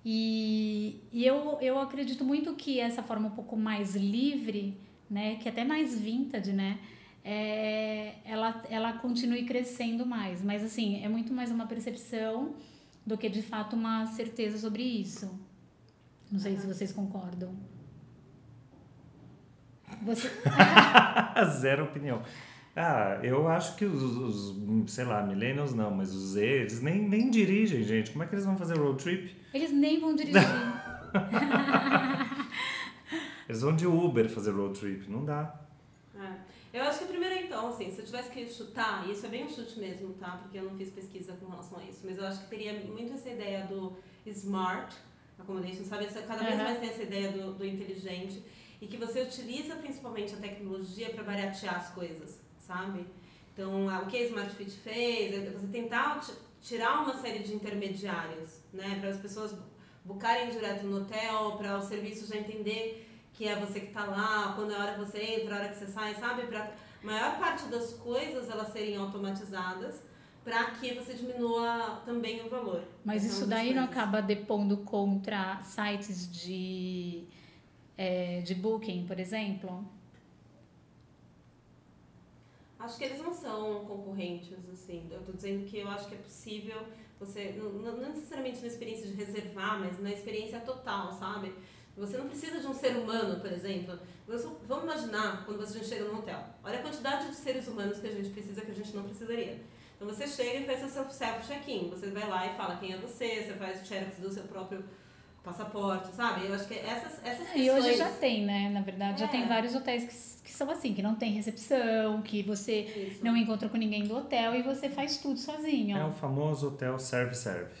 E, 0.04 1.00
e 1.12 1.26
eu, 1.26 1.58
eu 1.60 1.80
acredito 1.80 2.24
muito 2.24 2.54
que 2.54 2.78
essa 2.78 3.02
forma 3.02 3.26
um 3.26 3.32
pouco 3.32 3.56
mais 3.56 3.96
livre 3.96 4.85
né, 5.08 5.36
que 5.36 5.48
é 5.48 5.52
até 5.52 5.64
mais 5.64 5.98
vintage, 5.98 6.52
né, 6.52 6.78
é, 7.24 8.14
ela, 8.24 8.62
ela 8.70 8.92
continue 8.94 9.44
crescendo 9.44 10.06
mais. 10.06 10.42
Mas, 10.42 10.62
assim, 10.62 11.04
é 11.04 11.08
muito 11.08 11.32
mais 11.32 11.50
uma 11.50 11.66
percepção 11.66 12.54
do 13.04 13.18
que, 13.18 13.28
de 13.28 13.42
fato, 13.42 13.74
uma 13.74 14.06
certeza 14.06 14.58
sobre 14.58 14.82
isso. 14.82 15.38
Não 16.30 16.38
sei 16.38 16.56
se 16.56 16.66
vocês 16.66 16.92
concordam. 16.92 17.54
Você... 20.02 20.30
Zero 21.58 21.84
opinião. 21.84 22.22
Ah, 22.76 23.18
eu 23.22 23.48
acho 23.48 23.74
que 23.76 23.84
os, 23.84 24.02
os, 24.02 24.92
sei 24.92 25.04
lá, 25.04 25.22
millennials 25.22 25.72
não, 25.72 25.90
mas 25.90 26.14
os 26.14 26.32
Z, 26.32 26.44
eles 26.44 26.82
nem, 26.82 27.08
nem 27.08 27.30
dirigem, 27.30 27.82
gente. 27.82 28.10
Como 28.10 28.22
é 28.22 28.26
que 28.26 28.34
eles 28.34 28.44
vão 28.44 28.56
fazer 28.56 28.76
road 28.76 29.02
trip? 29.02 29.34
Eles 29.54 29.72
nem 29.72 29.98
vão 29.98 30.14
dirigir. 30.14 30.42
eles 33.48 33.62
vão 33.62 33.74
de 33.74 33.86
Uber 33.86 34.28
fazer 34.28 34.50
road 34.50 34.78
trip, 34.78 35.10
não 35.10 35.24
dá. 35.24 35.60
É. 36.18 36.78
Eu 36.78 36.82
acho 36.84 37.00
que 37.00 37.04
primeiro 37.06 37.34
então, 37.36 37.68
assim, 37.68 37.90
se 37.90 38.00
eu 38.00 38.04
tivesse 38.04 38.30
que 38.30 38.46
chutar, 38.46 39.08
e 39.08 39.12
isso 39.12 39.24
é 39.24 39.28
bem 39.28 39.44
um 39.44 39.48
chute 39.48 39.78
mesmo, 39.78 40.12
tá? 40.14 40.38
Porque 40.42 40.58
eu 40.58 40.64
não 40.64 40.76
fiz 40.76 40.90
pesquisa 40.90 41.32
com 41.34 41.46
relação 41.46 41.78
a 41.78 41.84
isso, 41.84 42.00
mas 42.04 42.18
eu 42.18 42.26
acho 42.26 42.40
que 42.40 42.50
teria 42.50 42.72
muito 42.80 43.14
essa 43.14 43.30
ideia 43.30 43.64
do 43.66 43.96
smart 44.26 44.94
accommodation, 45.38 45.84
sabe? 45.84 46.06
Cada 46.06 46.42
vez 46.42 46.56
mais 46.56 46.78
tem 46.78 46.88
essa 46.88 47.02
ideia 47.02 47.32
do, 47.32 47.54
do 47.54 47.64
inteligente 47.64 48.42
e 48.80 48.86
que 48.86 48.96
você 48.96 49.22
utiliza 49.22 49.76
principalmente 49.76 50.34
a 50.34 50.38
tecnologia 50.38 51.08
para 51.10 51.22
baratear 51.22 51.76
as 51.76 51.90
coisas 51.90 52.46
sabe? 52.66 53.06
Então, 53.52 53.86
o 53.86 54.06
que 54.06 54.16
a 54.16 54.24
Smart 54.24 54.54
Fit 54.54 54.70
fez 54.70 55.34
é 55.34 55.50
você 55.50 55.66
tentar 55.68 56.20
tirar 56.60 57.02
uma 57.02 57.14
série 57.14 57.38
de 57.38 57.54
intermediários, 57.54 58.60
né? 58.72 58.98
Para 59.00 59.10
as 59.10 59.18
pessoas 59.18 59.54
bucarem 60.04 60.50
direto 60.50 60.84
no 60.84 60.98
hotel, 60.98 61.56
para 61.56 61.78
o 61.78 61.82
serviço 61.82 62.26
já 62.26 62.38
entender 62.38 63.15
que 63.36 63.46
é 63.46 63.54
você 63.54 63.80
que 63.80 63.86
está 63.86 64.04
lá, 64.04 64.54
quando 64.54 64.72
é 64.72 64.76
a 64.76 64.78
hora 64.78 64.92
que 64.94 65.00
você 65.00 65.18
entra, 65.18 65.54
a 65.54 65.58
hora 65.58 65.68
que 65.68 65.76
você 65.78 65.86
sai, 65.86 66.14
sabe? 66.14 66.46
Para 66.46 66.64
a 66.64 67.06
maior 67.06 67.38
parte 67.38 67.66
das 67.66 67.92
coisas 67.92 68.48
elas 68.48 68.72
serem 68.72 68.96
automatizadas 68.96 70.02
para 70.42 70.70
que 70.70 70.94
você 70.94 71.12
diminua 71.14 72.02
também 72.06 72.46
o 72.46 72.48
valor. 72.48 72.82
Mas 73.04 73.24
isso 73.24 73.46
daí 73.46 73.74
não 73.74 73.84
acaba 73.84 74.22
depondo 74.22 74.78
contra 74.78 75.60
sites 75.62 76.30
de, 76.32 77.24
é, 77.98 78.40
de 78.40 78.54
booking, 78.54 79.06
por 79.06 79.18
exemplo? 79.18 79.84
Acho 82.78 82.96
que 82.96 83.04
eles 83.04 83.20
não 83.20 83.34
são 83.34 83.84
concorrentes, 83.84 84.52
assim. 84.72 85.08
Eu 85.10 85.20
tô 85.24 85.32
dizendo 85.32 85.66
que 85.66 85.78
eu 85.78 85.88
acho 85.88 86.08
que 86.08 86.14
é 86.14 86.18
possível 86.18 86.80
você, 87.18 87.54
não, 87.58 87.70
não 87.70 87.98
necessariamente 88.10 88.60
na 88.60 88.68
experiência 88.68 89.08
de 89.08 89.14
reservar, 89.14 89.80
mas 89.80 90.00
na 90.00 90.12
experiência 90.12 90.60
total, 90.60 91.12
sabe? 91.12 91.52
Você 91.96 92.18
não 92.18 92.28
precisa 92.28 92.60
de 92.60 92.66
um 92.66 92.74
ser 92.74 92.96
humano, 92.96 93.40
por 93.40 93.50
exemplo. 93.50 93.98
Vamos 94.68 94.84
imaginar 94.84 95.44
quando 95.46 95.58
você 95.58 95.82
chega 95.82 96.04
no 96.04 96.18
hotel. 96.18 96.44
Olha 96.62 96.78
a 96.78 96.82
quantidade 96.82 97.28
de 97.28 97.34
seres 97.34 97.66
humanos 97.66 97.98
que 97.98 98.06
a 98.06 98.12
gente 98.12 98.28
precisa 98.30 98.60
que 98.60 98.70
a 98.70 98.74
gente 98.74 98.94
não 98.94 99.04
precisaria. 99.04 99.62
Então 99.96 100.06
você 100.06 100.26
chega 100.26 100.60
e 100.60 100.66
faz 100.66 100.84
o 100.84 100.88
seu 100.88 101.10
self 101.10 101.46
check-in. 101.46 101.88
Você 101.88 102.10
vai 102.10 102.28
lá 102.28 102.46
e 102.46 102.54
fala 102.54 102.76
quem 102.76 102.92
é 102.92 102.98
você, 102.98 103.42
você 103.42 103.54
faz 103.54 103.80
o 103.80 103.86
xerox 103.86 104.18
do 104.18 104.30
seu 104.30 104.42
próprio 104.44 104.84
passaporte, 105.42 106.14
sabe? 106.14 106.46
Eu 106.46 106.54
acho 106.54 106.66
que 106.66 106.74
essas, 106.74 107.24
essas 107.24 107.48
questões... 107.48 107.66
E 107.66 107.70
hoje 107.70 107.96
já 107.96 108.10
tem, 108.10 108.44
né? 108.44 108.68
Na 108.68 108.82
verdade, 108.82 109.22
é. 109.22 109.26
já 109.26 109.28
tem 109.28 109.44
é. 109.44 109.46
vários 109.46 109.74
hotéis 109.74 110.40
que, 110.42 110.50
que 110.50 110.52
são 110.52 110.68
assim, 110.70 110.92
que 110.92 111.00
não 111.00 111.14
tem 111.14 111.32
recepção, 111.32 112.20
que 112.20 112.42
você 112.42 112.80
Isso. 112.80 113.24
não 113.24 113.36
encontra 113.36 113.68
com 113.68 113.76
ninguém 113.76 114.06
do 114.06 114.16
hotel 114.16 114.54
e 114.54 114.62
você 114.62 114.90
faz 114.90 115.18
tudo 115.18 115.38
sozinho. 115.38 115.96
É 115.96 116.04
o 116.04 116.12
famoso 116.12 116.68
hotel 116.68 116.98
serve-serve. 116.98 117.74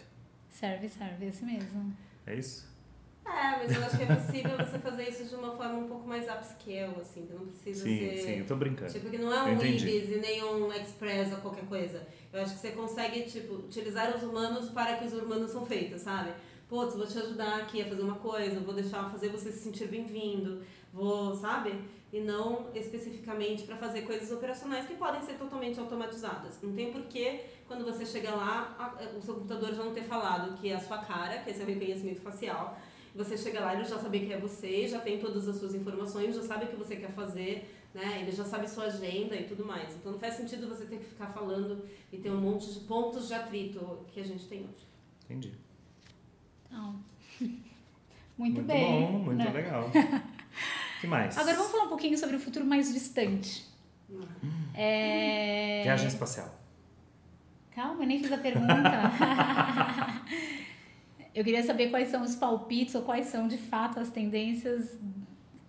Serve-serve, 0.48 1.26
esse 1.26 1.44
mesmo. 1.44 1.92
É 2.24 2.36
isso? 2.36 2.66
É, 3.26 3.58
mas 3.58 3.76
eu 3.76 3.84
acho 3.84 3.96
que 3.98 4.04
é 4.04 4.14
possível 4.14 4.56
você 4.56 4.78
fazer 4.78 5.08
isso 5.08 5.24
de 5.24 5.34
uma 5.34 5.56
forma 5.56 5.78
um 5.78 5.88
pouco 5.88 6.06
mais 6.06 6.24
upscale, 6.28 6.94
assim, 7.00 7.26
que 7.26 7.34
não 7.34 7.46
precisa 7.46 7.84
sim, 7.84 7.98
ser... 7.98 8.18
Sim, 8.18 8.38
eu 8.38 8.46
tô 8.46 8.56
brincando. 8.56 8.92
Tipo, 8.92 9.10
que 9.10 9.18
não 9.18 9.32
é 9.32 9.42
um 9.42 9.64
Ibis 9.64 10.10
e 10.10 10.18
nem 10.20 10.44
um 10.44 10.72
Express 10.72 11.32
ou 11.32 11.38
qualquer 11.38 11.66
coisa. 11.66 12.06
Eu 12.32 12.40
acho 12.40 12.54
que 12.54 12.60
você 12.60 12.70
consegue, 12.70 13.22
tipo, 13.22 13.54
utilizar 13.54 14.16
os 14.16 14.22
humanos 14.22 14.70
para 14.70 14.96
que 14.96 15.04
os 15.04 15.12
humanos 15.12 15.50
são 15.50 15.66
feitos, 15.66 16.02
sabe? 16.02 16.32
putz, 16.68 16.94
vou 16.96 17.06
te 17.06 17.18
ajudar 17.18 17.60
aqui 17.60 17.82
a 17.82 17.86
fazer 17.86 18.02
uma 18.02 18.16
coisa, 18.16 18.60
vou 18.60 18.74
deixar 18.74 19.08
fazer 19.10 19.28
você 19.28 19.52
se 19.52 19.60
sentir 19.60 19.88
bem-vindo, 19.88 20.62
vou, 20.92 21.34
sabe? 21.34 21.80
E 22.12 22.20
não 22.20 22.68
especificamente 22.74 23.64
para 23.64 23.76
fazer 23.76 24.02
coisas 24.02 24.30
operacionais 24.30 24.86
que 24.86 24.94
podem 24.94 25.20
ser 25.22 25.34
totalmente 25.34 25.78
automatizadas. 25.78 26.60
Não 26.62 26.72
tem 26.72 26.92
porquê, 26.92 27.44
quando 27.66 27.84
você 27.84 28.06
chega 28.06 28.30
lá, 28.30 28.96
o 29.16 29.20
seu 29.20 29.34
computador 29.34 29.74
já 29.74 29.84
não 29.84 29.92
ter 29.92 30.04
falado 30.04 30.56
que 30.58 30.70
é 30.70 30.76
a 30.76 30.80
sua 30.80 30.98
cara, 30.98 31.38
que 31.38 31.50
esse 31.50 31.60
é 31.60 31.64
o 31.64 31.66
reconhecimento 31.66 32.20
facial. 32.20 32.78
Você 33.16 33.36
chega 33.36 33.60
lá, 33.60 33.74
ele 33.74 33.84
já 33.84 33.98
sabe 33.98 34.20
que 34.20 34.32
é 34.32 34.38
você, 34.38 34.86
já 34.86 35.00
tem 35.00 35.18
todas 35.18 35.48
as 35.48 35.56
suas 35.56 35.74
informações, 35.74 36.34
já 36.34 36.42
sabe 36.42 36.66
o 36.66 36.68
que 36.68 36.76
você 36.76 36.96
quer 36.96 37.10
fazer, 37.10 37.74
né? 37.94 38.20
Ele 38.20 38.30
já 38.30 38.44
sabe 38.44 38.68
sua 38.68 38.84
agenda 38.84 39.34
e 39.34 39.44
tudo 39.44 39.64
mais. 39.64 39.96
Então 39.96 40.12
não 40.12 40.18
faz 40.18 40.34
sentido 40.34 40.68
você 40.68 40.84
ter 40.84 40.98
que 40.98 41.04
ficar 41.04 41.28
falando 41.28 41.82
e 42.12 42.18
ter 42.18 42.30
um 42.30 42.40
monte 42.40 42.72
de 42.72 42.80
pontos 42.80 43.28
de 43.28 43.34
atrito 43.34 44.04
que 44.08 44.20
a 44.20 44.24
gente 44.24 44.44
tem 44.46 44.60
hoje. 44.60 44.86
Entendi. 45.24 45.52
Não. 46.70 47.00
Muito, 48.38 48.56
muito 48.56 48.66
bem. 48.66 48.84
bom, 48.84 49.12
muito 49.12 49.38
né? 49.38 49.50
legal. 49.50 49.88
que 51.00 51.06
mais? 51.06 51.38
Agora 51.38 51.56
vamos 51.56 51.72
falar 51.72 51.84
um 51.84 51.88
pouquinho 51.88 52.18
sobre 52.18 52.36
o 52.36 52.38
futuro 52.38 52.66
mais 52.66 52.92
distante. 52.92 53.64
Hum. 54.10 54.20
É... 54.74 55.80
Viagem 55.84 56.08
espacial. 56.08 56.54
Calma, 57.74 58.02
eu 58.02 58.06
nem 58.06 58.22
fiz 58.22 58.30
a 58.30 58.36
pergunta. 58.36 58.74
eu 61.36 61.44
queria 61.44 61.62
saber 61.62 61.90
quais 61.90 62.08
são 62.08 62.22
os 62.22 62.34
palpites 62.34 62.94
ou 62.94 63.02
quais 63.02 63.26
são 63.26 63.46
de 63.46 63.58
fato 63.58 64.00
as 64.00 64.08
tendências 64.08 64.98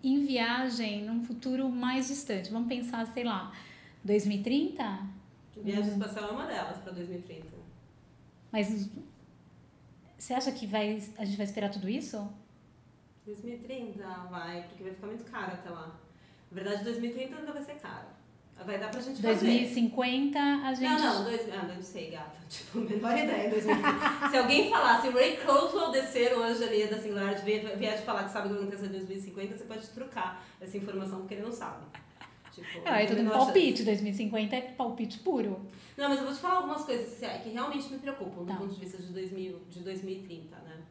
em 0.02 0.24
viagem 0.24 1.04
num 1.04 1.22
futuro 1.22 1.68
mais 1.68 2.08
distante. 2.08 2.50
Vamos 2.50 2.68
pensar, 2.68 3.06
sei 3.08 3.22
lá, 3.22 3.52
2030? 4.02 4.82
Viagem 5.58 5.92
espacial 5.92 6.30
é 6.30 6.32
uma 6.32 6.46
delas 6.46 6.78
para 6.78 6.92
2030. 6.92 7.48
Mas 8.50 8.88
você 10.16 10.32
acha 10.32 10.50
que 10.52 10.66
vai, 10.66 11.02
a 11.18 11.24
gente 11.26 11.36
vai 11.36 11.44
esperar 11.44 11.70
tudo 11.70 11.86
isso? 11.86 12.26
2030 13.26 14.02
vai, 14.30 14.62
porque 14.68 14.84
vai 14.84 14.94
ficar 14.94 15.06
muito 15.06 15.30
caro 15.30 15.52
até 15.52 15.68
lá. 15.68 16.00
Na 16.50 16.62
verdade, 16.62 16.82
2030 16.82 17.36
ainda 17.36 17.52
vai 17.52 17.62
ser 17.62 17.74
caro. 17.74 18.06
Vai 18.66 18.78
dar 18.78 18.90
pra 18.90 19.00
gente 19.00 19.22
2050 19.22 20.38
fazer. 20.38 20.66
a 20.66 20.74
gente. 20.74 21.02
Não, 21.02 21.14
não, 21.14 21.24
dois, 21.24 21.40
ah, 21.52 21.72
não 21.74 21.82
sei, 21.82 22.10
gata. 22.10 22.36
Tipo, 22.48 22.80
menor 22.80 23.16
ideia. 23.16 23.50
2050. 23.50 24.28
Se 24.30 24.36
alguém 24.36 24.70
falasse 24.70 25.08
Ray 25.10 25.36
Kurzweil 25.36 25.90
descer 25.90 26.32
hoje 26.34 26.64
ali 26.64 26.86
da 26.86 26.98
Singularity, 26.98 27.42
vier 27.44 27.98
te 27.98 28.02
falar 28.04 28.24
que 28.24 28.30
sabe 28.30 28.48
o 28.48 28.50
que 28.50 28.56
vai 28.56 28.62
acontecer 28.64 28.86
em 28.86 28.98
2050, 28.98 29.56
você 29.56 29.64
pode 29.64 29.86
trocar 29.88 30.44
essa 30.60 30.76
informação 30.76 31.20
porque 31.20 31.34
ele 31.34 31.44
não 31.44 31.52
sabe. 31.52 31.84
Tipo, 32.52 32.82
ah, 32.84 33.00
é 33.00 33.06
tudo 33.06 33.22
um 33.22 33.28
palpite. 33.28 33.84
2050 33.84 34.56
é 34.56 34.60
palpite 34.60 35.18
puro. 35.20 35.60
Não, 35.96 36.08
mas 36.08 36.18
eu 36.18 36.24
vou 36.26 36.34
te 36.34 36.40
falar 36.40 36.56
algumas 36.56 36.84
coisas 36.84 37.18
que 37.42 37.48
realmente 37.50 37.90
me 37.90 37.98
preocupam 37.98 38.44
tá. 38.44 38.54
do 38.54 38.58
ponto 38.60 38.74
de 38.74 38.80
vista 38.80 38.98
de, 38.98 39.12
2000, 39.12 39.60
de 39.68 39.80
2030, 39.80 40.56
né? 40.56 40.82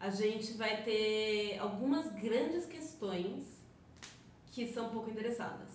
A 0.00 0.10
gente 0.10 0.52
vai 0.52 0.82
ter 0.82 1.58
algumas 1.58 2.12
grandes 2.12 2.66
questões 2.66 3.44
que 4.52 4.66
são 4.66 4.86
um 4.86 4.90
pouco 4.90 5.10
endereçadas. 5.10 5.67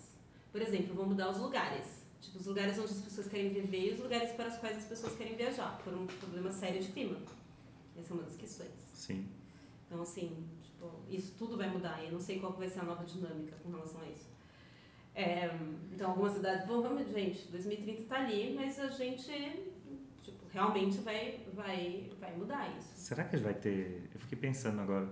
Por 0.54 0.62
exemplo, 0.62 0.94
vão 0.94 1.08
mudar 1.08 1.32
os 1.32 1.40
lugares. 1.40 2.04
Tipo, 2.22 2.38
os 2.38 2.46
lugares 2.46 2.78
onde 2.78 2.92
as 2.92 3.02
pessoas 3.02 3.28
querem 3.28 3.50
viver 3.50 3.90
e 3.90 3.94
os 3.94 4.00
lugares 4.00 4.32
para 4.34 4.48
os 4.48 4.58
quais 4.58 4.78
as 4.78 4.86
pessoas 4.86 5.16
querem 5.18 5.36
viajar, 5.36 5.82
por 5.84 5.94
um 5.94 6.06
problema 6.06 6.52
sério 6.52 6.80
de 6.80 6.90
clima. 6.90 7.18
Essa 7.98 8.14
é 8.14 8.14
uma 8.14 8.24
das 8.24 8.38
questões. 8.38 8.72
Sim. 8.94 9.28
Então, 9.88 10.04
assim, 10.04 10.48
tipo, 10.62 10.92
isso 11.10 11.34
tudo 11.38 11.58
vai 11.58 11.70
mudar. 11.70 12.02
E 12.02 12.06
eu 12.06 12.12
não 12.12 12.20
sei 12.20 12.40
qual 12.40 12.54
vai 12.54 12.70
ser 12.70 12.82
a 12.82 12.84
nova 12.84 13.04
dinâmica 13.04 13.58
com 13.64 13.72
relação 13.72 14.00
a 14.02 14.08
isso. 14.08 14.32
É, 15.16 15.50
então, 15.92 16.12
algumas 16.12 16.34
cidades 16.34 16.68
vão, 16.68 16.84
vamos, 16.84 17.12
gente, 17.12 17.48
2030 17.48 18.02
está 18.02 18.18
ali, 18.18 18.54
mas 18.56 18.80
a 18.80 18.90
gente 18.90 19.74
tipo, 20.22 20.46
realmente 20.52 21.00
vai, 21.00 21.46
vai, 21.54 22.12
vai 22.20 22.38
mudar 22.38 22.76
isso. 22.78 22.94
Será 22.96 23.24
que 23.24 23.36
a 23.36 23.40
gente 23.40 23.46
vai 23.46 23.56
ter. 23.56 24.08
Eu 24.14 24.20
fiquei 24.22 24.38
pensando 24.38 24.80
agora. 24.80 25.12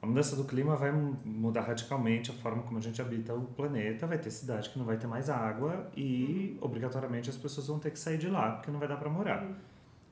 A 0.00 0.06
mudança 0.06 0.36
do 0.36 0.44
clima 0.44 0.76
vai 0.76 0.92
mudar 0.92 1.62
radicalmente 1.62 2.30
a 2.30 2.34
forma 2.34 2.62
como 2.62 2.78
a 2.78 2.80
gente 2.80 3.02
habita 3.02 3.34
o 3.34 3.42
planeta. 3.42 4.06
Vai 4.06 4.18
ter 4.18 4.30
cidade 4.30 4.70
que 4.70 4.78
não 4.78 4.86
vai 4.86 4.96
ter 4.96 5.08
mais 5.08 5.28
água 5.28 5.90
e, 5.96 6.56
uhum. 6.60 6.66
obrigatoriamente, 6.66 7.28
as 7.28 7.36
pessoas 7.36 7.66
vão 7.66 7.80
ter 7.80 7.90
que 7.90 7.98
sair 7.98 8.16
de 8.16 8.28
lá 8.28 8.52
porque 8.52 8.70
não 8.70 8.78
vai 8.78 8.88
dar 8.88 8.96
para 8.96 9.10
morar. 9.10 9.42
Uhum. 9.42 9.54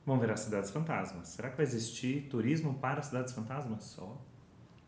Vão 0.05 0.19
virar 0.19 0.35
cidades 0.35 0.71
fantasmas. 0.71 1.29
Será 1.29 1.49
que 1.49 1.57
vai 1.57 1.65
existir 1.65 2.27
turismo 2.29 2.73
para 2.75 3.01
cidades 3.01 3.33
fantasmas 3.33 3.83
só? 3.83 4.17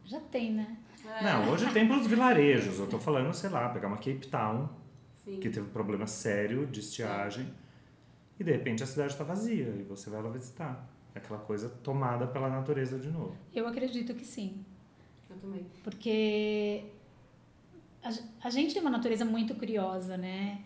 Já 0.04 0.20
tem, 0.20 0.54
né? 0.54 0.78
É. 1.06 1.24
Não, 1.24 1.50
hoje 1.50 1.72
tem 1.72 1.88
para 1.88 1.98
os 1.98 2.08
vilarejos. 2.08 2.78
Eu 2.78 2.86
estou 2.86 3.00
falando, 3.00 3.34
sei 3.34 3.50
lá, 3.50 3.70
pegar 3.70 3.88
uma 3.88 3.98
Cape 3.98 4.28
Town, 4.28 4.68
Sim. 5.24 5.40
que 5.40 5.50
teve 5.50 5.62
um 5.62 5.70
problema 5.70 6.08
sério 6.08 6.66
de 6.68 6.82
estiagem, 6.82 7.46
Sim. 7.46 7.54
e 8.40 8.44
de 8.44 8.52
repente 8.52 8.84
a 8.84 8.86
cidade 8.86 9.14
está 9.14 9.24
vazia 9.24 9.76
e 9.80 9.84
você 9.84 10.10
vai 10.10 10.22
lá 10.22 10.30
visitar. 10.30 10.90
Aquela 11.16 11.40
coisa 11.40 11.70
tomada 11.70 12.28
pela 12.28 12.50
natureza 12.50 13.00
de 13.00 13.10
novo. 13.10 13.36
Eu 13.54 13.68
acredito 13.68 14.14
que 14.14 14.26
sim. 14.26 14.64
Eu 15.30 15.38
também. 15.38 15.66
Porque 15.84 16.84
a, 18.04 18.12
a 18.48 18.50
gente 18.50 18.74
tem 18.74 18.82
uma 18.82 18.92
natureza 18.92 19.26
muito 19.26 19.56
curiosa, 19.56 20.18
né? 20.18 20.60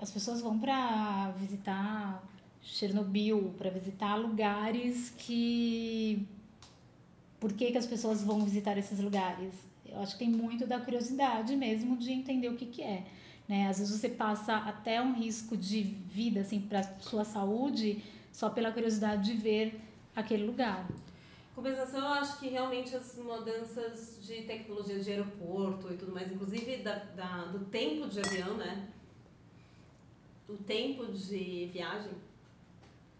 As 0.00 0.10
pessoas 0.10 0.40
vão 0.40 0.58
para 0.58 1.30
visitar 1.32 2.22
Chernobyl, 2.62 3.54
para 3.56 3.70
visitar 3.70 4.16
lugares 4.16 5.10
que 5.16 6.26
por 7.40 7.52
que, 7.52 7.70
que 7.70 7.78
as 7.78 7.86
pessoas 7.86 8.22
vão 8.22 8.44
visitar 8.44 8.76
esses 8.76 8.98
lugares? 8.98 9.54
Eu 9.86 10.00
acho 10.00 10.12
que 10.12 10.24
tem 10.24 10.30
muito 10.30 10.66
da 10.66 10.78
curiosidade 10.80 11.56
mesmo 11.56 11.96
de 11.96 12.12
entender 12.12 12.48
o 12.48 12.56
que, 12.56 12.66
que 12.66 12.82
é. 12.82 13.04
Né? 13.48 13.68
Às 13.68 13.78
vezes 13.78 13.98
você 13.98 14.08
passa 14.08 14.56
até 14.56 15.00
um 15.00 15.14
risco 15.14 15.56
de 15.56 15.82
vida 15.82 16.40
assim, 16.40 16.60
para 16.60 16.82
sua 17.00 17.24
saúde 17.24 18.02
só 18.32 18.50
pela 18.50 18.70
curiosidade 18.70 19.32
de 19.32 19.40
ver 19.40 19.80
aquele 20.14 20.44
lugar. 20.44 20.86
Compensação, 21.58 21.98
eu 21.98 22.12
acho 22.12 22.38
que 22.38 22.48
realmente 22.48 22.94
as 22.94 23.16
mudanças 23.16 24.24
de 24.24 24.42
tecnologia 24.42 25.00
de 25.00 25.10
aeroporto 25.10 25.92
e 25.92 25.96
tudo 25.96 26.12
mais, 26.12 26.30
inclusive 26.30 26.76
da, 26.84 26.94
da, 27.16 27.46
do 27.46 27.64
tempo 27.64 28.06
de 28.06 28.20
avião, 28.20 28.56
né? 28.56 28.88
O 30.48 30.54
tempo 30.54 31.06
de 31.06 31.68
viagem 31.72 32.12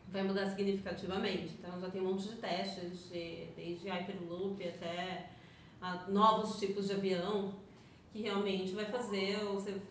vai 0.07 0.23
mudar 0.23 0.49
significativamente. 0.51 1.55
Então 1.59 1.81
já 1.81 1.91
tem 1.91 2.01
um 2.01 2.13
monte 2.13 2.29
de 2.29 2.37
testes, 2.37 3.09
de, 3.09 3.49
desde 3.57 3.89
Hyperloop 3.89 4.69
até 4.69 5.31
a, 5.81 6.07
novos 6.09 6.61
tipos 6.61 6.87
de 6.87 6.93
avião, 6.93 7.57
que 8.13 8.21
realmente 8.21 8.71
vai 8.71 8.85
fazer 8.85 9.37
você, 9.47 9.83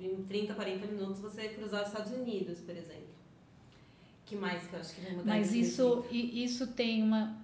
em 0.00 0.24
30, 0.24 0.54
40 0.54 0.86
minutos 0.88 1.20
você 1.20 1.50
cruzar 1.50 1.82
os 1.82 1.88
Estados 1.90 2.10
Unidos, 2.10 2.58
por 2.62 2.76
exemplo. 2.76 3.14
que 4.26 4.34
mais 4.34 4.66
que 4.66 4.74
eu 4.74 4.80
acho 4.80 4.92
que 4.92 5.02
vai 5.02 5.12
mudar? 5.12 5.24
Mas 5.24 5.54
isso, 5.54 6.04
isso 6.10 6.66
tem 6.66 7.00
uma, 7.00 7.41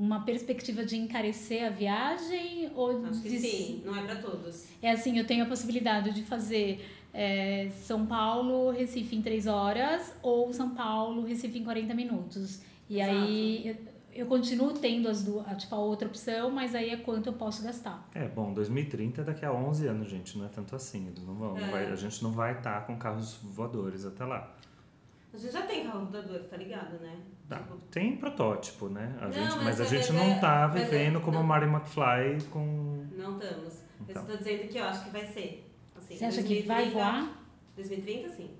uma 0.00 0.20
perspectiva 0.24 0.82
de 0.82 0.96
encarecer 0.96 1.62
a 1.66 1.68
viagem 1.68 2.70
ou 2.74 3.04
Acho 3.06 3.20
que 3.20 3.28
de 3.28 3.38
sim, 3.38 3.82
não 3.84 3.94
é 3.94 4.02
para 4.02 4.16
todos. 4.16 4.66
É 4.80 4.90
assim, 4.92 5.18
eu 5.18 5.26
tenho 5.26 5.44
a 5.44 5.46
possibilidade 5.46 6.10
de 6.12 6.22
fazer 6.22 6.82
é, 7.12 7.68
São 7.82 8.06
Paulo, 8.06 8.70
Recife 8.70 9.14
em 9.14 9.20
3 9.20 9.46
horas 9.46 10.14
ou 10.22 10.52
São 10.54 10.70
Paulo, 10.70 11.22
Recife 11.22 11.58
em 11.58 11.64
40 11.64 11.92
minutos. 11.94 12.62
E 12.88 12.98
Exato. 12.98 13.18
aí 13.18 13.62
eu, 13.68 13.76
eu 14.22 14.26
continuo 14.26 14.72
tendo 14.72 15.06
as 15.06 15.22
duas, 15.22 15.46
a, 15.46 15.54
tipo, 15.54 15.74
a 15.74 15.78
outra 15.78 16.08
opção, 16.08 16.50
mas 16.50 16.74
aí 16.74 16.88
é 16.90 16.96
quanto 16.96 17.26
eu 17.28 17.34
posso 17.34 17.62
gastar. 17.62 18.08
É, 18.14 18.26
bom, 18.26 18.54
2030 18.54 19.20
é 19.20 19.24
daqui 19.24 19.44
a 19.44 19.52
11 19.52 19.86
anos, 19.86 20.08
gente, 20.10 20.38
não 20.38 20.46
é 20.46 20.48
tanto 20.48 20.74
assim. 20.74 21.12
Não 21.26 21.34
vão, 21.34 21.58
É. 21.58 21.70
vai- 21.70 21.92
a 21.92 21.96
gente 21.96 22.22
não 22.22 22.32
vai 22.32 22.56
estar 22.56 22.86
com 22.86 22.96
carros 22.96 23.34
voadores 23.42 24.06
até 24.06 24.24
lá. 24.24 24.56
A 25.32 25.36
gente 25.36 25.52
já 25.52 25.62
tem 25.62 25.84
carro 25.84 26.06
voador, 26.06 26.40
tá 26.44 26.56
ligado, 26.56 26.98
né? 27.00 27.16
Tá. 27.48 27.58
Tipo, 27.58 27.76
Tem 27.90 28.16
protótipo, 28.16 28.88
né? 28.88 29.16
A 29.20 29.26
Não, 29.26 29.32
gente, 29.32 29.54
mas 29.56 29.64
mas, 29.64 29.80
a 29.80 29.84
é- 29.84 29.86
gente 29.88 30.12
não 30.12 30.22
é- 30.24 30.38
tá 30.40 30.72
é- 30.74 30.78
vivendo 30.84 31.20
como 31.20 31.38
não. 31.38 31.44
o 31.44 31.46
Marty 31.46 31.66
McFly 31.66 32.48
com. 32.50 33.06
não 33.12 33.38
estamos. 33.38 33.82
Então. 34.00 34.22
eu 34.22 34.28
tô 34.28 34.36
dizendo 34.36 34.68
que 34.68 34.78
eu 34.78 34.84
acho 34.84 35.04
que 35.04 35.10
vai 35.10 35.26
ser. 35.26 35.70
Assim, 35.96 36.16
Você 36.16 36.24
acha 36.24 36.42
que 36.42 36.62
vai 36.62 36.84
2030 36.86 36.90
voar? 36.92 37.44
2030, 37.76 38.28
sim. 38.30 38.50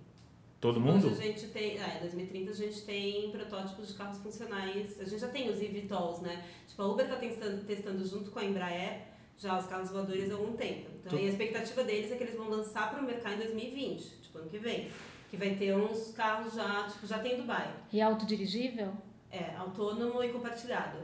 Todo 0.61 0.77
Hoje 0.79 0.87
mundo? 1.07 1.09
a 1.09 1.15
gente 1.15 1.47
tem, 1.49 1.79
é, 1.81 1.99
2030 2.01 2.51
a 2.51 2.55
gente 2.55 2.83
tem 2.83 3.31
protótipos 3.33 3.89
de 3.89 3.95
carros 3.95 4.19
funcionais. 4.19 5.01
A 5.01 5.05
gente 5.05 5.19
já 5.19 5.29
tem 5.29 5.49
os 5.49 5.61
eVTOLs, 5.61 6.21
né? 6.21 6.45
Tipo, 6.69 6.83
a 6.83 6.87
Uber 6.93 7.09
tá 7.09 7.17
testando, 7.17 7.65
testando 7.65 8.05
junto 8.07 8.31
com 8.31 8.39
a 8.39 8.45
Embraer 8.45 9.07
já 9.39 9.59
os 9.59 9.65
carros 9.67 9.91
voadores 9.91 10.31
há 10.31 10.35
algum 10.35 10.53
tempo. 10.53 10.91
Então, 11.01 11.19
Tu- 11.19 11.25
a 11.25 11.29
expectativa 11.29 11.83
deles 11.83 12.13
é 12.13 12.17
que 12.17 12.25
eles 12.25 12.37
vão 12.37 12.51
lançar 12.51 12.91
para 12.91 13.01
o 13.01 13.07
mercado 13.07 13.37
em 13.37 13.39
2020, 13.39 14.21
tipo, 14.21 14.37
ano 14.39 14.51
que 14.51 14.59
vem. 14.59 14.91
Que 15.31 15.37
vai 15.37 15.55
ter 15.55 15.77
uns 15.77 16.11
carros 16.11 16.55
já, 16.55 16.89
tipo, 16.89 17.07
já 17.07 17.19
tem 17.21 17.35
em 17.35 17.37
Dubai. 17.39 17.73
E 17.93 18.01
autodirigível? 18.01 18.93
É, 19.31 19.55
autônomo 19.57 20.23
e 20.25 20.29
compartilhado. 20.31 20.99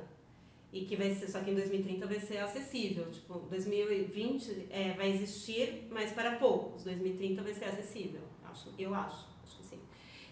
E 0.72 0.84
que 0.84 0.96
vai 0.96 1.14
ser, 1.14 1.28
só 1.28 1.40
que 1.40 1.50
em 1.52 1.54
2030 1.54 2.06
vai 2.06 2.18
ser 2.18 2.38
acessível. 2.38 3.08
Tipo, 3.10 3.38
2020 3.48 4.66
é, 4.68 4.92
vai 4.94 5.10
existir, 5.10 5.86
mas 5.90 6.12
para 6.12 6.36
poucos. 6.36 6.82
2030 6.82 7.40
vai 7.42 7.54
ser 7.54 7.66
acessível. 7.66 8.20
Acho, 8.50 8.68
eu 8.76 8.92
acho, 8.92 9.26
acho 9.44 9.56
que 9.58 9.64
sim. 9.64 9.78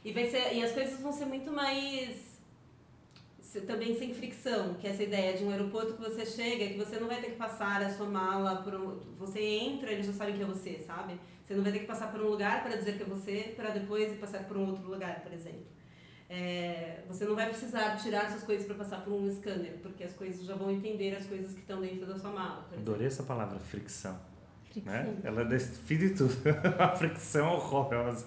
E, 0.05 0.13
vai 0.13 0.27
ser, 0.27 0.55
e 0.55 0.63
as 0.63 0.73
coisas 0.73 1.01
vão 1.01 1.13
ser 1.13 1.27
muito 1.27 1.53
mais. 1.53 2.35
Também 3.69 3.97
sem 3.97 4.13
fricção, 4.13 4.75
que 4.75 4.87
é 4.89 4.91
essa 4.91 5.05
ideia 5.05 5.39
de 5.39 5.45
um 5.45 5.51
aeroporto 5.51 5.93
que 5.93 6.01
você 6.03 6.27
chega, 6.27 6.67
que 6.67 6.77
você 6.77 6.99
não 6.99 7.07
vai 7.07 7.21
ter 7.21 7.31
que 7.31 7.37
passar 7.37 7.81
a 7.83 7.89
sua 7.89 8.07
mala 8.07 8.57
por 8.57 8.75
um. 8.75 8.99
Você 9.17 9.41
entra, 9.41 9.93
eles 9.93 10.07
já 10.07 10.13
sabem 10.13 10.35
que 10.37 10.43
é 10.43 10.47
você, 10.47 10.81
sabe? 10.81 11.21
Você 11.45 11.55
não 11.55 11.63
vai 11.63 11.73
ter 11.73 11.81
que 11.81 11.87
passar 11.87 12.11
por 12.11 12.23
um 12.23 12.29
lugar 12.29 12.63
para 12.63 12.75
dizer 12.75 12.97
que 12.97 13.03
é 13.03 13.07
você, 13.07 13.53
para 13.55 13.71
depois 13.71 14.13
ir 14.13 14.17
passar 14.17 14.45
por 14.45 14.57
um 14.57 14.67
outro 14.67 14.89
lugar, 14.89 15.21
por 15.21 15.33
exemplo. 15.33 15.67
É, 16.29 17.03
você 17.07 17.27
não 17.27 17.35
vai 17.35 17.49
precisar 17.49 17.97
tirar 17.97 18.31
suas 18.31 18.43
coisas 18.43 18.67
para 18.67 18.77
passar 18.77 19.05
por 19.05 19.13
um 19.13 19.31
scanner, 19.31 19.75
porque 19.83 20.05
as 20.05 20.15
coisas 20.15 20.47
já 20.47 20.55
vão 20.55 20.71
entender 20.71 21.15
as 21.15 21.27
coisas 21.27 21.53
que 21.53 21.61
estão 21.61 21.83
dentro 21.83 22.07
da 22.07 22.19
sua 22.19 22.31
mala. 22.31 22.63
por 22.63 22.75
exemplo. 22.75 22.93
Adorei 22.93 23.07
essa 23.07 23.23
palavra, 23.23 23.59
fricção. 23.59 24.19
Fricção. 24.71 24.93
Né? 24.93 25.17
Ela 25.23 25.45
define 25.45 26.11
tudo. 26.11 26.35
a 26.81 26.89
fricção 26.89 27.47
é 27.47 27.53
horrorosa. 27.53 28.27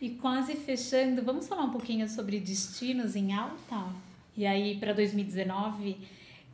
E 0.00 0.10
quase 0.10 0.56
fechando, 0.56 1.22
vamos 1.22 1.46
falar 1.46 1.64
um 1.64 1.70
pouquinho 1.70 2.08
sobre 2.08 2.40
destinos 2.40 3.14
em 3.14 3.34
alta? 3.34 3.86
E 4.34 4.46
aí, 4.46 4.78
para 4.80 4.94
2019, 4.94 5.98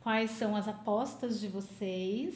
quais 0.01 0.31
são 0.31 0.55
as 0.55 0.67
apostas 0.67 1.39
de 1.39 1.47
vocês? 1.47 2.35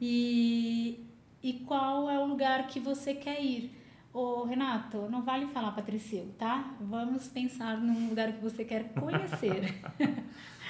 E, 0.00 1.07
e 1.42 1.52
qual 1.52 2.10
é 2.10 2.18
o 2.18 2.26
lugar 2.26 2.66
que 2.66 2.80
você 2.80 3.14
quer 3.14 3.42
ir? 3.42 3.72
Ô, 4.12 4.44
Renato, 4.44 5.08
não 5.10 5.22
vale 5.22 5.46
falar 5.46 5.72
Patricil, 5.72 6.34
tá? 6.38 6.74
Vamos 6.80 7.28
pensar 7.28 7.78
num 7.78 8.08
lugar 8.08 8.32
que 8.32 8.42
você 8.42 8.64
quer 8.64 8.92
conhecer. 8.94 9.74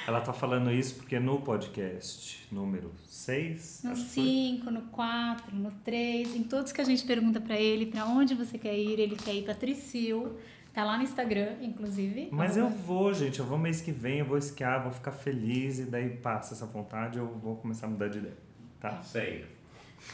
Ela 0.06 0.20
tá 0.20 0.32
falando 0.32 0.70
isso 0.72 0.96
porque 0.96 1.18
no 1.20 1.40
podcast 1.40 2.46
número 2.50 2.90
6, 3.06 3.82
No 3.84 3.94
5, 3.94 4.70
no 4.70 4.82
4, 4.82 5.54
no 5.54 5.70
3, 5.70 6.34
em 6.34 6.42
todos 6.44 6.72
que 6.72 6.80
a 6.80 6.84
gente 6.84 7.04
pergunta 7.04 7.40
pra 7.40 7.56
ele 7.60 7.86
pra 7.86 8.06
onde 8.06 8.34
você 8.34 8.56
quer 8.56 8.76
ir, 8.76 8.98
ele 8.98 9.16
quer 9.16 9.34
ir 9.34 9.44
pra 9.44 9.54
Tricil. 9.54 10.38
Tá 10.72 10.84
lá 10.84 10.96
no 10.96 11.02
Instagram, 11.02 11.56
inclusive. 11.60 12.28
Mas 12.30 12.56
eu 12.56 12.68
vou, 12.68 13.12
gente. 13.12 13.38
Eu 13.38 13.46
vou 13.46 13.58
mês 13.58 13.80
que 13.80 13.92
vem, 13.92 14.20
eu 14.20 14.24
vou 14.24 14.38
esquiar, 14.38 14.82
vou 14.82 14.92
ficar 14.92 15.12
feliz 15.12 15.78
e 15.78 15.84
daí 15.84 16.08
passa 16.08 16.54
essa 16.54 16.66
vontade 16.66 17.18
eu 17.18 17.26
vou 17.26 17.56
começar 17.56 17.86
a 17.86 17.90
mudar 17.90 18.08
de 18.08 18.18
ideia. 18.18 18.36
Tá? 18.80 19.02
Sei. 19.02 19.44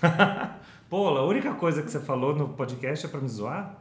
Pô, 0.89 1.09
a 1.09 1.27
única 1.27 1.55
coisa 1.55 1.83
que 1.83 1.91
você 1.91 1.99
falou 1.99 2.37
no 2.37 2.51
podcast 2.51 3.07
é 3.07 3.09
pra 3.09 3.21
me 3.21 3.29
zoar? 3.29 3.81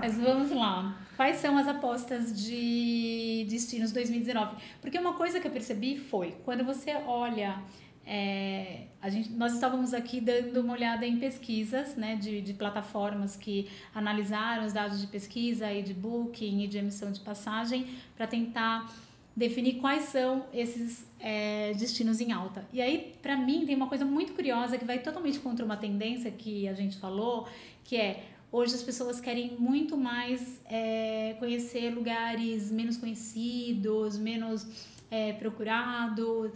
Mas 0.00 0.18
vamos 0.18 0.50
lá. 0.50 0.98
Quais 1.16 1.36
são 1.36 1.56
as 1.56 1.68
apostas 1.68 2.44
de 2.44 3.46
destinos 3.48 3.92
2019? 3.92 4.56
Porque 4.80 4.98
uma 4.98 5.14
coisa 5.14 5.40
que 5.40 5.46
eu 5.46 5.52
percebi 5.52 5.96
foi, 5.96 6.32
quando 6.44 6.64
você 6.64 6.94
olha, 7.06 7.62
é, 8.06 8.88
a 9.00 9.08
gente, 9.08 9.30
nós 9.30 9.54
estávamos 9.54 9.94
aqui 9.94 10.20
dando 10.20 10.60
uma 10.60 10.74
olhada 10.74 11.06
em 11.06 11.18
pesquisas 11.18 11.96
né, 11.96 12.16
de, 12.16 12.42
de 12.42 12.52
plataformas 12.52 13.34
que 13.34 13.70
analisaram 13.94 14.66
os 14.66 14.72
dados 14.72 15.00
de 15.00 15.06
pesquisa 15.06 15.72
e 15.72 15.82
de 15.82 15.94
booking 15.94 16.62
e 16.62 16.66
de 16.66 16.78
emissão 16.78 17.10
de 17.10 17.20
passagem 17.20 17.86
para 18.14 18.26
tentar 18.26 18.92
definir 19.36 19.74
quais 19.80 20.04
são 20.04 20.46
esses 20.52 21.06
é, 21.18 21.72
destinos 21.74 22.20
em 22.20 22.32
alta. 22.32 22.66
E 22.72 22.80
aí, 22.80 23.14
para 23.20 23.36
mim, 23.36 23.66
tem 23.66 23.74
uma 23.74 23.88
coisa 23.88 24.04
muito 24.04 24.32
curiosa 24.32 24.78
que 24.78 24.84
vai 24.84 24.98
totalmente 25.00 25.40
contra 25.40 25.64
uma 25.64 25.76
tendência 25.76 26.30
que 26.30 26.68
a 26.68 26.74
gente 26.74 26.98
falou, 26.98 27.48
que 27.84 27.96
é 27.96 28.24
Hoje 28.56 28.72
as 28.72 28.84
pessoas 28.84 29.18
querem 29.18 29.56
muito 29.58 29.96
mais 29.96 30.60
é, 30.66 31.34
conhecer 31.40 31.90
lugares 31.92 32.70
menos 32.70 32.96
conhecidos, 32.96 34.16
menos 34.16 34.64
é, 35.10 35.32
procurados. 35.32 36.52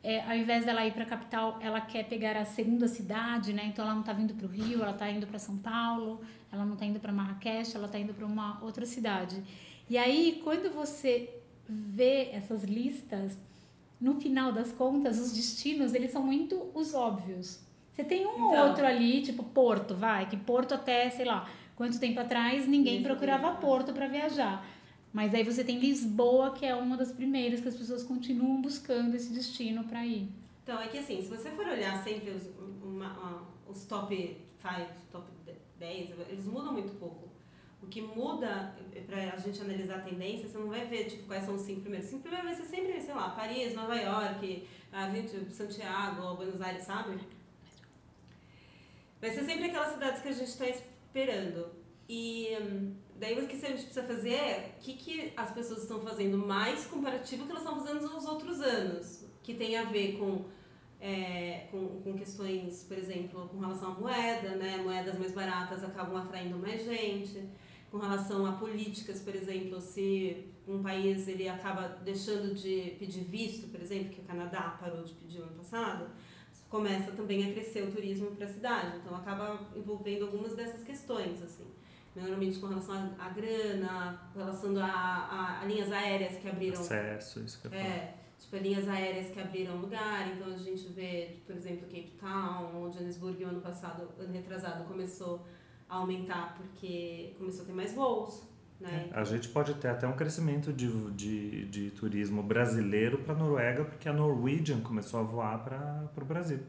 É, 0.00 0.20
ao 0.30 0.36
invés 0.36 0.64
dela 0.64 0.86
ir 0.86 0.92
para 0.92 1.02
a 1.02 1.06
capital, 1.06 1.58
ela 1.60 1.80
quer 1.80 2.04
pegar 2.04 2.36
a 2.36 2.44
segunda 2.44 2.86
cidade, 2.86 3.52
né? 3.52 3.64
Então 3.66 3.84
ela 3.84 3.94
não 3.94 4.02
está 4.02 4.12
vindo 4.12 4.32
para 4.32 4.46
o 4.46 4.48
Rio, 4.48 4.80
ela 4.80 4.92
está 4.92 5.10
indo 5.10 5.26
para 5.26 5.40
São 5.40 5.56
Paulo, 5.56 6.20
ela 6.52 6.64
não 6.64 6.74
está 6.74 6.86
indo 6.86 7.00
para 7.00 7.12
Marrakech, 7.12 7.74
ela 7.74 7.86
está 7.86 7.98
indo 7.98 8.14
para 8.14 8.24
uma 8.24 8.62
outra 8.62 8.86
cidade. 8.86 9.42
E 9.88 9.98
aí, 9.98 10.40
quando 10.44 10.72
você 10.72 11.39
vê 11.70 12.30
essas 12.32 12.64
listas, 12.64 13.36
no 14.00 14.20
final 14.20 14.52
das 14.52 14.72
contas, 14.72 15.18
os 15.18 15.32
destinos 15.32 15.94
eles 15.94 16.10
são 16.10 16.22
muito 16.22 16.70
os 16.74 16.94
óbvios. 16.94 17.60
Você 17.92 18.02
tem 18.04 18.26
um 18.26 18.44
ou 18.44 18.50
Então. 18.52 18.68
outro 18.68 18.86
ali, 18.86 19.22
tipo 19.22 19.42
Porto, 19.44 19.94
vai, 19.94 20.28
que 20.28 20.36
Porto 20.36 20.72
até, 20.74 21.08
sei 21.10 21.24
lá, 21.24 21.48
quanto 21.76 21.98
tempo 22.00 22.18
atrás 22.20 22.66
ninguém 22.66 22.96
Ninguém 22.98 23.02
procurava. 23.02 23.52
Porto 23.56 23.92
para 23.92 24.08
viajar. 24.08 24.66
Mas 25.12 25.34
aí 25.34 25.42
você 25.42 25.64
tem 25.64 25.78
Lisboa, 25.78 26.52
que 26.52 26.64
é 26.64 26.74
uma 26.74 26.96
das 26.96 27.10
primeiras 27.12 27.60
que 27.60 27.68
as 27.68 27.74
pessoas 27.76 28.02
continuam 28.02 28.60
buscando 28.62 29.14
esse 29.16 29.32
destino 29.32 29.84
para 29.84 30.06
ir. 30.06 30.28
Então, 30.62 30.80
é 30.80 30.86
que 30.86 30.98
assim, 30.98 31.20
se 31.20 31.28
você 31.28 31.50
for 31.50 31.66
olhar 31.66 32.02
sempre 32.04 32.30
os, 32.30 32.44
uma- 32.82 33.12
uma- 33.18 33.42
os 33.68 33.84
top 33.86 34.36
5, 34.58 34.90
top 35.10 35.26
10, 35.78 36.10
eles 36.28 36.46
mudam 36.46 36.72
muito 36.72 36.92
pouco. 36.98 37.28
O 37.82 37.86
que 37.86 38.02
muda 38.02 38.74
pra 39.06 39.32
a 39.32 39.36
gente 39.36 39.60
analisar 39.60 39.96
a 39.96 40.02
tendência, 40.02 40.48
você 40.48 40.58
não 40.58 40.68
vai 40.68 40.86
ver 40.86 41.04
tipo, 41.04 41.26
quais 41.26 41.44
são 41.44 41.54
os 41.54 41.62
cinco 41.62 41.80
primeiros. 41.80 42.06
Os 42.06 42.10
cinco 42.10 42.22
primeiros 42.22 42.50
vai 42.50 42.56
ser 42.56 42.76
sempre, 42.76 43.00
sei 43.00 43.14
lá, 43.14 43.30
Paris, 43.30 43.74
Nova 43.74 43.96
York, 43.96 44.68
a 44.92 45.10
gente, 45.10 45.52
Santiago, 45.52 46.36
Buenos 46.36 46.60
Aires, 46.60 46.84
sabe? 46.84 47.18
Vai 49.20 49.30
ser 49.30 49.44
sempre 49.44 49.66
aquelas 49.66 49.92
cidades 49.92 50.22
que 50.22 50.28
a 50.28 50.32
gente 50.32 50.48
está 50.48 50.66
esperando. 50.66 51.66
E 52.08 52.48
hum, 52.60 52.94
daí 53.16 53.38
o 53.38 53.46
que 53.46 53.54
a 53.54 53.68
gente 53.68 53.84
precisa 53.84 54.02
fazer 54.02 54.32
é 54.32 54.74
o 54.76 54.82
que, 54.82 54.94
que 54.94 55.32
as 55.36 55.52
pessoas 55.52 55.82
estão 55.82 56.00
fazendo 56.00 56.38
mais 56.38 56.86
comparativo 56.86 57.44
que 57.44 57.50
elas 57.50 57.62
estão 57.62 57.78
fazendo 57.78 58.00
nos 58.08 58.24
outros 58.24 58.60
anos. 58.60 59.24
Que 59.42 59.54
tem 59.54 59.76
a 59.76 59.84
ver 59.84 60.18
com, 60.18 60.46
é, 61.00 61.66
com, 61.70 62.00
com 62.02 62.14
questões, 62.14 62.84
por 62.84 62.96
exemplo, 62.96 63.48
com 63.48 63.58
relação 63.58 63.92
à 63.92 63.94
moeda, 63.94 64.56
né? 64.56 64.78
Moedas 64.78 65.18
mais 65.18 65.32
baratas 65.32 65.84
acabam 65.84 66.16
atraindo 66.16 66.58
mais 66.58 66.84
gente. 66.84 67.48
Com 67.90 67.98
relação 67.98 68.46
a 68.46 68.52
políticas, 68.52 69.20
por 69.20 69.34
exemplo, 69.34 69.80
se 69.80 70.46
um 70.66 70.80
país 70.82 71.26
ele 71.26 71.48
acaba 71.48 71.88
deixando 72.04 72.54
de 72.54 72.94
pedir 72.98 73.24
visto, 73.24 73.68
por 73.68 73.80
exemplo, 73.80 74.10
que 74.10 74.20
o 74.20 74.24
Canadá 74.24 74.76
parou 74.80 75.02
de 75.02 75.12
pedir 75.14 75.40
ano 75.40 75.54
passado, 75.54 76.06
as 76.50 76.60
começa 76.68 77.10
também 77.12 77.50
a 77.50 77.52
crescer 77.52 77.82
o 77.82 77.90
turismo 77.90 78.30
para 78.30 78.46
a 78.46 78.48
cidade. 78.48 78.98
Então 78.98 79.16
acaba 79.16 79.60
envolvendo 79.74 80.26
algumas 80.26 80.54
dessas 80.54 80.84
questões, 80.84 81.42
assim. 81.42 81.66
Normalmente 82.14 82.58
com 82.58 82.66
relação 82.66 83.14
à 83.18 83.28
grana, 83.28 84.30
com 84.32 84.38
relação 84.40 84.76
a, 84.78 84.84
a, 84.84 85.60
a, 85.60 85.64
linhas 85.64 85.92
aéreas 85.92 86.36
que 86.36 86.48
abriram. 86.48 86.80
Acesso, 86.80 87.40
isso 87.40 87.60
que 87.60 87.66
eu 87.66 87.70
falo. 87.70 87.82
É, 87.82 88.14
tipo, 88.38 88.56
linhas 88.56 88.88
aéreas 88.88 89.30
que 89.30 89.40
abriram 89.40 89.76
lugar. 89.76 90.28
Então 90.28 90.52
a 90.52 90.56
gente 90.56 90.88
vê, 90.88 91.38
por 91.46 91.56
exemplo, 91.56 91.82
Cape 91.82 92.12
Town 92.20 92.74
ou 92.76 92.90
Johannesburg, 92.90 93.42
ano 93.44 93.60
passado, 93.60 94.08
ano 94.18 94.32
retrasado, 94.32 94.84
começou 94.84 95.44
a 95.90 95.96
aumentar 95.96 96.54
porque 96.56 97.34
começou 97.36 97.64
a 97.64 97.66
ter 97.66 97.72
mais 97.72 97.92
voos. 97.92 98.48
Né? 98.80 99.10
É, 99.12 99.18
a 99.18 99.24
gente 99.24 99.48
pode 99.48 99.74
ter 99.74 99.88
até 99.88 100.06
um 100.06 100.14
crescimento 100.14 100.72
de, 100.72 100.88
de, 101.10 101.66
de 101.66 101.90
turismo 101.90 102.42
brasileiro 102.42 103.18
para 103.18 103.34
a 103.34 103.36
Noruega, 103.36 103.84
porque 103.84 104.08
a 104.08 104.12
Norwegian 104.12 104.80
começou 104.80 105.20
a 105.20 105.22
voar 105.22 105.62
para 105.62 106.10
o 106.16 106.24
Brasil. 106.24 106.60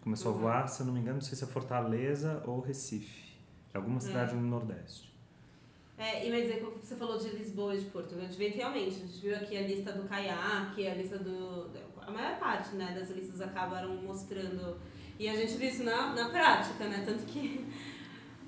Começou 0.00 0.32
uhum. 0.32 0.38
a 0.38 0.42
voar, 0.42 0.68
se 0.68 0.80
eu 0.80 0.86
não 0.86 0.92
me 0.92 1.00
engano, 1.00 1.16
não 1.16 1.22
sei 1.22 1.36
se 1.36 1.42
é 1.42 1.46
Fortaleza 1.46 2.40
ou 2.46 2.60
Recife. 2.60 3.28
Alguma 3.74 4.00
cidade 4.00 4.32
é. 4.32 4.34
no 4.34 4.42
Nordeste. 4.42 5.08
É, 5.96 6.24
e 6.24 6.30
mas 6.30 6.48
é 6.48 6.58
como 6.58 6.78
você 6.78 6.94
falou 6.94 7.18
de 7.18 7.28
Lisboa 7.30 7.74
e 7.74 7.80
de 7.80 7.86
Porto, 7.86 8.14
a 8.14 8.20
gente 8.20 8.38
vê 8.38 8.48
realmente, 8.48 9.02
a 9.02 9.06
gente 9.06 9.20
viu 9.20 9.34
aqui 9.34 9.56
a 9.56 9.62
lista 9.62 9.92
do 9.92 10.08
caiaque, 10.08 10.86
a 10.86 10.94
lista 10.94 11.18
do. 11.18 11.68
A 12.00 12.10
maior 12.10 12.38
parte 12.38 12.76
né, 12.76 12.94
das 12.96 13.10
listas 13.10 13.40
acabaram 13.40 13.96
mostrando. 13.96 14.76
E 15.18 15.28
a 15.28 15.34
gente 15.34 15.54
viu 15.54 15.68
isso 15.68 15.82
na, 15.82 16.14
na 16.14 16.30
prática, 16.30 16.88
né? 16.88 17.02
Tanto 17.04 17.24
que 17.24 17.66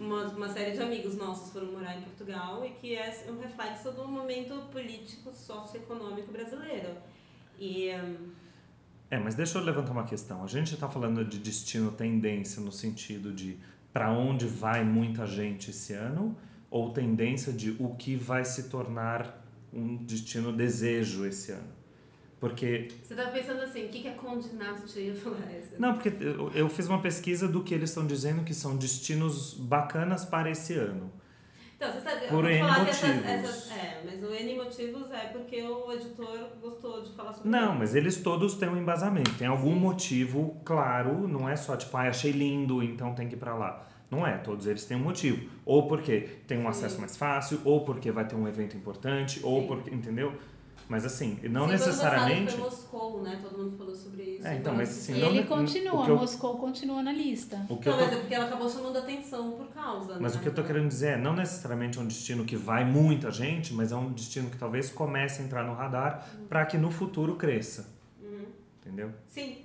uma, 0.01 0.25
uma 0.29 0.49
série 0.49 0.73
de 0.73 0.83
amigos 0.83 1.15
nossos 1.15 1.53
foram 1.53 1.71
morar 1.73 1.97
em 1.99 2.01
Portugal 2.01 2.65
e 2.65 2.71
que 2.71 2.97
é 2.97 3.27
um 3.29 3.39
reflexo 3.39 3.93
do 3.93 4.09
momento 4.09 4.55
político 4.73 5.31
socioeconômico 5.31 6.33
brasileiro. 6.33 6.97
E. 7.59 7.91
É, 9.11 9.19
mas 9.19 9.35
deixa 9.35 9.59
eu 9.59 9.63
levantar 9.63 9.93
uma 9.93 10.05
questão. 10.05 10.43
A 10.43 10.47
gente 10.47 10.73
está 10.73 10.89
falando 10.89 11.23
de 11.25 11.39
destino 11.39 11.93
tendência 11.93 12.63
no 12.63 12.73
sentido 12.73 13.33
de 13.33 13.59
para 13.93 14.11
onde 14.11 14.47
vai 14.47 14.83
muita 14.83 15.27
gente 15.27 15.71
esse 15.71 15.93
ano 15.93 16.35
ou 16.71 16.93
tendência 16.93 17.53
de 17.53 17.77
o 17.79 17.95
que 17.97 18.17
vai 18.17 18.45
se 18.45 18.69
tornar 18.71 19.45
um 19.73 19.97
destino 19.97 20.53
desejo 20.53 21.27
esse 21.27 21.53
ano? 21.53 21.80
Porque. 22.41 22.89
Você 23.05 23.13
estava 23.13 23.31
pensando 23.31 23.61
assim, 23.61 23.85
o 23.85 23.89
que, 23.91 24.01
que 24.01 24.09
a 24.09 24.15
Conde 24.15 24.49
Nast 24.55 24.99
ia 24.99 25.15
falar 25.15 25.47
essa? 25.53 25.79
Não, 25.79 25.93
porque 25.93 26.11
eu 26.55 26.69
fiz 26.71 26.89
uma 26.89 27.01
pesquisa 27.01 27.47
do 27.47 27.63
que 27.63 27.75
eles 27.75 27.91
estão 27.91 28.07
dizendo 28.07 28.43
que 28.43 28.55
são 28.55 28.77
destinos 28.77 29.53
bacanas 29.53 30.25
para 30.25 30.51
esse 30.51 30.75
ano. 30.75 31.13
Então, 31.77 31.93
você 31.93 32.01
sabe, 32.01 32.27
Por 32.29 32.45
N 32.51 32.63
motivos. 32.63 32.89
Essas, 32.89 33.25
essas, 33.25 33.71
é, 33.71 34.03
mas 34.05 34.23
o 34.23 34.31
N 34.35 34.57
motivos 34.57 35.11
é 35.11 35.29
porque 35.29 35.63
o 35.63 35.93
editor 35.93 36.51
gostou 36.61 37.03
de 37.03 37.11
falar 37.13 37.33
sobre 37.33 37.49
Não, 37.49 37.75
mas 37.75 37.95
eles 37.95 38.23
todos 38.23 38.55
têm 38.55 38.69
um 38.69 38.77
embasamento. 38.77 39.33
Tem 39.35 39.47
algum 39.47 39.73
Sim. 39.75 39.81
motivo 39.81 40.61
claro, 40.65 41.27
não 41.27 41.49
é 41.49 41.57
só 41.57 41.77
tipo, 41.77 41.97
ah, 41.97 42.09
achei 42.09 42.33
lindo, 42.33 42.83
então 42.83 43.15
tem 43.15 43.29
que 43.29 43.35
ir 43.35 43.39
para 43.39 43.55
lá. 43.55 43.87
Não 44.11 44.27
é, 44.27 44.37
todos 44.37 44.67
eles 44.67 44.85
têm 44.85 44.97
um 44.97 45.01
motivo. 45.01 45.49
Ou 45.65 45.87
porque 45.89 46.21
tem 46.47 46.59
um 46.59 46.63
Sim. 46.63 46.69
acesso 46.69 47.01
mais 47.01 47.17
fácil, 47.17 47.61
ou 47.65 47.83
porque 47.83 48.11
vai 48.11 48.27
ter 48.27 48.35
um 48.35 48.47
evento 48.47 48.77
importante, 48.77 49.41
Sim. 49.41 49.47
ou 49.47 49.67
porque, 49.67 49.95
entendeu? 49.95 50.35
Mas 50.91 51.05
assim, 51.05 51.39
não 51.45 51.67
Sim, 51.67 51.71
necessariamente. 51.71 52.51
Foi 52.51 52.65
Moscou, 52.65 53.23
né? 53.23 53.39
Todo 53.41 53.63
mundo 53.63 53.79
falou 53.79 53.95
sobre 53.95 54.25
isso. 54.25 54.45
É, 54.45 54.57
então, 54.57 54.75
mas 54.75 54.91
assim, 54.91 55.23
Ele 55.23 55.45
continua, 55.45 56.05
eu... 56.05 56.17
Moscou 56.17 56.59
continua 56.59 57.01
na 57.01 57.13
lista. 57.13 57.65
O 57.69 57.77
que 57.77 57.89
não, 57.89 57.97
tô... 57.97 58.05
mas 58.05 58.13
é 58.13 58.17
porque 58.17 58.35
ela 58.35 58.47
acabou 58.47 58.69
chamando 58.69 58.99
atenção 58.99 59.53
por 59.53 59.69
causa. 59.69 60.19
Mas 60.19 60.35
né? 60.35 60.41
o 60.41 60.43
que 60.43 60.49
eu 60.49 60.55
tô 60.55 60.65
querendo 60.65 60.89
dizer 60.89 61.11
é, 61.11 61.17
não 61.17 61.33
necessariamente 61.33 61.97
é 61.97 62.01
um 62.01 62.07
destino 62.09 62.45
que 62.45 62.57
vai 62.57 62.85
muita 62.85 63.31
gente, 63.31 63.73
mas 63.73 63.93
é 63.93 63.97
um 63.97 64.13
destino 64.13 64.51
que 64.51 64.59
talvez 64.59 64.91
comece 64.91 65.41
a 65.41 65.45
entrar 65.45 65.63
no 65.63 65.75
radar 65.75 66.29
uhum. 66.35 66.47
para 66.49 66.67
que 66.67 66.77
no 66.77 66.91
futuro 66.91 67.37
cresça. 67.37 67.89
Uhum. 68.21 68.47
Entendeu? 68.81 69.13
Sim. 69.29 69.59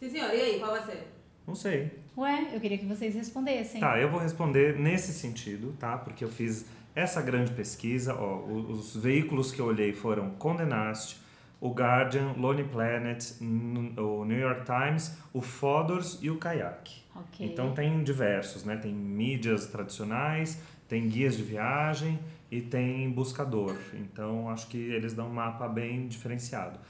Sim, 0.00 0.08
senhor. 0.08 0.30
E 0.30 0.40
aí, 0.40 0.58
qual 0.58 0.70
vai 0.70 0.86
ser? 0.86 1.06
Não 1.46 1.54
sei. 1.54 2.00
Ué, 2.16 2.48
eu 2.54 2.60
queria 2.60 2.78
que 2.78 2.86
vocês 2.86 3.14
respondessem. 3.14 3.78
Tá, 3.78 3.98
eu 3.98 4.10
vou 4.10 4.20
responder 4.20 4.78
nesse 4.78 5.12
sentido, 5.12 5.76
tá? 5.78 5.98
Porque 5.98 6.24
eu 6.24 6.30
fiz 6.30 6.64
essa 6.94 7.22
grande 7.22 7.52
pesquisa, 7.52 8.14
ó, 8.14 8.44
os 8.44 8.96
veículos 8.96 9.50
que 9.50 9.60
eu 9.60 9.66
olhei 9.66 9.92
foram 9.92 10.30
Condé 10.30 10.64
Nast, 10.64 11.20
o 11.60 11.70
Guardian, 11.70 12.32
Lonely 12.36 12.64
Planet, 12.64 13.24
o 13.40 14.24
New 14.24 14.38
York 14.38 14.64
Times, 14.64 15.16
o 15.32 15.40
Fodors 15.40 16.18
e 16.20 16.28
o 16.28 16.36
Kayak. 16.36 16.90
Okay. 17.14 17.46
Então 17.46 17.72
tem 17.72 18.02
diversos, 18.02 18.64
né? 18.64 18.76
Tem 18.76 18.92
mídias 18.92 19.66
tradicionais, 19.66 20.60
tem 20.88 21.08
guias 21.08 21.36
de 21.36 21.42
viagem 21.42 22.18
e 22.50 22.60
tem 22.60 23.08
buscador. 23.10 23.76
Então 23.94 24.50
acho 24.50 24.66
que 24.66 24.76
eles 24.76 25.14
dão 25.14 25.28
um 25.28 25.34
mapa 25.34 25.68
bem 25.68 26.08
diferenciado. 26.08 26.80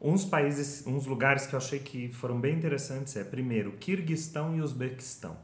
Uns 0.00 0.24
países, 0.24 0.86
uns 0.86 1.06
lugares 1.06 1.46
que 1.46 1.54
eu 1.54 1.56
achei 1.56 1.78
que 1.78 2.08
foram 2.08 2.38
bem 2.38 2.54
interessantes 2.54 3.16
é 3.16 3.24
primeiro 3.24 3.72
Kirguistão 3.72 4.54
e 4.54 4.60
Uzbequistão. 4.60 5.36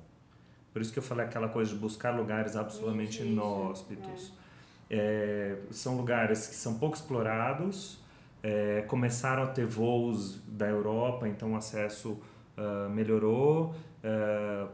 Por 0.75 0.83
isso 0.83 0.93
que 0.93 0.99
eu 0.99 1.03
falei 1.05 1.25
aquela 1.25 1.49
coisa 1.49 1.72
de 1.72 1.79
buscar 1.79 2.11
lugares 2.11 2.57
absolutamente 2.57 3.22
inóspitos. 3.22 4.33
É. 4.91 4.95
É, 4.97 5.57
são 5.70 5.97
lugares 5.97 6.49
que 6.49 6.55
são 6.57 6.79
pouco 6.79 6.97
explorados, 6.97 7.99
é, 8.43 8.83
começaram 8.89 9.45
a 9.45 9.47
ter 9.47 9.64
voos 9.64 10.43
da 10.47 10.68
Europa, 10.68 11.29
então 11.29 11.53
o 11.53 11.57
acesso 11.57 12.20
uh, 12.59 12.91
melhorou. 12.91 13.72
Uh, 14.03 14.68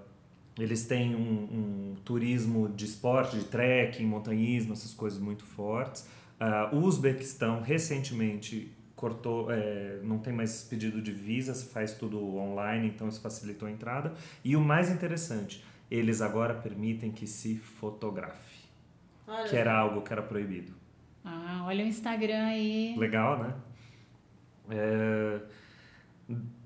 eles 0.58 0.86
têm 0.86 1.14
um, 1.14 1.20
um, 1.20 1.94
turismo 2.02 2.68
de 2.70 2.86
esporte, 2.86 3.38
de 3.38 3.44
trekking, 3.44 4.06
montanhismo, 4.06 4.72
essas 4.72 4.94
coisas 4.94 5.20
muito 5.20 5.44
fortes. 5.44 6.08
Uh, 6.40 6.76
o 6.76 6.80
Uzbequistão 6.80 7.60
recentemente 7.60 8.74
cortou, 9.00 9.50
é, 9.50 9.98
não 10.02 10.18
tem 10.18 10.30
mais 10.30 10.62
pedido 10.62 11.00
de 11.00 11.10
visa, 11.10 11.54
se 11.54 11.64
faz 11.66 11.94
tudo 11.94 12.36
online, 12.36 12.88
então 12.88 13.08
isso 13.08 13.20
facilitou 13.20 13.66
a 13.66 13.70
entrada. 13.70 14.12
E 14.44 14.54
o 14.54 14.60
mais 14.60 14.90
interessante, 14.90 15.64
eles 15.90 16.22
agora 16.22 16.54
permitem 16.54 17.10
que 17.10 17.26
se 17.26 17.56
fotografe. 17.56 18.68
Olha. 19.26 19.48
Que 19.48 19.56
era 19.56 19.76
algo 19.76 20.02
que 20.02 20.12
era 20.12 20.22
proibido. 20.22 20.72
Ah, 21.24 21.64
olha 21.66 21.84
o 21.84 21.88
Instagram 21.88 22.46
aí. 22.46 22.96
Legal, 22.96 23.42
né? 23.42 23.54
É, 24.70 25.40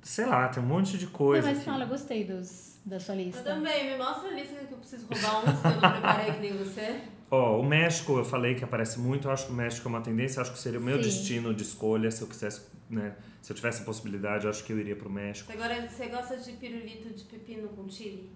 sei 0.03 0.27
lá, 0.27 0.49
tem 0.49 0.63
um 0.63 0.67
monte 0.67 0.99
de 0.99 1.07
coisa. 1.07 1.49
Não, 1.49 1.55
mas 1.55 1.65
fala, 1.65 1.85
gostei 1.87 2.25
dos, 2.25 2.79
da 2.85 3.01
sua 3.01 3.15
lista. 3.15 3.41
Eu 3.41 3.45
também, 3.45 3.91
me 3.91 3.97
mostra 3.97 4.29
a 4.29 4.33
lista 4.33 4.55
que 4.65 4.73
eu 4.73 4.79
preciso 4.79 5.07
roubar 5.07 5.39
uns 5.39 5.61
que 5.61 5.67
eu 5.67 5.71
não 5.71 5.81
preparei 5.81 6.33
que 6.33 6.41
nem 6.41 6.57
você. 6.57 7.01
Ó, 7.31 7.57
oh, 7.57 7.61
o 7.61 7.65
México, 7.65 8.19
eu 8.19 8.25
falei 8.25 8.55
que 8.55 8.63
aparece 8.63 9.01
muito, 9.01 9.29
eu 9.29 9.33
acho 9.33 9.47
que 9.47 9.53
o 9.53 9.57
México 9.57 9.89
é 9.89 9.91
uma 9.91 10.03
tendência, 10.03 10.41
acho 10.43 10.53
que 10.53 10.59
seria 10.59 10.79
o 10.79 10.83
meu 10.83 10.97
Sim. 10.97 11.03
destino 11.03 11.55
de 11.55 11.63
escolha, 11.63 12.11
se 12.11 12.23
eu 12.23 12.29
quisesse, 12.29 12.67
né, 12.89 13.17
se 13.41 13.51
eu 13.51 13.57
tivesse 13.57 13.83
a 13.83 13.85
possibilidade, 13.85 14.45
eu 14.45 14.51
acho 14.51 14.63
que 14.63 14.73
eu 14.73 14.79
iria 14.79 14.95
pro 14.95 15.11
México. 15.11 15.51
Agora, 15.51 15.89
você 15.89 16.07
gosta 16.09 16.37
de 16.37 16.53
pirulito 16.53 17.13
de 17.13 17.25
pepino 17.25 17.69
com 17.69 17.89
chile? 17.89 18.31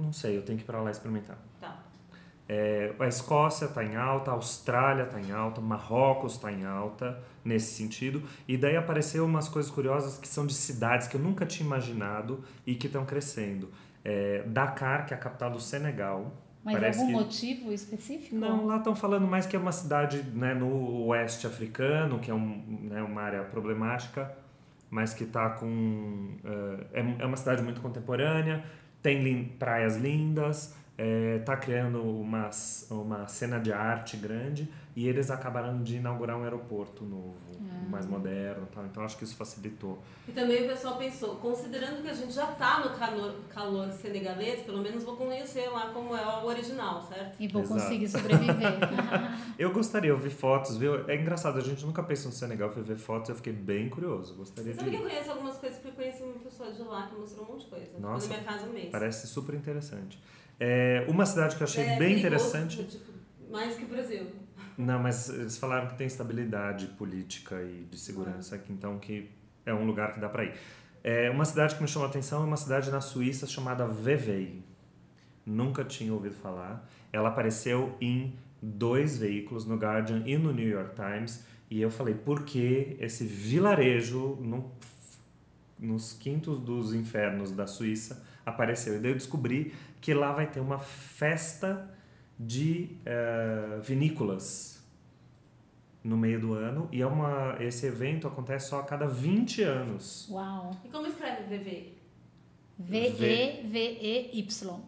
Não 0.00 0.12
sei, 0.12 0.36
eu 0.36 0.42
tenho 0.42 0.58
que 0.58 0.64
ir 0.64 0.66
para 0.66 0.80
lá 0.80 0.90
experimentar. 0.90 1.38
Tá. 1.60 1.84
É, 2.48 2.92
a 2.98 3.06
Escócia 3.06 3.66
está 3.66 3.84
em 3.84 3.94
alta, 3.94 4.32
a 4.32 4.34
Austrália 4.34 5.04
está 5.04 5.20
em 5.20 5.30
alta, 5.30 5.60
Marrocos 5.60 6.32
está 6.32 6.50
em 6.50 6.64
alta 6.64 7.22
nesse 7.44 7.74
sentido. 7.74 8.22
E 8.48 8.56
daí 8.56 8.76
apareceu 8.76 9.24
umas 9.24 9.48
coisas 9.48 9.70
curiosas 9.70 10.18
que 10.18 10.26
são 10.26 10.44
de 10.44 10.54
cidades 10.54 11.06
que 11.06 11.16
eu 11.16 11.20
nunca 11.20 11.46
tinha 11.46 11.64
imaginado 11.64 12.42
e 12.66 12.74
que 12.74 12.88
estão 12.88 13.04
crescendo. 13.04 13.70
É, 14.04 14.42
Dakar, 14.48 15.06
que 15.06 15.14
é 15.14 15.16
a 15.16 15.20
capital 15.20 15.52
do 15.52 15.60
Senegal. 15.60 16.32
Mas 16.64 16.74
Parece 16.74 17.00
algum 17.00 17.12
que... 17.12 17.18
motivo 17.20 17.72
específico? 17.72 18.34
Não, 18.34 18.66
lá 18.66 18.78
estão 18.78 18.96
falando 18.96 19.28
mais 19.28 19.46
que 19.46 19.54
é 19.54 19.58
uma 19.58 19.72
cidade 19.72 20.22
né, 20.34 20.52
no 20.52 21.06
oeste 21.06 21.46
africano, 21.46 22.18
que 22.18 22.30
é 22.32 22.34
um, 22.34 22.80
né, 22.82 23.00
uma 23.00 23.22
área 23.22 23.44
problemática, 23.44 24.30
mas 24.90 25.14
que 25.14 25.22
está 25.22 25.50
com. 25.50 26.36
Uh, 26.44 26.84
é, 26.92 27.16
é 27.20 27.26
uma 27.26 27.36
cidade 27.36 27.62
muito 27.62 27.80
contemporânea, 27.80 28.64
tem 29.02 29.44
praias 29.58 29.96
lindas, 29.96 30.74
está 31.38 31.54
é, 31.54 31.56
criando 31.56 32.02
uma, 32.02 32.50
uma 32.90 33.26
cena 33.26 33.58
de 33.58 33.72
arte 33.72 34.16
grande 34.16 34.68
e 34.94 35.08
eles 35.08 35.30
acabaram 35.30 35.82
de 35.82 35.96
inaugurar 35.96 36.36
um 36.36 36.42
aeroporto 36.42 37.04
novo, 37.04 37.36
ah. 37.60 37.88
mais 37.88 38.06
moderno, 38.06 38.66
tal. 38.74 38.84
então 38.84 39.04
acho 39.04 39.16
que 39.16 39.24
isso 39.24 39.36
facilitou. 39.36 39.98
E 40.28 40.32
também 40.32 40.64
o 40.64 40.68
pessoal 40.68 40.98
pensou, 40.98 41.36
considerando 41.36 42.02
que 42.02 42.10
a 42.10 42.12
gente 42.12 42.32
já 42.32 42.50
está 42.50 42.80
no 42.80 42.98
calor, 42.98 43.36
calor 43.48 43.90
senegalês, 43.92 44.60
pelo 44.60 44.82
menos 44.82 45.04
vou 45.04 45.16
conhecer 45.16 45.68
lá 45.70 45.90
como 45.90 46.14
é 46.14 46.26
o 46.26 46.44
original, 46.44 47.00
certo? 47.02 47.36
E 47.40 47.48
vou 47.48 47.62
Exato. 47.62 47.80
conseguir 47.80 48.08
sobreviver. 48.08 48.78
eu 49.58 49.72
gostaria, 49.72 50.10
eu 50.10 50.18
vi 50.18 50.30
fotos, 50.30 50.76
viu? 50.76 51.08
É 51.08 51.16
engraçado, 51.16 51.58
a 51.58 51.62
gente 51.62 51.86
nunca 51.86 52.02
pensou 52.02 52.30
no 52.30 52.36
Senegal, 52.36 52.70
foi 52.70 52.82
ver 52.82 52.98
fotos, 52.98 53.30
eu 53.30 53.36
fiquei 53.36 53.52
bem 53.52 53.88
curioso, 53.88 54.34
gostaria 54.34 54.74
Sabe 54.74 54.90
de... 54.90 54.96
que 54.96 55.02
eu 55.02 55.08
conheço 55.08 55.30
algumas 55.30 55.56
coisas, 55.56 55.78
porque 55.78 55.92
eu 55.92 56.04
conheci 56.04 56.22
uma 56.22 56.34
pessoa 56.40 56.72
de 56.72 56.82
lá 56.82 57.06
que 57.06 57.14
mostrou 57.14 57.46
um 57.46 57.52
monte 57.52 57.64
de 57.64 57.70
coisa. 57.70 57.98
Nossa, 57.98 58.28
na 58.28 58.34
minha 58.34 58.44
casa 58.44 58.66
um 58.66 58.72
mês. 58.72 58.90
Parece 58.90 59.26
super 59.28 59.54
interessante. 59.54 60.20
É, 60.60 61.06
uma 61.08 61.24
cidade 61.24 61.56
que 61.56 61.62
eu 61.62 61.66
achei 61.66 61.84
é, 61.84 61.98
bem 61.98 62.18
interessante. 62.18 62.84
Tipo, 62.84 63.12
mais 63.50 63.74
que 63.74 63.84
o 63.84 63.88
Brasil. 63.88 64.26
Não, 64.76 64.98
mas 64.98 65.30
eles 65.30 65.56
falaram 65.56 65.88
que 65.88 65.96
tem 65.96 66.06
estabilidade 66.06 66.86
política 66.86 67.62
e 67.62 67.86
de 67.90 67.98
segurança, 67.98 68.54
aqui, 68.54 68.72
então 68.72 68.98
que 68.98 69.30
é 69.64 69.72
um 69.72 69.84
lugar 69.86 70.12
que 70.12 70.20
dá 70.20 70.28
para 70.28 70.44
ir. 70.44 70.54
É, 71.02 71.30
uma 71.30 71.46
cidade 71.46 71.74
que 71.74 71.82
me 71.82 71.88
chamou 71.88 72.06
a 72.06 72.10
atenção 72.10 72.42
é 72.42 72.46
uma 72.46 72.58
cidade 72.58 72.90
na 72.90 73.00
Suíça 73.00 73.46
chamada 73.46 73.86
Vevey. 73.86 74.62
Nunca 75.46 75.82
tinha 75.82 76.12
ouvido 76.12 76.34
falar. 76.34 76.86
Ela 77.10 77.30
apareceu 77.30 77.96
em 78.00 78.34
dois 78.60 79.16
veículos, 79.16 79.64
no 79.64 79.76
Guardian 79.76 80.22
e 80.26 80.36
no 80.36 80.52
New 80.52 80.68
York 80.68 80.94
Times. 80.94 81.44
E 81.70 81.80
eu 81.80 81.90
falei, 81.90 82.14
por 82.14 82.44
que 82.44 82.96
esse 83.00 83.24
vilarejo 83.24 84.36
não 84.40 84.70
nos 85.78 86.12
quintos 86.12 86.60
dos 86.60 86.92
infernos 86.92 87.50
da 87.52 87.66
Suíça, 87.66 88.22
apareceu. 88.44 88.96
E 88.96 88.98
daí 88.98 89.12
eu 89.12 89.16
descobri 89.16 89.72
que 90.00 90.14
lá 90.14 90.32
vai 90.32 90.46
ter 90.46 90.60
uma 90.60 90.78
festa 90.78 91.90
de 92.38 92.96
eh, 93.04 93.78
vinícolas 93.82 94.82
no 96.02 96.16
meio 96.16 96.40
do 96.40 96.54
ano. 96.54 96.88
E 96.90 97.02
é 97.02 97.06
uma, 97.06 97.56
esse 97.60 97.86
evento 97.86 98.26
acontece 98.26 98.70
só 98.70 98.80
a 98.80 98.84
cada 98.84 99.06
20 99.06 99.62
anos. 99.62 100.26
Uau. 100.30 100.74
E 100.84 100.88
como 100.88 101.06
escreve 101.06 101.42
VV? 101.58 101.92
V-E-V-E-Y. 102.78 104.80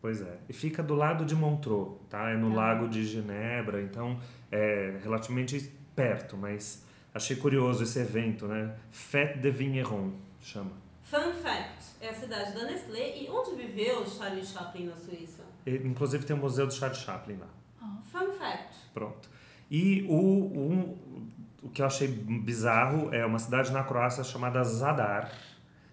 Pois 0.00 0.20
é. 0.22 0.38
E 0.48 0.52
fica 0.52 0.82
do 0.82 0.94
lado 0.94 1.24
de 1.24 1.34
Montreux, 1.34 1.96
tá? 2.08 2.30
É 2.30 2.36
no 2.36 2.50
Tá. 2.50 2.56
lago 2.56 2.88
de 2.88 3.04
Genebra, 3.04 3.82
então 3.82 4.18
é 4.50 4.98
relativamente 5.02 5.72
perto, 5.94 6.36
mas 6.36 6.84
achei 7.12 7.36
curioso 7.36 7.82
esse 7.82 7.98
evento, 7.98 8.46
né? 8.46 8.74
Fête 8.90 9.38
de 9.38 9.50
Vigneron, 9.50 10.12
chama. 10.40 10.72
Fun 11.10 11.32
fact: 11.32 11.96
é 12.02 12.10
a 12.10 12.14
cidade 12.14 12.52
da 12.52 12.64
Nestlé 12.64 13.22
e 13.22 13.30
onde 13.30 13.54
viveu 13.54 14.06
Charlie 14.06 14.44
Chaplin 14.44 14.86
na 14.86 14.96
Suíça? 14.96 15.42
E, 15.64 15.76
inclusive 15.76 16.26
tem 16.26 16.36
o 16.36 16.38
Museu 16.38 16.66
do 16.66 16.74
Charles 16.74 16.98
Chaplin 16.98 17.38
lá. 17.38 17.48
Fun 18.04 18.30
fact. 18.32 18.76
Pronto. 18.92 19.28
E 19.70 20.02
o, 20.08 20.14
o, 20.14 20.98
o 21.62 21.70
que 21.70 21.80
eu 21.80 21.86
achei 21.86 22.08
bizarro 22.08 23.12
é 23.12 23.24
uma 23.24 23.38
cidade 23.38 23.72
na 23.72 23.84
Croácia 23.84 24.22
chamada 24.22 24.62
Zadar. 24.64 25.32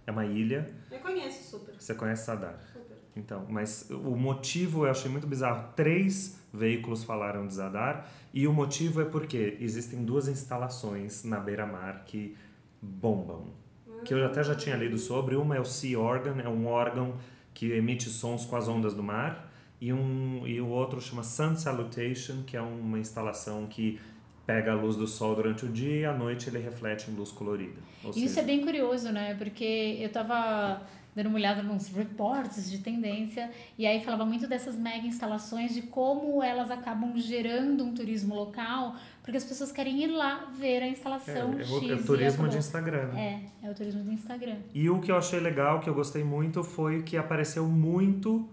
É 0.06 0.12
uma 0.12 0.26
ilha. 0.26 0.74
Eu 0.92 1.00
conheço 1.00 1.50
super. 1.50 1.76
Você 1.80 1.96
conhece 1.96 2.26
Zadar? 2.26 2.60
Super. 2.74 2.98
Então, 3.16 3.46
mas 3.50 3.90
o 3.90 4.16
motivo 4.16 4.86
eu 4.86 4.92
achei 4.92 5.10
muito 5.10 5.26
bizarro. 5.26 5.74
Três 5.76 6.40
veículos 6.54 7.04
falaram 7.06 7.48
de 7.48 7.54
Zadar 7.54 8.10
e 8.34 8.46
o 8.48 8.54
motivo 8.54 9.02
é 9.02 9.06
porque 9.06 9.58
existem 9.62 10.04
duas 10.04 10.28
instalações 10.28 11.24
na 11.24 11.40
beira-mar 11.40 12.04
que 12.06 12.38
bombam. 12.82 13.65
Que 14.04 14.14
eu 14.14 14.26
até 14.26 14.44
já 14.44 14.56
tinha 14.56 14.76
lido 14.76 14.98
sobre. 14.98 15.36
Uma 15.36 15.56
é 15.56 15.60
o 15.60 15.66
Sea 15.66 16.00
Organ, 16.00 16.42
é 16.42 16.50
um 16.50 16.68
órgão 16.68 17.16
que 17.54 17.72
emite 17.72 18.10
sons 18.10 18.46
com 18.46 18.56
as 18.56 18.68
ondas 18.68 18.94
do 18.94 19.02
mar. 19.04 19.52
E, 19.80 19.92
um, 19.92 20.46
e 20.46 20.60
o 20.62 20.68
outro 20.68 21.02
chama 21.02 21.24
Sun 21.24 21.56
Salutation, 21.56 22.44
que 22.46 22.56
é 22.56 22.62
uma 22.62 22.98
instalação 22.98 23.68
que 23.68 24.00
pega 24.46 24.72
a 24.72 24.76
luz 24.76 24.96
do 24.96 25.08
sol 25.08 25.36
durante 25.36 25.66
o 25.66 25.70
dia 25.70 25.96
e 25.96 26.06
à 26.06 26.14
noite 26.14 26.50
ele 26.50 26.60
reflete 26.60 27.10
em 27.10 27.16
luz 27.16 27.32
colorida. 27.32 27.80
Ou 28.04 28.12
E 28.16 28.24
isso 28.24 28.36
seja, 28.36 28.42
é 28.42 28.44
bem 28.44 28.62
curioso, 28.62 29.12
né? 29.12 29.34
Porque 29.36 29.98
eu 30.00 30.10
tava 30.10 30.82
dando 31.16 31.28
uma 31.28 31.38
olhada 31.38 31.64
nos 31.64 31.88
reportes 31.88 32.70
de 32.70 32.80
tendência 32.80 33.50
e 33.78 33.88
aí 33.88 34.04
falava 34.04 34.26
muito 34.26 34.48
dessas 34.48 34.76
mega 34.76 35.08
instalações, 35.08 35.74
de 35.74 35.84
como 35.84 36.44
elas 36.44 36.70
acabam 36.70 37.18
gerando 37.18 37.86
um 37.86 37.94
turismo 37.94 38.36
local, 38.36 38.96
porque 39.24 39.38
as 39.38 39.46
pessoas 39.46 39.72
querem 39.72 40.04
ir 40.04 40.08
lá 40.08 40.52
ver 40.58 40.84
a 40.84 40.86
é, 40.86 40.90
instalação 40.90 41.54
é, 41.54 41.64
X. 41.64 41.72
o, 41.72 41.90
é 41.90 41.96
o 41.96 42.04
turismo 42.04 42.50
de. 42.50 42.58
Instagram. 42.58 43.08
né? 43.08 43.50
É, 43.64 43.68
é 43.68 43.72
o 43.72 43.74
turismo 43.74 44.04
do 44.04 44.12
Instagram. 44.12 44.58
E 44.74 44.90
o 44.90 45.00
que 45.00 45.10
eu 45.10 45.18
achei 45.18 45.40
legal, 45.40 45.80
que 45.80 45.90
eu 45.90 45.94
gostei 45.94 46.24
muito, 46.24 46.64
foi 46.64 47.02
que 47.02 47.16
apareceu 47.16 47.66
muito 47.66 48.48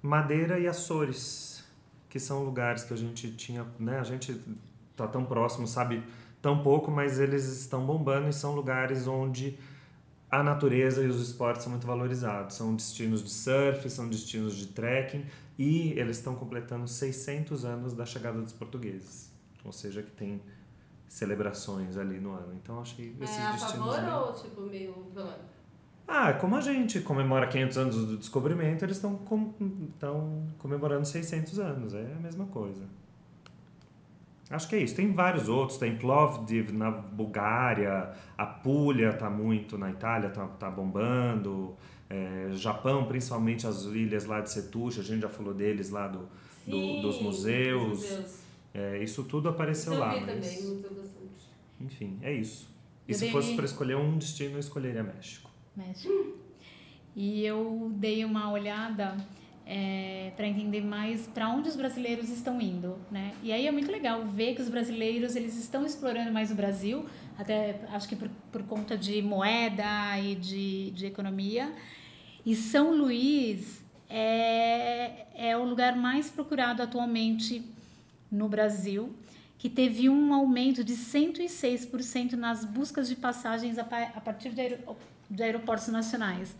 Madeira 0.00 0.58
e 0.58 0.66
Açores, 0.66 1.64
que 2.08 2.18
são 2.18 2.42
lugares 2.42 2.82
que 2.82 2.94
a 2.94 2.96
gente 2.96 3.30
tinha, 3.32 3.66
né? 3.78 3.98
A 3.98 4.04
gente 4.04 4.40
tá 4.96 5.06
tão 5.06 5.24
próximo, 5.24 5.66
sabe 5.66 6.02
tão 6.40 6.62
pouco, 6.62 6.90
mas 6.90 7.18
eles 7.18 7.44
estão 7.60 7.84
bombando 7.84 8.28
e 8.28 8.32
são 8.32 8.54
lugares 8.54 9.06
onde 9.06 9.58
a 10.30 10.42
natureza 10.42 11.02
e 11.02 11.06
os 11.06 11.20
esportes 11.20 11.62
são 11.62 11.70
muito 11.72 11.86
valorizados. 11.86 12.56
São 12.56 12.74
destinos 12.74 13.22
de 13.22 13.30
surf, 13.30 13.88
são 13.88 14.08
destinos 14.08 14.56
de 14.56 14.66
trekking 14.68 15.24
e 15.58 15.92
eles 15.98 16.18
estão 16.18 16.34
completando 16.34 16.86
600 16.88 17.64
anos 17.64 17.92
da 17.94 18.04
chegada 18.04 18.40
dos 18.40 18.52
portugueses. 18.52 19.30
Ou 19.64 19.72
seja, 19.72 20.02
que 20.02 20.10
tem 20.10 20.40
celebrações 21.08 21.96
ali 21.96 22.18
no 22.20 22.32
ano. 22.32 22.54
Então 22.54 22.80
achei 22.80 23.14
esses 23.20 23.36
É 23.38 23.42
a 23.42 23.52
destinos 23.52 23.96
favor 23.96 24.26
ou 24.28 24.32
tipo 24.34 24.60
meio 24.62 25.06
vilão? 25.14 25.34
ah, 26.08 26.32
como 26.34 26.56
a 26.56 26.60
gente 26.60 27.00
comemora 27.00 27.46
500 27.48 27.78
anos 27.78 27.96
do 27.96 28.16
descobrimento, 28.16 28.84
eles 28.84 28.96
estão 28.96 29.16
com, 29.16 29.52
comemorando 30.58 31.06
600 31.06 31.58
anos. 31.58 31.94
É 31.94 32.12
a 32.16 32.20
mesma 32.20 32.46
coisa. 32.46 32.84
Acho 34.48 34.68
que 34.68 34.76
é 34.76 34.82
isso. 34.82 34.94
Tem 34.94 35.12
vários 35.12 35.48
outros. 35.48 35.78
Tem 35.78 35.96
Plovdiv 35.96 36.70
na 36.72 36.90
Bulgária, 36.90 38.12
Apulia 38.38 39.12
tá 39.12 39.28
muito 39.28 39.76
na 39.76 39.90
Itália, 39.90 40.30
tá, 40.30 40.46
tá 40.46 40.70
bombando. 40.70 41.74
É, 42.08 42.48
Japão, 42.52 43.04
principalmente 43.06 43.66
as 43.66 43.82
ilhas 43.84 44.24
lá 44.26 44.40
de 44.40 44.50
Setúbal, 44.50 44.88
a 45.00 45.02
gente 45.02 45.22
já 45.22 45.28
falou 45.28 45.52
deles 45.52 45.90
lá 45.90 46.06
do, 46.06 46.20
do- 46.64 46.80
Sim, 46.80 47.02
dos 47.02 47.20
museus. 47.20 47.88
dos 47.88 48.10
museus. 48.10 48.40
É, 48.72 49.02
isso 49.02 49.24
tudo 49.24 49.48
apareceu 49.48 49.92
Isso 49.94 50.02
eu 50.02 50.06
lá. 50.06 50.14
vi 50.14 50.20
mas, 50.20 50.26
também, 50.26 50.80
bastante. 50.82 51.50
enfim, 51.80 52.18
é 52.22 52.32
isso. 52.32 52.68
E 53.08 53.12
Eu 53.12 53.14
se 53.14 53.20
dei- 53.22 53.32
fosse 53.32 53.54
para 53.56 53.64
escolher 53.64 53.96
um 53.96 54.16
destino, 54.18 54.54
eu 54.54 54.60
escolheria 54.60 55.02
México. 55.02 55.50
México. 55.76 56.12
E 57.16 57.44
eu 57.44 57.90
dei 57.96 58.24
uma 58.24 58.52
olhada 58.52 59.16
para 60.36 60.46
entender 60.46 60.80
mais 60.80 61.26
para 61.26 61.48
onde 61.48 61.68
os 61.68 61.74
brasileiros 61.74 62.30
estão 62.30 62.60
indo, 62.60 62.96
né? 63.10 63.32
E 63.42 63.52
aí 63.52 63.66
é 63.66 63.70
muito 63.72 63.90
legal 63.90 64.24
ver 64.24 64.54
que 64.54 64.62
os 64.62 64.68
brasileiros 64.68 65.34
eles 65.34 65.56
estão 65.56 65.84
explorando 65.84 66.30
mais 66.30 66.52
o 66.52 66.54
Brasil, 66.54 67.04
até 67.36 67.80
acho 67.92 68.08
que 68.08 68.14
por, 68.14 68.28
por 68.52 68.62
conta 68.62 68.96
de 68.96 69.20
moeda 69.22 70.18
e 70.20 70.36
de, 70.36 70.90
de 70.92 71.06
economia. 71.06 71.72
E 72.44 72.54
São 72.54 72.94
Luís 72.96 73.82
é, 74.08 75.26
é 75.34 75.56
o 75.56 75.64
lugar 75.64 75.96
mais 75.96 76.30
procurado 76.30 76.80
atualmente 76.80 77.64
no 78.30 78.48
Brasil, 78.48 79.12
que 79.58 79.68
teve 79.68 80.08
um 80.08 80.32
aumento 80.32 80.84
de 80.84 80.94
106% 80.94 82.34
nas 82.34 82.64
buscas 82.64 83.08
de 83.08 83.16
passagens 83.16 83.78
a, 83.78 83.82
a 83.82 84.20
partir 84.20 84.50
de, 84.50 84.60
aero, 84.60 84.96
de 85.28 85.42
aeroportos 85.42 85.88
nacionais. 85.88 86.54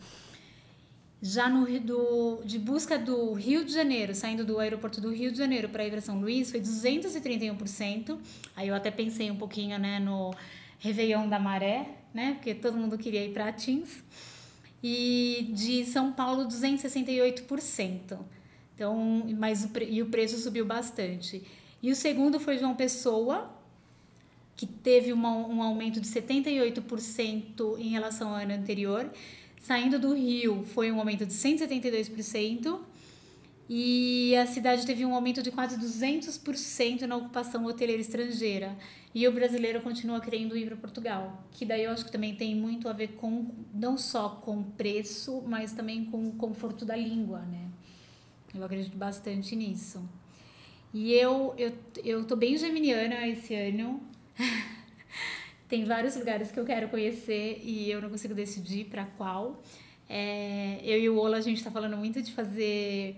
Já 1.28 1.48
no 1.48 1.66
do, 1.80 2.40
de 2.44 2.56
busca 2.56 2.96
do 2.96 3.32
Rio 3.32 3.64
de 3.64 3.72
Janeiro, 3.72 4.14
saindo 4.14 4.44
do 4.44 4.60
aeroporto 4.60 5.00
do 5.00 5.12
Rio 5.12 5.32
de 5.32 5.38
Janeiro 5.38 5.68
para 5.68 5.84
ir 5.84 5.90
para 5.90 6.00
São 6.00 6.20
Luís, 6.20 6.52
foi 6.52 6.60
231%. 6.60 8.16
Aí 8.54 8.68
eu 8.68 8.74
até 8.76 8.92
pensei 8.92 9.28
um 9.28 9.36
pouquinho 9.36 9.76
né, 9.76 9.98
no 9.98 10.32
Réveillon 10.78 11.28
da 11.28 11.40
Maré, 11.40 11.88
né, 12.14 12.34
porque 12.34 12.54
todo 12.54 12.78
mundo 12.78 12.96
queria 12.96 13.24
ir 13.24 13.32
para 13.32 13.48
Atins. 13.48 14.04
E 14.80 15.50
de 15.52 15.84
São 15.86 16.12
Paulo, 16.12 16.46
268%. 16.46 18.18
Então, 18.76 19.24
mas 19.36 19.64
o, 19.64 19.70
e 19.82 20.00
o 20.02 20.06
preço 20.06 20.38
subiu 20.38 20.64
bastante. 20.64 21.42
E 21.82 21.90
o 21.90 21.96
segundo 21.96 22.38
foi 22.38 22.56
João 22.56 22.76
Pessoa, 22.76 23.50
que 24.54 24.64
teve 24.64 25.12
uma, 25.12 25.30
um 25.30 25.60
aumento 25.60 26.00
de 26.00 26.06
78% 26.06 27.80
em 27.80 27.88
relação 27.88 28.28
ao 28.28 28.36
ano 28.36 28.54
anterior. 28.54 29.10
Saindo 29.66 29.98
do 29.98 30.14
Rio, 30.14 30.64
foi 30.64 30.92
um 30.92 31.00
aumento 31.00 31.26
de 31.26 31.32
172%. 31.32 32.78
E 33.68 34.36
a 34.36 34.46
cidade 34.46 34.86
teve 34.86 35.04
um 35.04 35.12
aumento 35.12 35.42
de 35.42 35.50
quase 35.50 35.76
200% 35.76 37.00
na 37.00 37.16
ocupação 37.16 37.64
hoteleira 37.64 38.00
estrangeira. 38.00 38.78
E 39.12 39.26
o 39.26 39.32
brasileiro 39.32 39.80
continua 39.80 40.20
querendo 40.20 40.56
ir 40.56 40.66
para 40.66 40.76
Portugal, 40.76 41.44
que 41.50 41.64
daí 41.64 41.82
eu 41.82 41.90
acho 41.90 42.04
que 42.04 42.12
também 42.12 42.36
tem 42.36 42.54
muito 42.54 42.88
a 42.88 42.92
ver 42.92 43.16
com 43.16 43.50
não 43.74 43.98
só 43.98 44.28
com 44.28 44.62
preço, 44.62 45.42
mas 45.44 45.72
também 45.72 46.04
com 46.04 46.28
o 46.28 46.32
conforto 46.34 46.84
da 46.84 46.94
língua, 46.94 47.40
né? 47.40 47.68
Eu 48.54 48.62
acredito 48.62 48.96
bastante 48.96 49.56
nisso. 49.56 50.00
E 50.94 51.12
eu 51.12 51.52
eu 51.58 51.72
eu 52.04 52.24
tô 52.24 52.36
bem 52.36 52.56
geminiana 52.56 53.26
esse 53.26 53.52
ano. 53.52 54.00
Tem 55.68 55.84
vários 55.84 56.14
lugares 56.16 56.50
que 56.52 56.60
eu 56.60 56.64
quero 56.64 56.88
conhecer 56.88 57.60
e 57.64 57.90
eu 57.90 58.00
não 58.00 58.08
consigo 58.08 58.34
decidir 58.34 58.84
para 58.84 59.04
qual. 59.04 59.62
É, 60.08 60.78
eu 60.82 60.98
e 60.98 61.08
o 61.08 61.18
Ola 61.18 61.38
a 61.38 61.40
gente 61.40 61.56
está 61.56 61.70
falando 61.70 61.96
muito 61.96 62.22
de 62.22 62.32
fazer 62.32 63.16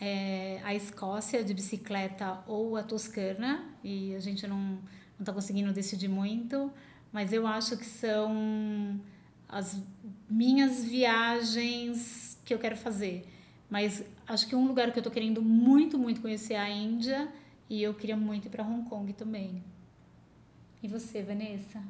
é, 0.00 0.60
a 0.62 0.74
Escócia 0.74 1.42
de 1.42 1.52
bicicleta 1.52 2.38
ou 2.46 2.76
a 2.76 2.82
Toscana 2.82 3.64
e 3.82 4.14
a 4.14 4.20
gente 4.20 4.46
não 4.46 4.78
está 5.18 5.32
conseguindo 5.32 5.72
decidir 5.72 6.08
muito, 6.08 6.70
mas 7.12 7.32
eu 7.32 7.46
acho 7.46 7.76
que 7.76 7.86
são 7.86 9.00
as 9.48 9.80
minhas 10.28 10.84
viagens 10.84 12.40
que 12.44 12.54
eu 12.54 12.58
quero 12.58 12.76
fazer. 12.76 13.26
Mas 13.68 14.04
acho 14.26 14.46
que 14.46 14.54
um 14.54 14.66
lugar 14.66 14.92
que 14.92 14.98
eu 14.98 15.02
tô 15.02 15.10
querendo 15.10 15.42
muito, 15.42 15.98
muito 15.98 16.20
conhecer 16.20 16.54
é 16.54 16.60
a 16.60 16.70
Índia 16.70 17.28
e 17.68 17.82
eu 17.82 17.94
queria 17.94 18.16
muito 18.16 18.46
ir 18.46 18.50
para 18.50 18.62
Hong 18.62 18.88
Kong 18.88 19.12
também. 19.12 19.62
E 20.84 20.86
você, 20.86 21.22
Vanessa? 21.22 21.82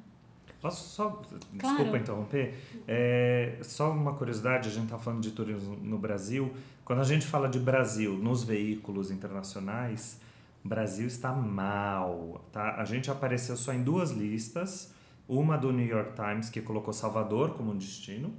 Posso 0.60 0.88
só, 0.88 1.10
Claro. 1.58 1.76
desculpa 1.76 1.98
interromper, 1.98 2.54
é, 2.86 3.58
só 3.60 3.90
uma 3.90 4.14
curiosidade, 4.14 4.68
a 4.68 4.72
gente 4.72 4.84
está 4.84 4.96
falando 4.96 5.20
de 5.20 5.32
turismo 5.32 5.74
no 5.82 5.98
Brasil, 5.98 6.54
quando 6.84 7.00
a 7.00 7.04
gente 7.04 7.26
fala 7.26 7.48
de 7.48 7.58
Brasil 7.58 8.12
nos 8.12 8.44
veículos 8.44 9.10
internacionais, 9.10 10.20
Brasil 10.62 11.08
está 11.08 11.32
mal, 11.32 12.40
tá? 12.52 12.76
A 12.76 12.84
gente 12.84 13.10
apareceu 13.10 13.56
só 13.56 13.72
em 13.72 13.82
duas 13.82 14.12
listas, 14.12 14.94
uma 15.28 15.56
do 15.56 15.72
New 15.72 15.86
York 15.88 16.12
Times 16.14 16.48
que 16.48 16.62
colocou 16.62 16.92
Salvador 16.94 17.54
como 17.54 17.74
destino 17.74 18.32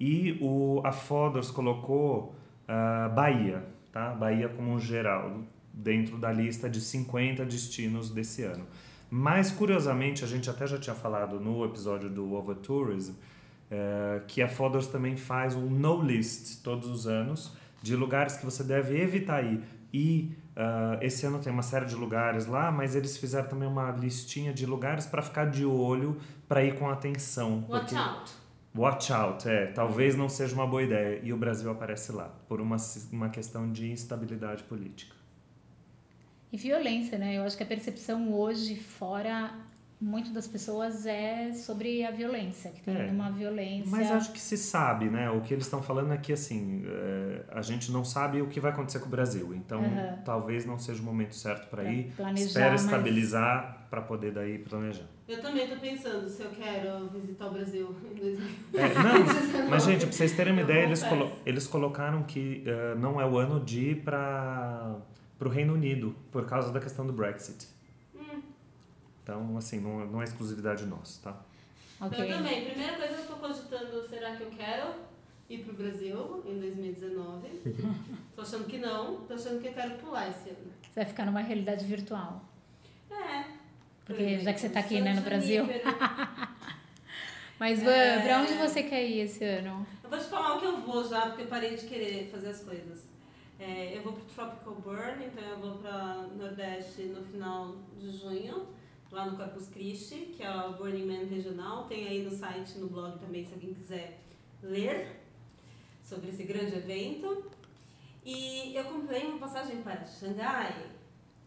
e 0.00 0.36
o 0.40 0.82
a 0.84 0.90
Fodors 0.90 1.52
colocou 1.52 2.34
ah, 2.66 3.08
Bahia, 3.14 3.64
tá? 3.92 4.10
Bahia 4.10 4.48
como 4.48 4.72
um 4.72 4.80
geral 4.80 5.40
dentro 5.72 6.18
da 6.18 6.32
lista 6.32 6.68
de 6.68 6.80
50 6.80 7.44
destinos 7.44 8.10
desse 8.10 8.42
ano. 8.42 8.66
Mas, 9.10 9.50
curiosamente, 9.50 10.24
a 10.24 10.26
gente 10.26 10.50
até 10.50 10.66
já 10.66 10.78
tinha 10.78 10.94
falado 10.94 11.40
no 11.40 11.64
episódio 11.64 12.10
do 12.10 12.34
Overtourism, 12.34 13.14
é, 13.70 14.22
que 14.26 14.42
a 14.42 14.48
Fodors 14.48 14.86
também 14.86 15.16
faz 15.16 15.54
um 15.54 15.68
no 15.68 16.02
list 16.02 16.62
todos 16.62 16.88
os 16.88 17.06
anos 17.06 17.56
de 17.82 17.94
lugares 17.96 18.36
que 18.36 18.44
você 18.44 18.62
deve 18.62 19.00
evitar 19.00 19.42
ir. 19.42 19.62
E 19.92 20.36
uh, 20.56 21.02
esse 21.02 21.24
ano 21.24 21.38
tem 21.38 21.50
uma 21.52 21.62
série 21.62 21.86
de 21.86 21.94
lugares 21.94 22.46
lá, 22.46 22.70
mas 22.70 22.94
eles 22.94 23.16
fizeram 23.16 23.48
também 23.48 23.68
uma 23.68 23.90
listinha 23.90 24.52
de 24.52 24.66
lugares 24.66 25.06
para 25.06 25.22
ficar 25.22 25.46
de 25.46 25.64
olho, 25.64 26.18
para 26.46 26.62
ir 26.62 26.78
com 26.78 26.88
atenção. 26.90 27.64
Watch 27.68 27.94
porque- 27.94 27.96
out. 27.96 28.32
Watch 28.76 29.12
out, 29.12 29.48
é. 29.48 29.66
Talvez 29.68 30.14
não 30.14 30.28
seja 30.28 30.54
uma 30.54 30.66
boa 30.66 30.82
ideia. 30.82 31.20
E 31.24 31.32
o 31.32 31.36
Brasil 31.36 31.70
aparece 31.70 32.12
lá, 32.12 32.30
por 32.48 32.60
uma, 32.60 32.76
uma 33.10 33.28
questão 33.30 33.72
de 33.72 33.90
instabilidade 33.90 34.62
política. 34.64 35.16
E 36.52 36.56
violência, 36.56 37.18
né? 37.18 37.36
Eu 37.36 37.42
acho 37.42 37.56
que 37.56 37.62
a 37.62 37.66
percepção 37.66 38.32
hoje 38.32 38.76
fora 38.76 39.50
muito 40.00 40.30
das 40.32 40.46
pessoas 40.46 41.04
é 41.06 41.52
sobre 41.52 42.04
a 42.04 42.10
violência, 42.12 42.70
que 42.70 42.80
tem 42.82 42.96
É. 42.96 43.10
uma 43.10 43.30
violência. 43.32 43.90
Mas 43.90 44.10
acho 44.12 44.32
que 44.32 44.38
se 44.40 44.56
sabe, 44.56 45.06
né? 45.10 45.28
O 45.28 45.40
que 45.40 45.52
eles 45.52 45.64
estão 45.64 45.82
falando 45.82 46.12
é 46.12 46.16
que, 46.16 46.32
assim, 46.32 46.84
é, 46.86 47.42
a 47.50 47.60
gente 47.62 47.90
não 47.90 48.04
sabe 48.04 48.40
o 48.40 48.46
que 48.46 48.60
vai 48.60 48.70
acontecer 48.70 49.00
com 49.00 49.06
o 49.06 49.10
Brasil. 49.10 49.52
Então, 49.54 49.82
Aham. 49.84 50.18
talvez 50.24 50.64
não 50.64 50.78
seja 50.78 51.02
o 51.02 51.04
momento 51.04 51.34
certo 51.34 51.68
para 51.68 51.82
Pra 51.82 51.92
ir. 51.92 52.12
planejar 52.16 52.46
Espera 52.46 52.74
estabilizar 52.76 53.88
para 53.90 54.00
poder 54.00 54.30
daí 54.32 54.58
planejar. 54.60 55.04
Eu 55.26 55.40
também 55.42 55.66
tô 55.66 55.76
pensando 55.76 56.28
se 56.28 56.42
eu 56.44 56.50
quero 56.50 57.08
visitar 57.08 57.46
o 57.48 57.50
Brasil 57.52 57.94
em 58.10 58.14
2000. 58.14 58.48
É, 58.74 58.94
não, 59.02 59.26
mas 59.68 59.82
gente, 59.84 60.06
pra 60.06 60.12
vocês 60.12 60.32
terem 60.32 60.52
uma 60.52 60.62
Eu 60.62 60.64
ideia, 60.64 60.84
eles, 60.84 61.02
colo 61.02 61.32
eles 61.44 61.66
colocaram 61.66 62.22
que 62.22 62.62
eh, 62.64 62.94
não 62.94 63.20
é 63.20 63.26
o 63.26 63.36
ano 63.36 63.58
de 63.64 63.90
ir 63.90 64.02
para 64.04 64.96
o 65.46 65.50
Reino 65.50 65.74
Unido 65.74 66.14
por 66.32 66.46
causa 66.46 66.72
da 66.72 66.80
questão 66.80 67.06
do 67.06 67.12
Brexit. 67.12 67.66
Hum, 68.14 68.42
Então, 69.22 69.56
assim, 69.56 69.80
não, 69.80 70.06
não 70.06 70.20
é 70.20 70.24
exclusividade 70.24 70.84
nossa, 70.86 71.20
tá? 71.22 71.40
Ok. 72.00 72.18
Eu 72.20 72.36
também. 72.36 72.64
Primeira 72.70 72.96
coisa 72.96 73.14
que 73.14 73.20
eu 73.22 73.26
tô 73.26 73.34
cogitando, 73.36 74.08
será 74.08 74.36
que 74.36 74.42
eu 74.44 74.50
quero 74.50 74.94
ir 75.50 75.58
pro 75.64 75.74
Brasil 75.74 76.42
em 76.46 76.58
2019? 76.60 77.48
tô 78.36 78.42
achando 78.42 78.64
que 78.66 78.78
não. 78.78 79.16
Tô 79.22 79.34
achando 79.34 79.60
que 79.60 79.68
eu 79.68 79.72
quero 79.72 79.96
pular 79.98 80.28
esse 80.28 80.50
ano. 80.50 80.72
Você 80.82 81.00
vai 81.00 81.04
ficar 81.04 81.26
numa 81.26 81.40
realidade 81.40 81.84
virtual. 81.84 82.42
É. 83.10 83.44
Porque 84.04 84.38
já 84.38 84.52
que 84.54 84.60
você 84.60 84.68
tá 84.70 84.80
aqui, 84.80 85.00
né, 85.00 85.12
no 85.14 85.20
Brasil. 85.22 85.64
Mas, 87.58 87.82
Van, 87.82 87.90
É. 87.90 88.22
pra 88.22 88.40
onde 88.42 88.54
você 88.54 88.84
quer 88.84 89.04
ir 89.04 89.20
esse 89.22 89.44
ano? 89.44 89.84
Eu 90.04 90.08
vou 90.10 90.18
te 90.18 90.24
falar 90.26 90.56
o 90.56 90.60
que 90.60 90.66
eu 90.66 90.76
vou 90.80 91.06
já, 91.08 91.22
porque 91.26 91.42
eu 91.42 91.46
parei 91.48 91.76
de 91.76 91.86
querer 91.86 92.30
fazer 92.30 92.50
as 92.50 92.60
coisas. 92.62 93.04
É, 93.58 93.96
eu 93.96 94.02
vou 94.02 94.12
pro 94.12 94.24
Tropical 94.24 94.74
Burn, 94.74 95.24
então 95.24 95.42
eu 95.42 95.58
vou 95.58 95.78
pra 95.78 96.28
Nordeste 96.36 97.02
no 97.02 97.24
final 97.24 97.74
de 97.98 98.16
junho, 98.16 98.68
lá 99.10 99.26
no 99.26 99.36
Corpus 99.36 99.68
Christi, 99.68 100.32
que 100.36 100.44
é 100.44 100.50
o 100.50 100.74
Burning 100.74 101.06
Man 101.06 101.26
regional. 101.26 101.86
Tem 101.86 102.06
aí 102.06 102.22
no 102.22 102.30
site, 102.30 102.78
no 102.78 102.88
blog 102.88 103.18
também, 103.18 103.44
se 103.44 103.54
alguém 103.54 103.74
quiser 103.74 104.20
ler 104.62 105.20
sobre 106.02 106.28
esse 106.28 106.44
grande 106.44 106.76
evento. 106.76 107.50
E 108.24 108.76
eu 108.76 108.84
comprei 108.84 109.26
uma 109.26 109.38
passagem 109.38 109.82
para 109.82 110.04
Xangai. 110.06 110.90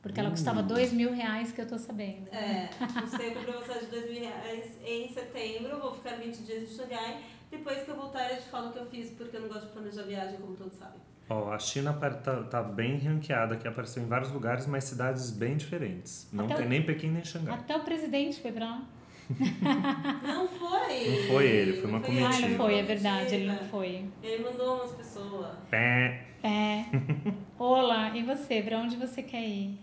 Porque 0.02 0.20
ela 0.20 0.32
custava 0.32 0.64
dois 0.64 0.92
mil 0.92 1.14
reais, 1.14 1.52
que 1.52 1.62
eu 1.62 1.68
tô 1.68 1.78
sabendo. 1.78 2.28
É, 2.30 2.70
comprei 2.90 3.36
uma 3.36 3.62
passagem 3.62 3.86
de 3.86 3.92
2 3.92 4.12
mil 4.12 4.22
reais 4.22 4.78
em 4.84 5.14
setembro, 5.14 5.80
vou 5.80 5.94
ficar 5.94 6.16
20 6.16 6.38
dias 6.38 6.64
em 6.64 6.76
Xangai. 6.76 7.24
Depois 7.52 7.84
que 7.84 7.92
eu 7.92 7.96
voltar, 7.96 8.32
eu 8.32 8.38
te 8.38 8.50
falo 8.50 8.70
o 8.70 8.74
que 8.74 8.80
eu 8.80 8.86
fiz, 8.88 9.12
porque 9.12 9.38
eu 9.38 9.42
não 9.42 9.48
gosto 9.48 9.68
de 9.68 9.74
planejar 9.74 10.04
viagem, 10.04 10.40
como 10.40 10.56
todos 10.56 10.76
sabem. 10.76 11.00
Ó, 11.30 11.52
a 11.54 11.58
China 11.60 11.94
tá, 11.94 12.44
tá 12.44 12.62
bem 12.62 12.98
ranqueada, 12.98 13.56
que 13.56 13.68
apareceu 13.68 14.04
em 14.04 14.08
vários 14.08 14.32
lugares, 14.32 14.68
mas 14.68 14.84
cidades 14.84 15.32
bem 15.32 15.56
diferentes. 15.56 16.28
Não 16.34 16.46
Até 16.46 16.56
tem 16.56 16.66
o- 16.66 16.70
nem 16.70 16.82
Pequim 16.84 17.10
nem 17.10 17.24
Xangai. 17.24 17.54
Até 17.56 17.76
o 17.78 17.84
presidente 17.84 18.42
foi 18.42 18.52
pra 18.52 18.66
lá. 18.66 18.84
Não 20.24 20.46
foi! 20.46 21.10
Não 21.10 21.28
foi 21.30 21.48
ele, 21.48 21.74
foi 21.80 21.90
uma 21.90 22.00
ele, 22.00 22.06
comitiva. 22.08 22.46
Ah, 22.46 22.50
não 22.50 22.58
foi, 22.58 22.76
é 22.76 22.84
verdade, 22.84 23.36
ele 23.36 23.46
não 23.48 23.60
foi. 23.70 24.06
Ele 24.22 24.44
mandou 24.44 24.76
umas 24.76 24.92
pessoas. 24.92 25.56
Pé. 25.70 26.26
É. 26.44 26.84
Olá, 27.58 28.10
e 28.18 28.24
você? 28.24 28.62
Pra 28.62 28.80
onde 28.80 28.98
você 28.98 29.24
quer 29.24 29.48
ir? 29.48 29.80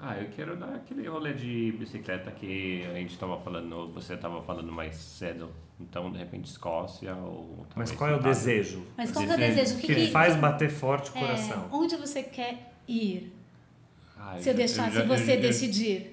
Ah, 0.00 0.16
eu 0.18 0.28
quero 0.30 0.56
dar 0.56 0.74
aquele 0.76 1.08
rolê 1.08 1.32
de 1.32 1.72
bicicleta 1.72 2.30
que 2.30 2.84
a 2.86 2.94
gente 2.94 3.10
estava 3.12 3.40
falando, 3.40 3.88
você 3.92 4.14
estava 4.14 4.40
falando 4.42 4.70
mais 4.70 4.94
cedo. 4.94 5.50
Então, 5.78 6.10
de 6.10 6.18
repente, 6.18 6.46
Escócia 6.46 7.14
ou 7.14 7.66
Mas 7.74 7.92
qual 7.92 8.10
é 8.10 8.14
o 8.14 8.20
desejo? 8.22 8.86
Mas 8.96 9.10
qual 9.12 9.24
que 9.26 9.30
é 9.30 9.34
o 9.34 9.36
Desejo. 9.36 9.56
desejo? 9.56 9.78
O 9.78 9.80
Que, 9.82 9.86
que, 9.94 10.06
que 10.06 10.10
faz 10.10 10.34
bater 10.36 10.70
forte 10.70 11.10
o 11.10 11.16
é, 11.16 11.20
coração. 11.20 11.68
onde 11.70 11.96
você 11.96 12.22
quer 12.22 12.72
ir? 12.88 13.32
Ah, 14.18 14.36
Se 14.40 14.48
eu 14.48 14.52
já- 14.52 14.56
deixar, 14.56 14.90
já- 14.90 15.02
se 15.02 15.06
você 15.06 15.32
eu- 15.32 15.34
eu- 15.36 15.40
decidir. 15.42 16.12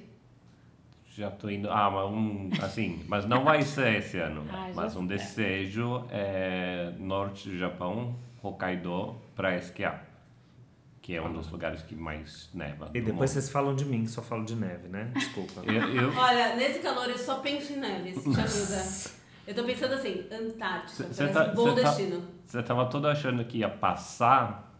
Já 1.15 1.29
tô 1.31 1.47
indo. 1.49 1.69
Ah, 1.69 1.89
mas 1.91 2.11
um. 2.11 2.49
Assim, 2.61 3.03
mas 3.07 3.25
não 3.25 3.43
vai 3.45 3.61
ser 3.61 3.99
esse 3.99 4.17
ano. 4.17 4.43
Ah, 4.51 4.71
mas 4.75 4.95
um 4.97 5.07
sei. 5.07 5.17
desejo 5.17 6.05
é 6.11 6.91
norte 6.99 7.47
do 7.49 7.57
Japão, 7.57 8.15
Hokkaido, 8.41 9.15
para 9.35 9.55
esquiar. 9.57 10.09
Que 11.01 11.15
é 11.15 11.21
um 11.21 11.31
dos 11.31 11.49
lugares 11.51 11.81
que 11.83 11.95
mais 11.95 12.49
neva. 12.53 12.89
E 12.93 12.99
depois 12.99 13.13
mundo. 13.13 13.27
vocês 13.27 13.49
falam 13.49 13.75
de 13.75 13.85
mim, 13.85 14.05
só 14.07 14.21
falo 14.21 14.43
de 14.43 14.55
neve, 14.55 14.87
né? 14.89 15.11
Desculpa. 15.13 15.61
Eu, 15.67 15.73
eu, 15.95 16.13
Olha, 16.17 16.55
nesse 16.55 16.79
calor 16.79 17.09
eu 17.09 17.17
só 17.17 17.39
penso 17.39 17.73
em 17.73 17.77
neve, 17.77 18.13
se 18.13 18.23
te 18.31 18.39
ajuda. 18.39 19.22
Eu 19.45 19.53
tô 19.53 19.63
pensando 19.63 19.93
assim, 19.93 20.25
Antártica, 20.31 21.03
Cê- 21.03 21.13
cê 21.13 21.27
parece 21.27 21.33
tá- 21.33 21.51
um 21.51 21.55
bom 21.55 21.75
tá- 21.75 21.81
destino. 21.81 22.27
Você 22.45 22.63
tava 22.63 22.85
todo 22.89 23.07
achando 23.07 23.43
que 23.45 23.57
ia 23.57 23.69
passar 23.69 24.71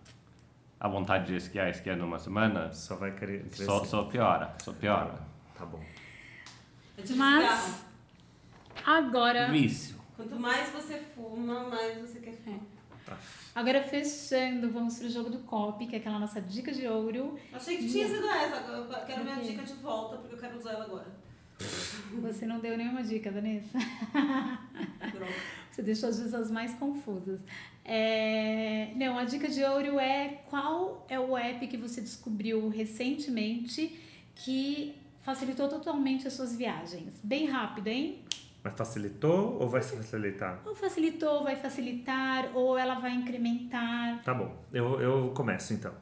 a 0.79 0.87
vontade 0.87 1.27
de 1.27 1.35
esquiar, 1.35 1.69
esquiar 1.69 1.97
numa 1.97 2.17
semana? 2.19 2.71
Só 2.71 2.95
vai 2.95 3.11
cre- 3.11 3.39
crescer. 3.39 3.65
Só, 3.65 3.83
só 3.83 4.03
piora, 4.03 4.53
só 4.61 4.71
piora. 4.71 5.19
Tá 5.57 5.65
bom. 5.65 5.83
É 6.97 7.13
Mas-. 7.15 7.85
Agora, 8.85 9.49
Vício. 9.51 10.01
Quanto 10.15 10.35
mais 10.39 10.69
você 10.69 10.99
fuma, 11.15 11.63
mais 11.69 11.97
você 11.99 12.19
quer 12.19 12.33
fumar. 12.33 12.59
agora 13.55 13.81
fechando, 13.83 14.69
vamos 14.71 14.99
pro 14.99 15.09
jogo 15.09 15.29
do 15.29 15.39
COP, 15.39 15.87
que 15.87 15.95
é 15.95 15.99
aquela 15.99 16.19
nossa 16.19 16.39
dica 16.41 16.71
de 16.71 16.87
ouro. 16.87 17.37
Achei 17.51 17.77
que 17.77 17.89
tinha 17.89 18.07
sido 18.07 18.27
essa, 18.27 18.55
eu 18.57 18.87
quero 19.05 19.23
minha 19.23 19.37
dica 19.37 19.63
de 19.63 19.73
volta, 19.73 20.17
porque 20.17 20.35
eu 20.35 20.39
quero 20.39 20.57
usar 20.57 20.73
ela 20.73 20.85
agora. 20.85 21.07
Você 22.21 22.45
não 22.45 22.59
deu 22.59 22.77
nenhuma 22.77 23.03
dica, 23.03 23.31
Vanessa. 23.31 23.77
Pronto. 25.11 25.33
Você 25.71 25.81
deixou 25.81 26.09
as 26.09 26.19
pessoas 26.19 26.51
mais 26.51 26.73
confusas. 26.75 27.41
É, 27.83 28.91
Não, 28.95 29.17
a 29.17 29.25
dica 29.25 29.47
de 29.47 29.63
ouro 29.63 29.99
é 29.99 30.41
qual 30.49 31.05
é 31.09 31.19
o 31.19 31.35
app 31.35 31.65
que 31.67 31.77
você 31.77 31.99
descobriu 32.01 32.69
recentemente 32.69 33.99
que 34.35 34.95
facilitou 35.21 35.67
totalmente 35.67 36.27
as 36.27 36.33
suas 36.33 36.55
viagens. 36.55 37.19
Bem 37.23 37.47
rápido, 37.47 37.87
hein? 37.87 38.19
Mas 38.63 38.73
facilitou 38.75 39.57
ou 39.59 39.67
vai 39.67 39.81
se 39.81 39.95
facilitar? 39.95 40.61
Ou 40.65 40.75
facilitou, 40.75 41.43
vai 41.43 41.55
facilitar, 41.55 42.55
ou 42.55 42.77
ela 42.77 42.95
vai 42.95 43.13
incrementar. 43.13 44.23
Tá 44.23 44.33
bom, 44.33 44.55
eu, 44.71 45.01
eu 45.01 45.31
começo 45.31 45.73
então. 45.73 45.93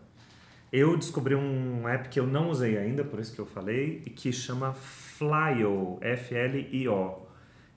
Eu 0.72 0.95
descobri 0.95 1.36
um 1.36 1.88
app 1.88 2.08
que 2.10 2.20
eu 2.20 2.28
não 2.28 2.49
usei 2.49 2.78
ainda, 2.78 3.04
por 3.04 3.20
isso 3.20 3.34
que 3.34 3.39
eu 3.39 3.45
falei, 3.45 4.02
que 4.16 4.32
chama 4.32 4.74
Flyo, 5.22 6.00
F-L-I-O. 6.02 7.28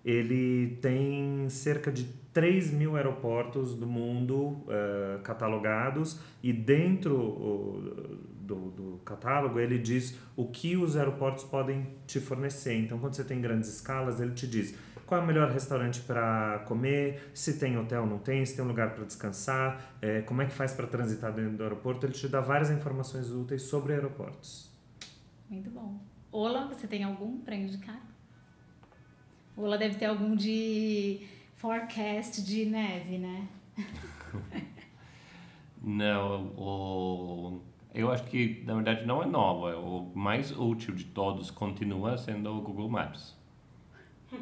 Ele 0.02 0.78
tem 0.80 1.46
cerca 1.50 1.92
de 1.92 2.04
3 2.32 2.72
mil 2.72 2.96
aeroportos 2.96 3.74
do 3.74 3.86
mundo 3.86 4.64
eh, 4.68 5.18
catalogados 5.22 6.20
e 6.42 6.52
dentro 6.52 7.14
o, 7.14 8.18
do, 8.40 8.70
do 8.70 9.00
catálogo 9.04 9.58
ele 9.60 9.78
diz 9.78 10.18
o 10.36 10.46
que 10.46 10.76
os 10.76 10.96
aeroportos 10.96 11.44
podem 11.44 11.86
te 12.06 12.18
fornecer. 12.18 12.74
Então, 12.74 12.98
quando 12.98 13.14
você 13.14 13.24
tem 13.24 13.40
grandes 13.40 13.68
escalas, 13.68 14.20
ele 14.20 14.32
te 14.32 14.46
diz 14.46 14.74
qual 15.06 15.20
é 15.20 15.24
o 15.24 15.26
melhor 15.26 15.50
restaurante 15.50 16.00
para 16.00 16.64
comer, 16.66 17.30
se 17.34 17.58
tem 17.58 17.78
hotel 17.78 18.02
ou 18.02 18.08
não 18.08 18.18
tem, 18.18 18.44
se 18.44 18.56
tem 18.56 18.64
um 18.64 18.68
lugar 18.68 18.94
para 18.94 19.04
descansar, 19.04 19.96
eh, 20.00 20.22
como 20.22 20.42
é 20.42 20.46
que 20.46 20.52
faz 20.52 20.72
para 20.72 20.86
transitar 20.86 21.32
dentro 21.32 21.58
do 21.58 21.62
aeroporto. 21.62 22.06
Ele 22.06 22.14
te 22.14 22.26
dá 22.26 22.40
várias 22.40 22.70
informações 22.70 23.30
úteis 23.30 23.62
sobre 23.62 23.92
aeroportos. 23.92 24.70
Muito 25.48 25.70
bom. 25.70 26.13
Ola, 26.36 26.66
você 26.66 26.88
tem 26.88 27.04
algum 27.04 27.38
para 27.38 27.54
indicar? 27.54 28.00
Ola 29.56 29.78
deve 29.78 29.94
ter 29.94 30.06
algum 30.06 30.34
de 30.34 31.20
forecast 31.54 32.42
de 32.44 32.66
neve, 32.66 33.18
né? 33.18 33.46
Não, 35.80 36.46
o, 36.56 37.60
eu 37.94 38.10
acho 38.10 38.24
que 38.24 38.64
na 38.66 38.74
verdade 38.74 39.06
não 39.06 39.22
é 39.22 39.26
nova. 39.26 39.76
O 39.78 40.10
mais 40.12 40.50
útil 40.50 40.92
de 40.94 41.04
todos 41.04 41.52
continua 41.52 42.18
sendo 42.18 42.50
o 42.50 42.60
Google 42.62 42.88
Maps. 42.90 43.36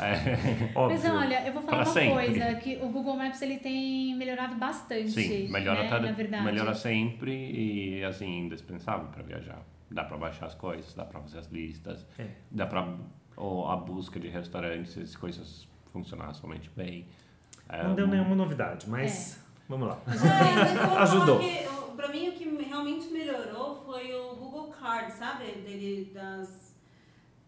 É. 0.00 0.72
Mas 0.74 1.04
olha, 1.04 1.46
eu 1.46 1.52
vou 1.52 1.62
falar 1.62 1.82
Pra 1.82 1.84
uma 1.84 1.92
sempre. 1.92 2.14
coisa, 2.14 2.54
que 2.54 2.76
o 2.76 2.88
Google 2.88 3.16
Maps 3.16 3.42
ele 3.42 3.58
tem 3.58 4.16
melhorado 4.16 4.54
bastante, 4.56 5.10
sim, 5.10 5.46
melhora, 5.50 5.82
né? 5.82 5.88
tá- 5.90 6.00
na 6.00 6.12
verdade. 6.12 6.42
melhora 6.42 6.74
sempre 6.74 7.32
e 7.52 8.02
assim, 8.02 8.46
indispensável 8.46 9.08
para 9.08 9.22
viajar. 9.22 9.62
Dá 9.94 10.02
para 10.04 10.16
baixar 10.16 10.46
as 10.46 10.54
coisas, 10.56 10.92
dá 10.92 11.04
para 11.04 11.20
fazer 11.20 11.38
as 11.38 11.46
listas, 11.46 12.04
É. 12.18 12.26
dá 12.50 12.66
para 12.66 12.80
a 12.80 13.76
busca 13.76 14.18
de 14.18 14.28
restaurantes, 14.28 14.98
as 14.98 15.14
coisas 15.14 15.68
funcionar 15.92 16.34
somente 16.34 16.68
bem. 16.76 17.06
É, 17.68 17.84
Não 17.84 17.94
deu 17.94 18.06
nenhuma 18.08 18.34
novidade, 18.34 18.88
mas 18.90 19.38
vamos 19.68 19.86
lá. 19.88 19.98
É, 20.08 20.10
eu 20.74 20.74
vou 20.74 20.86
falar 20.88 21.02
Ajudou. 21.02 21.40
pra 21.96 22.08
mim, 22.08 22.28
o 22.28 22.32
que 22.32 22.44
realmente 22.64 23.06
melhorou 23.08 23.76
foi 23.86 24.12
o 24.12 24.34
Google 24.34 24.68
Card, 24.72 25.12
sabe? 25.12 25.44
Dele, 25.44 26.10
das, 26.12 26.74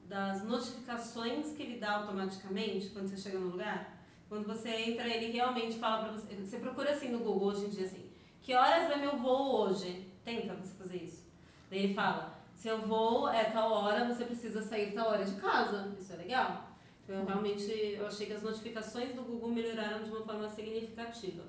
das 0.09 0.45
notificações 0.45 1.53
que 1.53 1.63
ele 1.65 1.81
dá 1.81 1.97
automaticamente 1.97 2.91
quando 2.91 3.09
você 3.09 3.17
chega 3.17 3.39
no 3.41 3.49
lugar. 3.49 3.93
Quando 4.29 4.47
você 4.47 4.69
entra, 4.71 5.09
ele 5.09 5.33
realmente 5.33 5.79
fala 5.79 6.05
pra 6.05 6.13
você. 6.13 6.35
Você 6.37 6.59
procura 6.61 6.91
assim 6.93 7.09
no 7.11 7.19
Google 7.19 7.49
hoje 7.49 7.67
em 7.67 7.71
dia 7.71 7.87
assim: 7.87 8.05
que 8.41 8.55
horas 8.55 8.89
é 8.91 8.97
meu 8.97 9.17
voo 9.19 9.67
hoje? 9.69 10.07
Tenta 10.25 10.55
você 10.55 10.75
fazer 10.75 10.97
isso. 10.99 11.27
Daí 11.71 11.81
ele 11.85 11.95
fala: 11.95 12.36
seu 12.57 12.79
voo 12.81 13.29
é 13.29 13.45
tal 13.45 13.71
hora, 13.71 14.05
você 14.13 14.25
precisa 14.25 14.63
sair 14.63 14.93
tal 14.93 15.09
hora 15.09 15.25
de 15.25 15.35
casa. 15.37 15.95
Isso 15.99 16.13
é 16.13 16.17
legal. 16.17 16.71
Então, 17.05 17.17
eu 17.21 17.25
realmente 17.25 17.71
eu 17.99 18.07
achei 18.07 18.27
que 18.27 18.33
as 18.33 18.43
notificações 18.43 19.15
do 19.15 19.23
Google 19.23 19.51
melhoraram 19.51 20.03
de 20.03 20.11
uma 20.11 20.25
forma 20.25 20.49
significativa. 20.49 21.45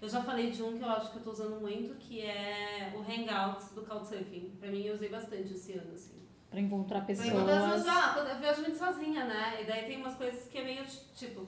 Eu 0.00 0.08
já 0.08 0.22
falei 0.22 0.50
de 0.50 0.62
um 0.62 0.78
que 0.78 0.84
eu 0.84 0.88
acho 0.88 1.10
que 1.10 1.16
eu 1.18 1.22
tô 1.22 1.30
usando 1.30 1.60
muito, 1.60 1.94
que 1.96 2.20
é 2.22 2.92
o 2.94 3.00
Hangouts 3.00 3.70
do 3.72 3.82
Couchsurfing. 3.82 4.56
Pra 4.60 4.70
mim, 4.70 4.82
eu 4.84 4.94
usei 4.94 5.08
bastante 5.08 5.52
esse 5.52 5.72
ano, 5.72 5.92
assim. 5.94 6.20
Pra 6.48 6.60
encontrar 6.60 6.98
Pra 7.00 7.06
pessoas. 7.06 7.28
encontrar 7.28 7.58
as 7.58 7.72
pessoas, 7.74 7.88
ah, 7.88 8.26
eu 8.30 8.38
viajo 8.38 8.60
muito 8.62 8.78
sozinha, 8.78 9.24
né? 9.24 9.62
E 9.62 9.64
daí 9.66 9.84
tem 9.86 9.96
umas 9.98 10.14
coisas 10.14 10.46
que 10.48 10.58
é 10.58 10.64
meio, 10.64 10.84
tipo... 11.14 11.46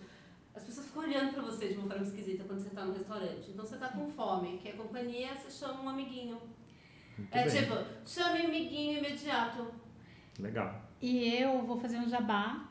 As 0.55 0.65
pessoas 0.65 0.87
ficam 0.87 1.03
olhando 1.05 1.33
pra 1.33 1.43
você 1.43 1.69
de 1.69 1.79
uma 1.79 1.89
forma 1.89 2.05
esquisita 2.05 2.45
quando 2.45 2.61
você 2.61 2.69
tá 2.71 2.85
no 2.85 2.93
restaurante. 2.93 3.51
Então, 3.51 3.65
você 3.65 3.77
tá 3.79 3.89
com 3.89 4.11
fome, 4.11 4.59
quer 4.59 4.77
companhia, 4.77 5.35
você 5.35 5.51
chama 5.51 5.83
um 5.83 5.89
amiguinho. 5.89 6.39
Muito 7.19 7.35
é 7.37 7.49
bem. 7.49 7.63
tipo, 7.63 7.75
chame 8.07 8.47
amiguinho 8.47 8.99
imediato. 8.99 9.67
Legal. 10.39 10.83
E 11.01 11.29
eu 11.35 11.63
vou 11.63 11.77
fazer 11.77 11.99
um 11.99 12.09
jabá, 12.09 12.69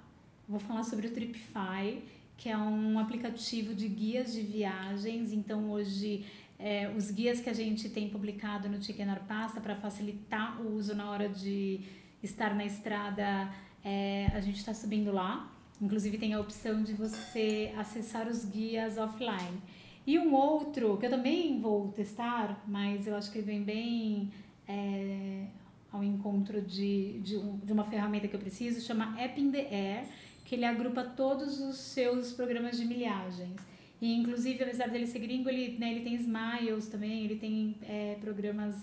vou 0.48 0.60
falar 0.60 0.84
sobre 0.84 1.08
o 1.08 1.12
Tripify, 1.12 2.02
que 2.38 2.50
é 2.50 2.58
um 2.58 2.98
aplicativo 2.98 3.76
de 3.76 3.88
guias 3.88 4.34
de 4.34 4.42
viagens. 4.42 5.32
Então, 5.32 5.70
hoje, 5.70 6.26
é, 6.58 6.90
os 6.96 7.12
guias 7.12 7.40
que 7.40 7.50
a 7.50 7.54
gente 7.54 7.90
tem 7.90 8.10
publicado 8.10 8.70
no 8.70 8.82
Chicken 8.82 9.08
Pasta 9.28 9.60
para 9.62 9.76
facilitar 9.76 10.62
o 10.62 10.76
uso 10.76 10.96
na 10.96 11.10
hora 11.10 11.28
de 11.28 11.82
estar 12.24 12.56
na 12.56 12.66
estrada, 12.66 13.52
é, 13.84 14.28
a 14.34 14.40
gente 14.40 14.58
está 14.58 14.74
subindo 14.74 15.12
lá. 15.12 15.52
Inclusive, 15.82 16.18
tem 16.18 16.34
a 16.34 16.40
opção 16.40 16.84
de 16.84 16.94
você 16.94 17.74
acessar 17.78 18.28
os 18.28 18.46
guias 18.46 18.98
offline. 18.98 19.62
E 20.06 20.18
um 20.18 20.34
outro, 20.34 20.98
que 20.98 21.06
eu 21.06 21.10
também 21.10 21.60
vou 21.62 21.90
testar, 21.90 22.64
mas 22.68 23.06
eu 23.08 23.16
acho 23.16 23.32
que 23.32 23.40
vem 23.40 23.62
bem 23.64 24.32
é, 24.68 25.46
ao 25.92 26.04
encontro 26.04 26.62
de, 26.62 27.20
de, 27.20 27.38
um- 27.38 27.58
de 27.58 27.72
uma 27.72 27.84
ferramenta 27.84 28.28
que 28.28 28.36
eu 28.36 28.40
preciso, 28.40 28.82
chama 28.82 29.20
App 29.20 29.40
in 29.40 29.52
the 29.52 29.60
Air, 29.70 30.06
que 30.46 30.56
ele 30.56 30.66
agrupa 30.66 31.04
todos 31.04 31.60
os 31.60 31.78
seus 31.78 32.34
programas 32.34 32.78
de 32.78 32.86
milhagens. 32.86 33.56
E, 34.02 34.16
inclusive, 34.16 34.64
apesar 34.64 34.90
dele 34.90 35.06
ser 35.06 35.20
gringo, 35.20 35.48
ele, 35.48 35.78
né, 35.78 35.92
ele 35.92 36.02
tem 36.02 36.16
Smiles 36.16 36.88
também, 36.88 37.24
ele 37.26 37.36
tem 37.36 37.76
é, 37.84 38.18
programas 38.20 38.76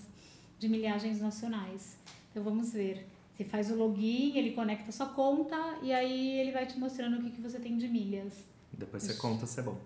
de 0.57 0.69
milhagens 0.69 1.19
nacionais. 1.19 1.97
Então, 2.31 2.41
vamos 2.43 2.71
ver. 2.71 3.05
Você 3.33 3.43
faz 3.43 3.69
o 3.71 3.75
login, 3.75 4.37
ele 4.37 4.51
conecta 4.51 4.89
a 4.89 4.91
sua 4.91 5.07
conta 5.07 5.55
e 5.83 5.91
aí 5.93 6.39
ele 6.39 6.51
vai 6.51 6.65
te 6.65 6.77
mostrando 6.79 7.17
o 7.19 7.23
que, 7.23 7.31
que 7.31 7.41
você 7.41 7.59
tem 7.59 7.77
de 7.77 7.87
milhas. 7.87 8.33
Depois 8.71 9.03
você 9.03 9.13
conta 9.15 9.45
se 9.45 9.59
é 9.59 9.63
bom. 9.63 9.77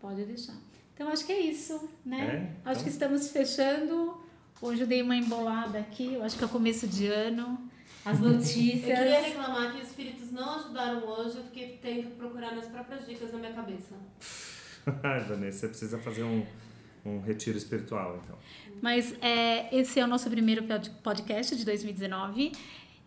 Pode 0.00 0.24
deixar. 0.24 0.54
Então, 0.94 1.08
acho 1.08 1.24
que 1.26 1.32
é 1.32 1.40
isso, 1.40 1.88
né? 2.04 2.20
É? 2.64 2.70
Acho 2.70 2.80
Então- 2.80 2.82
que 2.84 2.88
estamos 2.90 3.30
fechando. 3.30 4.20
Hoje 4.60 4.82
eu 4.82 4.86
dei 4.86 5.02
uma 5.02 5.16
embolada 5.16 5.78
aqui, 5.78 6.14
eu 6.14 6.22
acho 6.22 6.36
que 6.38 6.44
é 6.44 6.46
o 6.46 6.50
começo 6.50 6.86
de 6.86 7.06
ano. 7.06 7.58
As 8.04 8.18
Eu 8.22 8.24
queria 8.38 8.38
notícias. 8.38 9.24
reclamar 9.26 9.72
que 9.74 9.80
os 9.82 9.88
espíritos 9.88 10.30
não 10.30 10.56
ajudaram 10.60 11.04
hoje, 11.06 11.38
eu 11.38 11.44
fiquei 11.44 11.78
tendo 11.82 12.02
que 12.10 12.16
procurar 12.16 12.52
minhas 12.52 12.68
próprias 12.68 13.06
dicas 13.06 13.32
na 13.32 13.38
minha 13.38 13.52
cabeça. 13.52 13.94
Ai, 15.02 15.20
Vanessa, 15.20 15.58
você 15.60 15.68
precisa 15.68 15.98
fazer 15.98 16.22
um, 16.24 16.44
um 17.04 17.20
retiro 17.20 17.56
espiritual, 17.58 18.20
então. 18.22 18.36
Mas 18.80 19.14
é, 19.20 19.74
esse 19.76 19.98
é 19.98 20.04
o 20.04 20.08
nosso 20.08 20.28
primeiro 20.30 20.62
pod- 20.64 20.90
podcast 21.02 21.54
de 21.56 21.64
2019. 21.64 22.52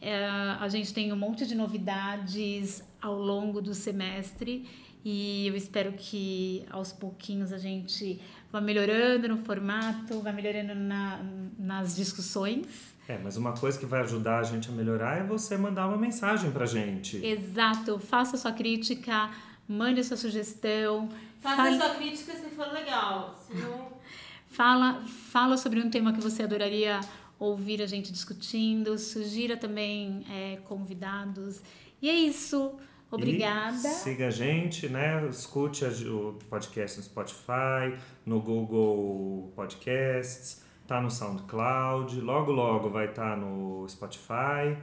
É, 0.02 0.26
a 0.60 0.68
gente 0.70 0.94
tem 0.94 1.12
um 1.12 1.16
monte 1.16 1.46
de 1.46 1.56
novidades 1.56 2.84
ao 3.02 3.16
longo 3.18 3.62
do 3.62 3.74
semestre 3.74 4.68
e 5.06 5.48
eu 5.48 5.56
espero 5.56 5.94
que 5.94 6.66
aos 6.72 6.92
pouquinhos 6.92 7.54
a 7.54 7.58
gente 7.60 8.20
vá 8.52 8.60
melhorando 8.60 9.28
no 9.28 9.38
formato, 9.38 10.20
vá 10.22 10.32
melhorando 10.34 10.74
na- 10.74 11.22
nas 11.60 11.96
discussões. 11.96 12.96
É, 13.08 13.20
mas 13.20 13.38
uma 13.38 13.54
coisa 13.54 13.78
que 13.78 13.86
vai 13.86 14.02
ajudar 14.02 14.40
a 14.40 14.44
gente 14.44 14.68
a 14.68 14.72
melhorar 14.72 15.18
é 15.20 15.24
você 15.24 15.56
mandar 15.58 15.88
uma 15.88 15.98
mensagem 15.98 16.50
pra 16.52 16.66
gente. 16.66 17.24
Exato, 17.24 18.00
faça 18.00 18.36
sua 18.36 18.52
crítica, 18.52 19.30
mande 19.68 20.04
sua 20.04 20.18
sugestão, 20.18 21.08
Faça 21.40 21.58
fale- 21.58 21.78
sua 21.78 21.90
crítica 21.92 22.34
se 22.34 22.50
for 22.50 22.68
legal. 22.74 23.40
Senão, 23.48 23.94
Fala, 24.50 25.04
fala 25.32 25.58
sobre 25.58 25.82
um 25.82 25.90
tema 25.90 26.14
que 26.14 26.22
você 26.22 26.42
adoraria 26.44 27.02
ouvir 27.38 27.82
a 27.82 27.86
gente 27.86 28.10
discutindo, 28.12 28.98
sugira 28.98 29.58
também 29.58 30.26
é, 30.32 30.58
convidados. 30.64 31.62
E 32.02 32.10
é 32.10 32.14
isso. 32.16 32.74
Obrigada. 33.12 33.76
E 33.88 33.92
siga 33.92 34.28
a 34.28 34.32
gente, 34.32 34.90
né? 34.90 35.28
Escute 35.30 35.86
o 35.86 36.38
podcast 36.50 36.98
no 36.98 37.04
Spotify, 37.04 37.98
no 38.26 38.42
Google 38.42 39.52
Podcasts, 39.56 40.64
tá 40.88 41.00
no 41.02 41.10
SoundCloud, 41.10 42.20
logo 42.22 42.52
logo 42.52 42.90
vai 42.90 43.06
estar 43.10 43.38
no 43.38 43.88
Spotify 43.88 44.78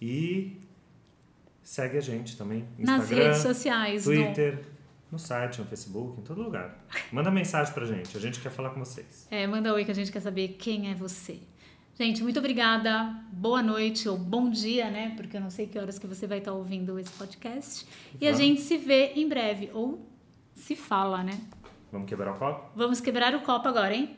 e 0.00 0.60
segue 1.62 1.98
a 1.98 2.00
gente 2.00 2.36
também. 2.36 2.66
Nas 2.78 3.02
Instagram, 3.04 3.24
redes 3.26 3.42
sociais. 3.42 4.06
no- 4.06 4.12
Twitter, 4.12 4.64
no 5.10 5.18
site, 5.18 5.60
no 5.60 5.66
Facebook, 5.66 6.20
em 6.20 6.24
todo 6.24 6.42
lugar. 6.42 6.84
Manda 7.12 7.30
mensagem 7.30 7.72
pra 7.74 7.84
gente, 7.86 8.16
a 8.16 8.20
gente 8.20 8.40
quer 8.40 8.50
falar 8.50 8.70
com 8.70 8.80
vocês. 8.80 9.26
É, 9.30 9.46
manda 9.46 9.72
oi 9.72 9.84
que 9.84 9.90
a 9.90 9.94
gente 9.94 10.10
quer 10.10 10.20
saber 10.20 10.48
quem 10.58 10.90
é 10.90 10.94
você. 10.94 11.40
Gente, 11.96 12.24
muito 12.24 12.40
obrigada. 12.40 13.14
Boa 13.30 13.62
noite 13.62 14.08
ou 14.08 14.18
bom 14.18 14.50
dia, 14.50 14.90
né? 14.90 15.14
Porque 15.16 15.36
eu 15.36 15.40
não 15.40 15.48
sei 15.48 15.68
que 15.68 15.78
horas 15.78 15.96
que 15.96 16.08
você 16.08 16.26
vai 16.26 16.38
estar 16.38 16.52
ouvindo 16.52 16.98
esse 16.98 17.12
podcast. 17.12 17.86
E 18.20 18.26
a 18.26 18.32
gente 18.32 18.62
se 18.62 18.76
vê 18.76 19.12
em 19.14 19.28
breve. 19.28 19.70
Ou 19.72 20.04
se 20.56 20.74
fala, 20.74 21.22
né? 21.22 21.40
Vamos 21.92 22.08
quebrar 22.08 22.32
o 22.32 22.36
copo? 22.36 22.72
Vamos 22.74 23.00
quebrar 23.00 23.32
o 23.36 23.42
copo 23.42 23.68
agora, 23.68 23.94
hein? 23.94 24.16